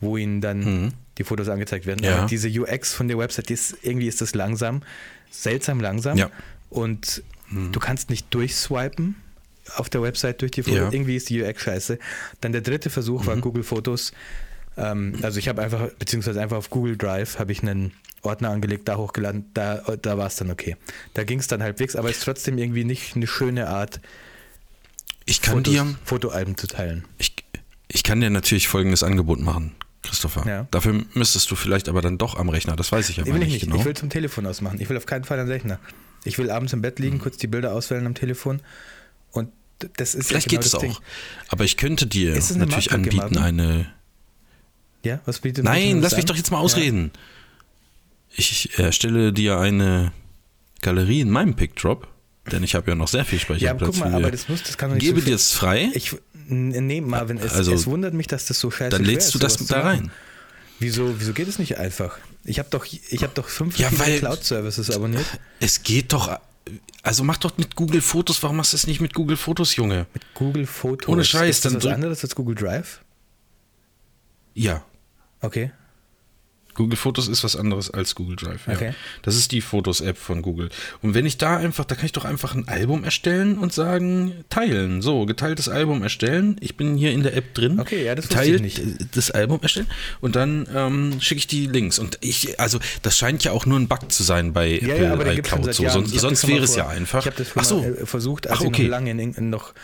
wo 0.00 0.16
ihnen 0.16 0.40
dann 0.40 0.94
die 1.18 1.24
Fotos 1.24 1.48
angezeigt 1.48 1.86
werden. 1.86 2.00
Mhm. 2.00 2.06
Ja. 2.06 2.18
Aber 2.18 2.26
diese 2.26 2.48
UX 2.48 2.94
von 2.94 3.08
der 3.08 3.18
Website, 3.18 3.48
die 3.48 3.54
ist, 3.54 3.76
irgendwie 3.82 4.08
ist 4.08 4.20
das 4.20 4.34
langsam, 4.34 4.82
seltsam 5.30 5.80
langsam. 5.80 6.16
Ja. 6.16 6.30
Und 6.70 7.22
du 7.50 7.80
kannst 7.80 8.10
nicht 8.10 8.32
durchswipen 8.32 9.16
auf 9.76 9.88
der 9.88 10.02
Website 10.02 10.40
durch 10.40 10.52
die 10.52 10.62
Fotos. 10.62 10.78
Ja. 10.78 10.86
Mhm. 10.86 10.92
Irgendwie 10.92 11.16
ist 11.16 11.28
die 11.30 11.42
UX 11.42 11.62
scheiße. 11.62 11.98
Dann 12.40 12.52
der 12.52 12.60
dritte 12.60 12.90
Versuch 12.90 13.26
war 13.26 13.36
Google 13.36 13.62
Fotos. 13.62 14.12
Ähm, 14.76 15.18
also 15.22 15.38
ich 15.38 15.48
habe 15.48 15.62
einfach, 15.62 15.90
beziehungsweise 15.98 16.40
einfach 16.40 16.56
auf 16.56 16.70
Google 16.70 16.96
Drive 16.96 17.38
habe 17.38 17.52
ich 17.52 17.62
einen 17.62 17.92
Ordner 18.22 18.50
angelegt, 18.50 18.88
da 18.88 18.96
hochgeladen, 18.96 19.50
da, 19.54 19.82
da 20.00 20.18
war 20.18 20.26
es 20.26 20.36
dann 20.36 20.50
okay. 20.50 20.76
Da 21.14 21.24
ging 21.24 21.38
es 21.38 21.46
dann 21.46 21.62
halbwegs, 21.62 21.96
aber 21.96 22.10
es 22.10 22.18
ist 22.18 22.24
trotzdem 22.24 22.58
irgendwie 22.58 22.84
nicht 22.84 23.16
eine 23.16 23.26
schöne 23.26 23.68
Art, 23.68 24.00
Ich 25.26 25.42
kann 25.42 25.54
Fotos, 25.54 25.72
dir, 25.74 25.94
Fotoalben 26.04 26.56
zu 26.56 26.66
teilen. 26.66 27.04
ich, 27.18 27.34
ich 27.88 28.02
kann 28.02 28.20
dir 28.20 28.30
natürlich 28.30 28.68
folgendes 28.68 29.02
Angebot 29.02 29.40
machen. 29.40 29.74
Christopher. 30.02 30.46
Ja. 30.46 30.66
Dafür 30.70 31.04
müsstest 31.12 31.50
du 31.50 31.56
vielleicht 31.56 31.88
aber 31.88 32.00
dann 32.00 32.16
doch 32.16 32.36
am 32.36 32.48
Rechner, 32.48 32.74
das 32.74 32.90
weiß 32.90 33.10
ich 33.10 33.20
aber 33.20 33.28
ich 33.28 33.34
nicht, 33.34 33.48
nicht. 33.48 33.60
genau. 33.64 33.76
Ich 33.76 33.84
will 33.84 33.94
zum 33.94 34.08
Telefon 34.08 34.46
ausmachen. 34.46 34.80
Ich 34.80 34.88
will 34.88 34.96
auf 34.96 35.06
keinen 35.06 35.24
Fall 35.24 35.38
am 35.38 35.46
Rechner. 35.48 35.78
Ich 36.24 36.38
will 36.38 36.50
abends 36.50 36.72
im 36.72 36.80
Bett 36.82 36.98
liegen, 36.98 37.18
kurz 37.18 37.36
die 37.36 37.46
Bilder 37.46 37.72
auswählen 37.74 38.06
am 38.06 38.14
Telefon. 38.14 38.60
Und 39.30 39.50
das 39.96 40.14
ist 40.14 40.28
vielleicht 40.28 40.50
ja 40.50 40.58
genau 40.58 40.60
geht 40.60 40.66
es 40.66 40.74
auch. 40.74 40.80
Ding. 40.80 40.96
Aber 41.48 41.64
ich 41.64 41.76
könnte 41.76 42.06
dir 42.06 42.32
natürlich 42.32 42.58
Marktlücke, 42.58 42.94
anbieten, 42.94 43.16
Marvin? 43.16 43.38
eine. 43.38 43.86
Ja, 45.04 45.20
was 45.24 45.40
bietet 45.40 45.64
Nein, 45.64 46.00
lass 46.00 46.12
mich 46.12 46.22
an? 46.22 46.26
doch 46.26 46.36
jetzt 46.36 46.50
mal 46.50 46.58
ausreden. 46.58 47.10
Ich 48.32 48.78
erstelle 48.78 49.32
dir 49.32 49.58
eine 49.58 50.12
Galerie 50.82 51.20
in 51.20 51.30
meinem 51.30 51.56
Pickdrop, 51.56 52.08
denn 52.50 52.62
ich 52.62 52.74
habe 52.74 52.90
ja 52.90 52.94
noch 52.94 53.08
sehr 53.08 53.24
viel 53.24 53.38
Ja, 53.38 53.56
ja 53.56 53.70
aber 53.70 53.80
Speicherplatz. 53.86 53.90
guck 53.96 53.98
mal, 54.00 54.14
aber 54.14 54.30
das 54.30 54.48
muss, 54.48 54.62
das 54.62 54.76
kann 54.78 54.90
doch 54.90 54.94
nicht 54.96 55.04
gebe 55.04 55.20
so 55.20 55.26
dir 55.26 55.34
es 55.34 55.52
frei, 55.52 55.90
Ich, 55.94 56.16
nee, 56.48 57.00
Marvin, 57.00 57.38
es, 57.38 57.52
Also, 57.52 57.72
es 57.72 57.86
wundert 57.86 58.14
mich, 58.14 58.26
dass 58.26 58.46
das 58.46 58.58
so 58.58 58.70
scheiße 58.70 58.90
dann 58.90 59.04
schwer 59.04 59.12
lädst 59.14 59.28
ist, 59.28 59.34
du 59.34 59.38
das 59.38 59.56
da 59.66 59.80
rein. 59.82 60.10
Wieso, 60.78 61.20
wieso 61.20 61.32
geht 61.34 61.46
es 61.48 61.58
nicht 61.58 61.78
einfach? 61.78 62.18
Ich 62.44 62.58
habe 62.58 62.68
doch, 62.70 62.86
ich 62.86 63.22
hab 63.22 63.34
doch 63.34 63.48
fünf 63.48 63.78
Ja, 63.78 63.90
Cloud-Services 63.90 64.90
abonniert. 64.90 65.26
Es 65.60 65.82
geht 65.82 66.12
doch. 66.12 66.38
Also 67.02 67.22
mach 67.24 67.36
doch 67.36 67.56
mit 67.58 67.76
Google 67.76 68.00
Fotos, 68.00 68.42
warum 68.42 68.56
machst 68.56 68.72
du 68.72 68.76
es 68.76 68.86
nicht 68.86 69.00
mit 69.00 69.12
Google 69.12 69.36
Fotos, 69.36 69.76
Junge? 69.76 70.06
Google 70.34 70.66
Fotos. 70.66 71.08
Ohne 71.08 71.24
Scheiß, 71.24 71.56
Ist 71.56 71.64
das 71.66 71.72
dann 71.74 71.82
was 71.82 71.92
anderes 71.92 72.22
als 72.24 72.34
Google 72.34 72.54
Drive? 72.54 73.00
Ja. 74.54 74.82
Okay. 75.42 75.72
Google 76.80 76.96
Fotos 76.96 77.28
ist 77.28 77.44
was 77.44 77.56
anderes 77.56 77.90
als 77.90 78.14
Google 78.14 78.36
Drive. 78.36 78.66
Ja. 78.66 78.72
Okay. 78.72 78.94
Das 79.20 79.36
ist 79.36 79.52
die 79.52 79.60
Fotos-App 79.60 80.16
von 80.16 80.40
Google. 80.40 80.70
Und 81.02 81.12
wenn 81.12 81.26
ich 81.26 81.36
da 81.36 81.58
einfach, 81.58 81.84
da 81.84 81.94
kann 81.94 82.06
ich 82.06 82.12
doch 82.12 82.24
einfach 82.24 82.54
ein 82.54 82.66
Album 82.68 83.04
erstellen 83.04 83.58
und 83.58 83.72
sagen, 83.74 84.32
teilen. 84.48 85.02
So, 85.02 85.26
geteiltes 85.26 85.68
Album 85.68 86.02
erstellen. 86.02 86.56
Ich 86.60 86.76
bin 86.78 86.96
hier 86.96 87.12
in 87.12 87.22
der 87.22 87.36
App 87.36 87.52
drin. 87.54 87.78
Okay, 87.78 88.04
ja, 88.04 88.14
das 88.14 88.28
Geteilt 88.28 88.56
ich 88.56 88.62
nicht. 88.62 88.78
äh, 88.78 89.04
das 89.12 89.30
Album 89.30 89.60
erstellen. 89.60 89.88
Und 90.22 90.36
dann 90.36 90.66
ähm, 90.74 91.20
schicke 91.20 91.40
ich 91.40 91.46
die 91.46 91.66
Links. 91.66 91.98
Und 91.98 92.16
ich, 92.22 92.58
also, 92.58 92.78
das 93.02 93.18
scheint 93.18 93.44
ja 93.44 93.52
auch 93.52 93.66
nur 93.66 93.78
ein 93.78 93.88
Bug 93.88 94.10
zu 94.10 94.22
sein 94.22 94.54
bei 94.54 94.68
Ja, 94.68 94.94
Apple 94.94 95.04
ja, 95.04 95.12
aber 95.12 95.32
iCloud. 95.34 95.74
So. 95.74 95.88
Sonst, 95.88 96.14
Ich 96.14 96.20
sonst 96.20 96.48
wäre 96.48 96.64
es 96.64 96.76
ja 96.76 96.88
einfach. 96.88 97.20
Ich 97.20 97.26
habe 97.26 97.36
das 97.36 97.48
schon 97.48 97.60
Ach 97.60 97.64
so. 97.66 97.84
äh, 97.84 98.06
versucht, 98.06 98.46
als 98.46 98.56
Ach, 98.58 98.62
ich 98.62 98.68
okay. 98.68 98.82
noch 98.84 98.90
lange 98.90 99.10
in, 99.10 99.18
in 99.34 99.50
noch 99.50 99.74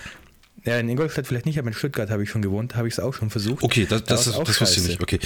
ja, 0.65 0.79
in 0.81 0.89
Ingolstadt 0.89 1.29
vielleicht 1.29 1.47
nicht, 1.47 1.61
aber 1.61 1.69
in 1.69 1.75
Stuttgart 1.75 2.11
habe 2.11 2.25
ich 2.25 2.31
schon 2.31 2.43
gewohnt, 2.43 2.75
habe 2.75 2.89
ich 2.89 2.95
es 2.95 3.01
auch 3.01 3.15
schon 3.15 3.31
versucht. 3.31 3.63
Okay, 3.63 3.87
das, 3.89 4.03
Da 4.03 4.17
das, 4.17 4.25
das, 4.25 4.37
wusste 4.61 4.81
ich 4.81 4.89
nicht. 4.89 5.01
Okay. 5.01 5.21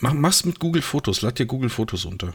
Mach, 0.00 0.12
mach's 0.12 0.44
mit 0.44 0.58
Google 0.58 0.82
Fotos. 0.82 1.22
Lad 1.22 1.38
dir 1.38 1.46
Google 1.46 1.70
Fotos 1.70 2.04
unter. 2.04 2.34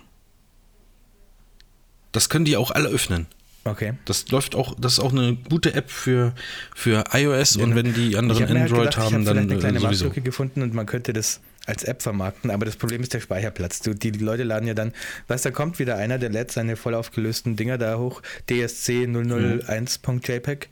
Das 2.12 2.30
können 2.30 2.46
die 2.46 2.58
auch 2.58 2.72
alle 2.72 2.90
öffnen. 2.90 3.28
Okay. 3.64 3.94
Das 4.06 4.28
läuft 4.30 4.56
auch, 4.56 4.76
das 4.80 4.94
ist 4.94 5.00
auch 5.00 5.12
eine 5.12 5.36
gute 5.36 5.76
App 5.76 5.92
für, 5.92 6.34
für 6.76 7.04
iOS 7.14 7.58
und 7.58 7.76
wenn 7.76 7.94
die 7.94 8.18
anderen 8.18 8.42
habe 8.42 8.54
mir 8.54 8.62
halt 8.62 8.72
Android 8.72 8.90
gedacht, 8.90 8.98
ich 8.98 9.04
haben, 9.04 9.14
habe 9.14 9.26
dann 9.26 9.38
eine 9.38 9.58
kleine 9.58 9.78
äh, 9.78 9.82
sowieso. 9.82 10.06
Marktlücke 10.06 10.26
gefunden 10.26 10.62
und 10.64 10.74
man 10.74 10.88
könnte 10.88 11.14
das 11.14 11.42
als 11.68 11.84
App 11.84 12.02
vermarkten, 12.02 12.50
aber 12.50 12.66
das 12.66 12.76
Problem 12.76 13.04
ist 13.04 13.14
der 13.14 13.20
Speicherplatz. 13.20 13.82
Du, 13.82 13.94
die, 13.94 14.12
die 14.12 14.20
Leute 14.20 14.44
laden 14.44 14.68
ja 14.68 14.74
dann, 14.74 14.94
weißt 15.28 15.46
da 15.46 15.52
kommt 15.52 15.78
wieder 15.78 15.96
einer, 15.98 16.18
der 16.18 16.32
lädt 16.32 16.52
seine 16.52 16.76
voll 16.76 16.96
aufgelösten 16.96 17.56
Dinger 17.56 17.78
da 17.78 18.00
hoch, 18.00 18.24
DSC 18.50 19.06
001.jpg, 19.06 20.68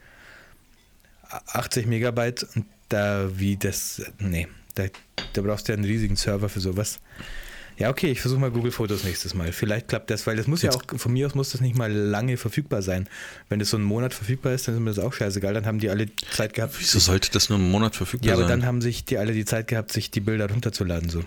80 1.53 1.85
Megabyte 1.85 2.47
und 2.55 2.65
da 2.89 3.29
wie 3.35 3.55
das, 3.55 4.01
nee, 4.17 4.47
da, 4.79 4.85
da 5.33 5.41
brauchst 5.41 5.67
du 5.67 5.71
ja 5.73 5.77
einen 5.77 5.85
riesigen 5.85 6.15
Server 6.15 6.49
für 6.49 6.59
sowas. 6.59 6.99
Ja, 7.77 7.89
okay, 7.89 8.11
ich 8.11 8.19
versuche 8.19 8.41
mal 8.41 8.51
Google 8.51 8.73
Fotos 8.73 9.05
nächstes 9.05 9.33
Mal. 9.33 9.53
Vielleicht 9.53 9.87
klappt 9.87 10.09
das, 10.09 10.27
weil 10.27 10.35
das 10.35 10.47
muss 10.47 10.61
ja 10.63 10.71
auch, 10.71 10.81
von 10.97 11.13
mir 11.13 11.25
aus 11.27 11.33
muss 11.33 11.51
das 11.51 11.61
nicht 11.61 11.77
mal 11.77 11.89
lange 11.89 12.35
verfügbar 12.35 12.81
sein. 12.81 13.07
Wenn 13.47 13.59
das 13.59 13.69
so 13.69 13.77
einen 13.77 13.85
Monat 13.85 14.13
verfügbar 14.13 14.53
ist, 14.53 14.67
dann 14.67 14.75
ist 14.75 14.81
mir 14.81 14.89
das 14.93 14.99
auch 14.99 15.13
scheißegal, 15.13 15.53
dann 15.53 15.65
haben 15.65 15.79
die 15.79 15.89
alle 15.89 16.07
Zeit 16.29 16.53
gehabt. 16.53 16.75
Wieso 16.77 16.99
sollte 16.99 17.31
das 17.31 17.47
nur 17.47 17.57
einen 17.57 17.71
Monat 17.71 17.95
verfügbar 17.95 18.27
Ja, 18.27 18.33
aber 18.33 18.49
sein? 18.49 18.59
dann 18.59 18.67
haben 18.67 18.81
sich 18.81 19.05
die 19.05 19.17
alle 19.17 19.31
die 19.31 19.45
Zeit 19.45 19.69
gehabt, 19.69 19.93
sich 19.93 20.11
die 20.11 20.19
Bilder 20.19 20.49
runterzuladen. 20.49 21.09
So. 21.09 21.23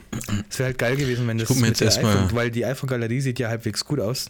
Es 0.51 0.59
wäre 0.59 0.67
halt 0.67 0.79
geil 0.79 0.97
gewesen, 0.97 1.27
wenn 1.27 1.39
das 1.39 1.49
mit 1.55 1.69
jetzt 1.69 1.81
der 1.81 1.87
erst 1.87 2.03
mal- 2.03 2.15
iPhone, 2.19 2.37
weil 2.37 2.51
die 2.51 2.67
iPhone-Galerie 2.67 3.23
sieht 3.23 3.39
ja 3.39 3.49
halbwegs 3.49 3.87
gut 3.87 4.01
aus. 4.01 4.27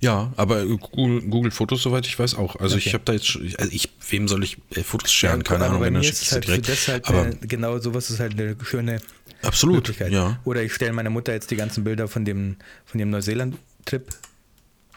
Ja, 0.00 0.32
aber 0.36 0.64
Google, 0.66 1.22
Google 1.22 1.50
Fotos, 1.50 1.82
soweit 1.82 2.06
ich 2.06 2.18
weiß, 2.18 2.34
auch. 2.34 2.56
Also 2.56 2.76
Okay. 2.76 2.84
ich 2.88 2.94
habe 2.94 3.04
da 3.04 3.12
jetzt, 3.14 3.26
schon- 3.26 3.52
also 3.58 3.70
ich, 3.72 3.88
wem 4.10 4.28
soll 4.28 4.44
ich 4.44 4.58
äh, 4.74 4.82
Fotos 4.82 5.12
scheren? 5.12 5.42
Keine 5.42 5.64
aber 5.64 5.70
Ahnung, 5.76 5.82
wenn 5.82 5.96
ich 6.00 6.12
sie 6.14 6.30
halt 6.34 6.44
für 6.44 6.50
direkt. 6.52 6.68
das 6.68 6.88
halt 6.88 7.08
aber 7.08 7.22
eine, 7.22 7.36
genau 7.36 7.78
sowas 7.78 8.10
ist 8.10 8.20
halt 8.20 8.32
eine 8.38 8.56
schöne 8.62 9.00
absolut, 9.42 9.76
Möglichkeit. 9.76 10.12
ja. 10.12 10.38
Oder 10.44 10.62
ich 10.62 10.74
stelle 10.74 10.92
meiner 10.92 11.10
Mutter 11.10 11.32
jetzt 11.32 11.50
die 11.50 11.56
ganzen 11.56 11.84
Bilder 11.84 12.08
von 12.08 12.24
dem, 12.24 12.56
von 12.84 12.98
dem 12.98 13.10
Neuseeland-Trip 13.10 14.06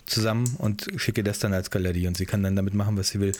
zusammen 0.05 0.55
und 0.57 0.87
schicke 0.97 1.23
das 1.23 1.37
dann 1.39 1.53
als 1.53 1.69
Galerie 1.69 2.07
und 2.07 2.17
sie 2.17 2.25
kann 2.25 2.41
dann 2.41 2.55
damit 2.55 2.73
machen, 2.73 2.97
was 2.97 3.09
sie 3.09 3.19
will. 3.19 3.31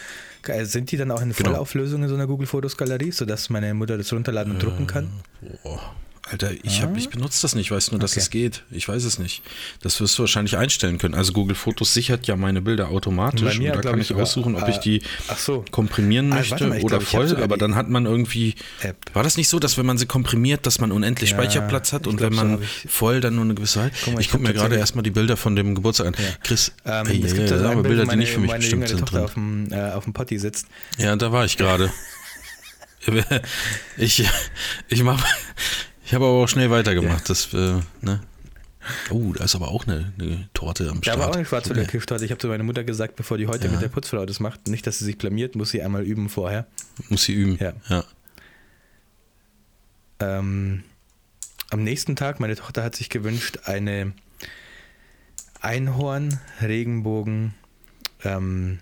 Äh, 0.47 0.65
Sind 0.65 0.91
die 0.91 0.97
dann 0.97 1.09
auch 1.11 1.21
in 1.21 1.31
Genau. 1.33 1.49
Vollauflösung 1.49 2.03
in 2.03 2.09
so 2.09 2.13
einer 2.15 2.27
Google 2.27 2.45
Fotos 2.45 2.77
Galerie, 2.77 3.11
sodass 3.11 3.49
meine 3.49 3.73
Mutter 3.73 3.97
das 3.97 4.13
runterladen 4.13 4.53
und 4.53 4.61
drucken 4.63 4.85
kann? 4.85 5.09
Boah. 5.63 5.95
Alter, 6.31 6.51
ich, 6.63 6.81
hab, 6.83 6.95
ich 6.95 7.09
benutze 7.09 7.41
das 7.41 7.55
nicht, 7.55 7.65
ich 7.67 7.71
weiß 7.71 7.91
nur, 7.91 7.99
dass 7.99 8.11
Okay. 8.11 8.19
es 8.19 8.29
geht. 8.29 8.63
Ich 8.69 8.87
weiß 8.87 9.03
es 9.03 9.17
nicht. 9.19 9.41
Das 9.81 9.99
wirst 9.99 10.17
du 10.17 10.23
wahrscheinlich 10.23 10.57
einstellen 10.57 10.97
können. 10.99 11.15
Also 11.15 11.33
Google 11.33 11.55
Fotos 11.55 11.93
sichert 11.93 12.27
ja 12.27 12.35
meine 12.35 12.61
Bilder 12.61 12.89
automatisch 12.89 13.41
Bei 13.41 13.51
und 13.51 13.57
mir, 13.59 13.71
da 13.71 13.81
kann 13.81 13.99
ich, 13.99 14.13
aussuchen, 14.13 14.55
ob 14.55 14.67
äh, 14.67 14.71
ich 14.71 14.77
die 14.77 15.01
so. 15.37 15.65
komprimieren 15.71 16.31
Ah, 16.31 16.35
möchte 16.35 16.51
warte 16.51 16.67
mal, 16.67 16.79
oder 16.81 16.99
glaub, 16.99 17.03
voll, 17.03 17.35
aber 17.43 17.57
dann 17.57 17.73
hat 17.75 17.89
man 17.89 18.05
irgendwie. 18.05 18.55
App. 18.81 18.97
War 19.13 19.23
das 19.23 19.37
nicht 19.37 19.49
so, 19.49 19.59
dass 19.59 19.77
wenn 19.77 19.85
man 19.85 19.97
sie 19.97 20.05
komprimiert, 20.05 20.65
dass 20.67 20.79
man 20.79 20.91
unendlich 20.91 21.31
Ja, 21.31 21.37
Speicherplatz 21.37 21.93
hat 21.93 22.05
und 22.05 22.17
glaub, 22.17 22.31
wenn 22.31 22.37
so 22.37 22.45
man 22.45 22.61
ich- 22.63 22.91
voll 22.91 23.21
dann 23.21 23.35
nur 23.35 23.45
eine 23.45 23.55
gewisse 23.55 23.79
mal, 23.79 23.91
ich 24.05 24.19
ich 24.19 24.29
gucke 24.29 24.43
mir 24.43 24.53
gerade 24.53 24.75
erstmal 24.75 25.03
die 25.03 25.11
Bilder 25.11 25.35
von 25.37 25.55
dem 25.55 25.73
Geburtstag 25.73 26.07
an. 26.07 26.13
Ja. 26.17 26.25
Chris, 26.43 26.71
Ähm, 26.85 27.07
ey, 27.07 27.23
es 27.25 27.33
gibt 27.33 27.49
da 27.49 27.57
so 27.59 27.65
aber 27.65 27.81
Bilder, 27.83 27.97
wo 27.99 28.01
die 28.01 28.07
meine, 28.07 28.21
nicht 28.21 28.31
für 28.33 28.39
mich 28.39 28.49
meine 28.51 28.59
bestimmt 28.61 28.87
sind 28.87 29.11
drin. 29.11 29.23
auf 29.23 29.33
dem, 29.33 29.71
äh, 29.71 29.91
auf 29.93 30.03
dem 30.03 30.13
Potti 30.13 30.37
sitzt. 30.37 30.67
Ja, 30.99 31.15
da 31.15 31.31
war 31.31 31.45
ich 31.45 31.57
gerade. 31.57 31.91
ich 33.97 34.23
ich 34.89 35.03
mach, 35.03 35.25
ich 36.09 36.15
habe 36.15 36.25
aber 36.25 36.33
auch 36.43 36.47
schnell 36.47 36.71
weitergemacht. 36.71 37.29
Das, 37.29 37.53
äh, 37.53 37.79
ne? 38.01 38.19
Oh, 39.11 39.31
da 39.33 39.43
ist 39.43 39.53
aber 39.53 39.67
auch 39.67 39.85
eine, 39.85 40.11
eine 40.17 40.49
Torte 40.55 40.89
am 40.89 40.95
Da 41.01 41.03
Start. 41.03 41.19
war 41.19 41.29
auch 41.29 41.35
eine 41.35 41.45
Schwarzwälder 41.45 41.81
Okay. 41.83 41.91
Kirschtorte. 41.91 42.25
Ich 42.25 42.31
habe 42.31 42.39
zu 42.39 42.47
meiner 42.47 42.63
Mutter 42.63 42.83
gesagt, 42.83 43.15
bevor 43.15 43.37
die 43.37 43.45
heute 43.45 43.67
Ja. 43.67 43.71
mit 43.73 43.81
der 43.81 43.89
Putzfrau 43.89 44.25
das 44.25 44.39
macht, 44.39 44.67
nicht, 44.67 44.87
dass 44.87 44.97
sie 44.97 45.05
sich 45.05 45.19
blamiert, 45.19 45.55
muss 45.55 45.69
sie 45.69 45.83
einmal 45.83 46.03
üben 46.03 46.27
vorher. 46.29 46.65
Muss 47.09 47.23
sie 47.25 47.33
üben. 47.33 47.57
Ja. 47.59 47.73
ja. 47.89 48.03
Ähm, 50.21 50.83
am 51.69 51.83
nächsten 51.83 52.15
Tag, 52.15 52.39
meine 52.39 52.55
Tochter 52.55 52.83
hat 52.83 52.95
sich 52.95 53.09
gewünscht, 53.09 53.59
eine 53.65 54.13
Einhorn-Regenbogen 55.61 57.53
ähm. 58.23 58.79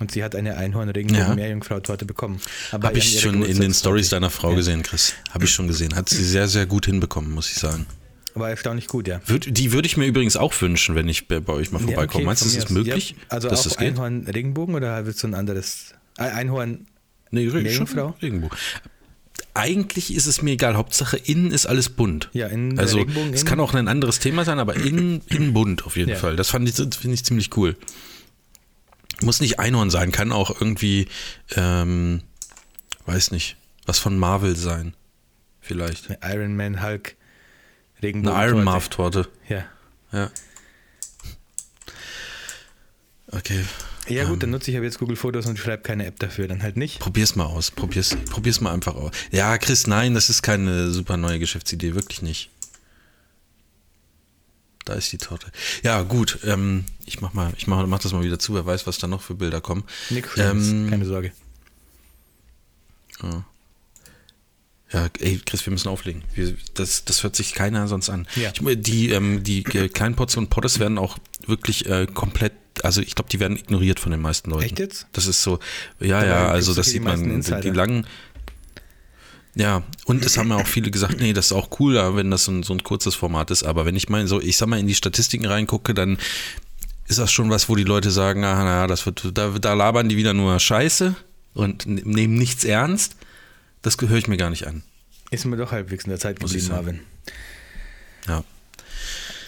Und 0.00 0.12
sie 0.12 0.22
hat 0.22 0.36
eine 0.36 0.56
Einhorn-Regenbogen 0.56 1.28
Ja. 1.28 1.34
Meerjungfrau-Torte 1.34 2.04
bekommen. 2.04 2.40
Habe 2.70 2.98
ich 2.98 3.20
schon 3.20 3.42
in 3.44 3.60
den. 3.60 3.74
Stories 3.74 4.08
deiner 4.10 4.30
Frau 4.30 4.50
Ja. 4.50 4.56
gesehen, 4.56 4.82
Chris. 4.84 5.14
Habe 5.30 5.44
ich 5.44 5.50
schon 5.50 5.66
gesehen. 5.66 5.94
Hat 5.96 6.08
sie 6.08 6.22
sehr, 6.24 6.46
sehr 6.48 6.66
gut 6.66 6.86
hinbekommen, 6.86 7.32
muss 7.32 7.50
ich 7.50 7.56
sagen. 7.56 7.86
War 8.34 8.50
erstaunlich 8.50 8.86
gut, 8.86 9.08
ja. 9.08 9.20
Würd, 9.26 9.56
die 9.58 9.72
würde 9.72 9.86
ich 9.86 9.96
mir 9.96 10.06
übrigens 10.06 10.36
auch 10.36 10.54
wünschen, 10.60 10.94
wenn 10.94 11.08
ich 11.08 11.26
bei 11.26 11.44
euch 11.48 11.72
mal 11.72 11.80
Ja, 11.80 11.86
vorbeikomme. 11.86 12.06
okay, 12.18 12.24
Meinst 12.24 12.42
du, 12.42 12.46
das 12.46 12.54
ist 12.54 12.64
aus. 12.66 12.70
möglich? 12.70 13.10
Ja, 13.18 13.24
also 13.30 13.48
dass 13.48 13.60
auch 13.60 13.64
das 13.64 13.76
geht? 13.76 13.88
Einhorn-Regenbogen 13.88 14.74
oder 14.76 15.04
willst 15.06 15.22
du 15.24 15.26
ein 15.26 15.34
anderes? 15.34 15.94
Ein- 16.16 16.30
Einhorn. 16.32 16.86
Nee, 17.32 17.48
Regenbogen. 17.48 18.50
Eigentlich 19.54 20.14
ist 20.14 20.26
es 20.26 20.40
mir 20.42 20.52
egal. 20.52 20.76
Hauptsache 20.76 21.16
innen 21.16 21.50
ist 21.50 21.66
alles 21.66 21.88
bunt. 21.88 22.28
Ja, 22.32 22.46
in 22.46 22.76
der 22.76 22.84
Also 22.84 23.00
es 23.00 23.06
innen. 23.16 23.44
kann 23.44 23.58
auch 23.58 23.74
ein 23.74 23.88
anderes 23.88 24.20
Thema 24.20 24.44
sein, 24.44 24.60
aber 24.60 24.76
innen, 24.76 25.20
innen 25.26 25.52
bunt 25.52 25.84
auf 25.84 25.96
jeden 25.96 26.10
Ja. 26.10 26.16
Fall. 26.16 26.36
Das 26.36 26.48
fand 26.50 26.68
ich, 26.68 26.76
finde 26.76 27.14
ich 27.14 27.24
ziemlich 27.24 27.56
cool. 27.56 27.76
Muss 29.22 29.40
nicht 29.40 29.58
Einhorn 29.58 29.90
sein, 29.90 30.12
kann 30.12 30.30
auch 30.32 30.60
irgendwie, 30.60 31.08
ähm, 31.56 32.22
weiß 33.06 33.30
nicht, 33.32 33.56
was 33.86 33.98
von 33.98 34.16
Marvel 34.18 34.56
sein. 34.56 34.94
Vielleicht. 35.60 36.08
Eine 36.22 36.34
Iron 36.34 36.56
Man, 36.56 36.82
Hulk, 36.82 37.16
Eine 37.96 38.02
Regenbogen. 38.02 38.40
Iron 38.40 38.64
Marv 38.64 38.88
Torte. 38.88 39.28
Ja. 39.48 39.64
Ja. 40.12 40.30
Okay. 43.30 43.64
Ja 44.08 44.22
Ähm. 44.22 44.28
gut, 44.30 44.42
dann 44.42 44.50
nutze 44.50 44.70
ich 44.70 44.76
aber 44.76 44.86
jetzt 44.86 44.98
Google 44.98 45.16
Fotos 45.16 45.44
und 45.46 45.58
schreibe 45.58 45.82
keine 45.82 46.06
App 46.06 46.18
dafür, 46.18 46.48
dann 46.48 46.62
halt 46.62 46.76
nicht. 46.78 46.98
Probier's 46.98 47.36
mal 47.36 47.44
aus. 47.44 47.70
Probier's, 47.70 48.16
probier's 48.30 48.60
mal 48.60 48.72
einfach 48.72 48.94
aus. 48.94 49.10
Ja, 49.30 49.58
Chris, 49.58 49.86
nein, 49.86 50.14
das 50.14 50.30
ist 50.30 50.42
keine 50.42 50.90
super 50.90 51.16
neue 51.18 51.38
Geschäftsidee, 51.38 51.94
wirklich 51.94 52.22
nicht. 52.22 52.50
Da 54.88 54.94
ist 54.94 55.12
die 55.12 55.18
Torte. 55.18 55.48
Ja, 55.82 56.00
gut. 56.00 56.38
Ähm, 56.44 56.86
ich 57.04 57.20
mach 57.20 57.34
mal, 57.34 57.52
ich 57.58 57.66
mach, 57.66 57.86
mach 57.86 57.98
das 57.98 58.12
mal 58.14 58.24
wieder 58.24 58.38
zu. 58.38 58.54
Wer 58.54 58.64
weiß, 58.64 58.86
was 58.86 58.96
da 58.96 59.06
noch 59.06 59.20
für 59.20 59.34
Bilder 59.34 59.60
kommen. 59.60 59.84
Schlimmes, 60.08 60.68
Ähm, 60.68 60.88
keine 60.88 61.04
Sorge. 61.04 61.32
Ja, 64.90 65.08
ey, 65.20 65.42
Chris, 65.44 65.66
wir 65.66 65.72
müssen 65.72 65.88
auflegen. 65.88 66.22
Wir, 66.34 66.56
das, 66.72 67.04
das 67.04 67.22
hört 67.22 67.36
sich 67.36 67.52
keiner 67.52 67.86
sonst 67.86 68.08
an. 68.08 68.26
Ja. 68.34 68.50
Ich, 68.50 68.62
die 68.80 69.10
ähm, 69.10 69.42
die 69.44 69.62
Kleinpots 69.62 70.38
und 70.38 70.48
Pottes 70.48 70.78
werden 70.78 70.96
auch 70.96 71.18
wirklich 71.46 71.84
äh, 71.84 72.06
komplett, 72.06 72.54
also 72.82 73.02
ich 73.02 73.14
glaube, 73.14 73.28
die 73.28 73.40
werden 73.40 73.58
ignoriert 73.58 74.00
von 74.00 74.10
den 74.10 74.22
meisten 74.22 74.48
Leuten. 74.48 74.64
Echt 74.64 74.78
jetzt? 74.78 75.06
Das 75.12 75.26
ist 75.26 75.42
so, 75.42 75.58
ja, 76.00 76.20
Dabei 76.20 76.26
ja, 76.28 76.48
also 76.48 76.72
das 76.72 76.86
sieht 76.86 77.02
man, 77.02 77.42
die, 77.42 77.60
die 77.60 77.70
langen. 77.70 78.06
Ja, 79.58 79.82
und 80.04 80.24
es 80.24 80.38
haben 80.38 80.50
ja 80.50 80.56
auch 80.56 80.68
viele 80.68 80.92
gesagt, 80.92 81.18
nee, 81.18 81.32
das 81.32 81.46
ist 81.46 81.52
auch 81.52 81.80
cool, 81.80 81.96
wenn 82.14 82.30
das 82.30 82.44
so 82.44 82.52
ein, 82.52 82.62
so 82.62 82.72
ein 82.72 82.84
kurzes 82.84 83.16
Format 83.16 83.50
ist. 83.50 83.64
Aber 83.64 83.84
wenn 83.84 83.96
ich 83.96 84.08
mal 84.08 84.24
so, 84.28 84.40
ich 84.40 84.56
sag 84.56 84.68
mal, 84.68 84.78
in 84.78 84.86
die 84.86 84.94
Statistiken 84.94 85.46
reingucke, 85.46 85.94
dann 85.94 86.16
ist 87.08 87.18
das 87.18 87.32
schon 87.32 87.50
was, 87.50 87.68
wo 87.68 87.74
die 87.74 87.82
Leute 87.82 88.12
sagen, 88.12 88.44
ah, 88.44 88.62
naja, 88.62 88.86
das 88.86 89.04
wird, 89.04 89.36
da, 89.36 89.48
da 89.58 89.74
labern 89.74 90.08
die 90.08 90.16
wieder 90.16 90.32
nur 90.32 90.60
Scheiße 90.60 91.16
und 91.54 91.86
nehmen 91.86 92.34
nichts 92.34 92.64
ernst. 92.64 93.16
Das 93.82 93.96
höre 94.00 94.18
ich 94.18 94.28
mir 94.28 94.36
gar 94.36 94.50
nicht 94.50 94.68
an. 94.68 94.84
Ist 95.32 95.44
mir 95.44 95.56
doch 95.56 95.72
halbwegs 95.72 96.04
in 96.04 96.10
der 96.10 96.20
Zeit 96.20 96.38
geblieben. 96.38 96.68
Marvin. 96.68 97.00
Ja. 98.28 98.44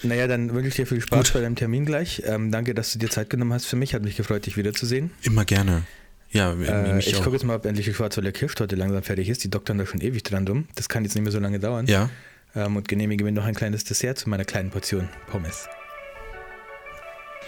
Naja, 0.03 0.27
dann 0.27 0.53
wünsche 0.53 0.67
ich 0.67 0.75
dir 0.75 0.87
viel 0.87 0.99
Spaß 0.99 1.27
Gut. 1.27 1.33
bei 1.35 1.39
deinem 1.39 1.55
Termin 1.55 1.85
gleich. 1.85 2.21
Ähm, 2.25 2.51
danke, 2.51 2.73
dass 2.73 2.91
du 2.91 2.99
dir 2.99 3.09
Zeit 3.09 3.29
genommen 3.29 3.53
hast 3.53 3.65
für 3.65 3.77
mich. 3.77 3.93
Hat 3.93 4.01
mich 4.01 4.17
gefreut, 4.17 4.45
dich 4.45 4.57
wiederzusehen. 4.57 5.11
Immer 5.21 5.45
gerne. 5.45 5.83
Ja, 6.31 6.53
Äh, 6.53 6.99
ich 6.99 7.13
gucke 7.15 7.31
jetzt 7.31 7.43
mal, 7.43 7.55
ob 7.55 7.65
endlich 7.65 7.85
die 7.85 7.93
Schwarzwälder 7.93 8.31
Kirschtorte 8.31 8.75
langsam 8.75 9.03
fertig 9.03 9.27
ist. 9.29 9.43
Die 9.43 9.49
doktern 9.49 9.77
da 9.77 9.85
schon 9.85 10.01
ewig 10.01 10.23
dran 10.23 10.47
rum. 10.47 10.67
Das 10.75 10.87
kann 10.89 11.03
jetzt 11.03 11.13
nicht 11.15 11.23
mehr 11.23 11.31
so 11.31 11.39
lange 11.39 11.59
dauern. 11.59 11.85
Ja, 11.87 12.09
Ähm, 12.55 12.75
und 12.75 12.87
genehmige 12.87 13.23
mir 13.23 13.31
noch 13.31 13.45
ein 13.45 13.55
kleines 13.55 13.83
Dessert 13.85 14.17
zu 14.17 14.29
meiner 14.29 14.43
kleinen 14.45 14.69
Portion 14.71 15.07
Pommes. 15.27 15.67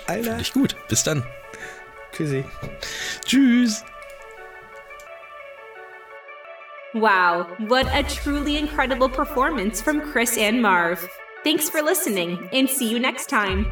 Alter, 0.08 0.24
finde 0.24 0.42
ich 0.42 0.54
gut. 0.54 0.76
Bis 0.90 1.04
dann. 1.04 1.24
tschüssi. 2.14 2.44
Tschüss. 3.26 3.84
Wow, 6.94 7.48
what 7.68 7.88
a 7.88 8.04
truly 8.04 8.58
incredible 8.58 9.10
performance 9.10 9.82
from 9.82 10.00
Chris 10.12 10.38
and 10.38 10.62
Marv. 10.62 11.00
Thanks 11.44 11.68
for 11.70 11.82
listening, 11.82 12.38
and 12.54 12.70
see 12.70 12.88
you 12.90 13.00
next 13.00 13.30
time. 13.30 13.66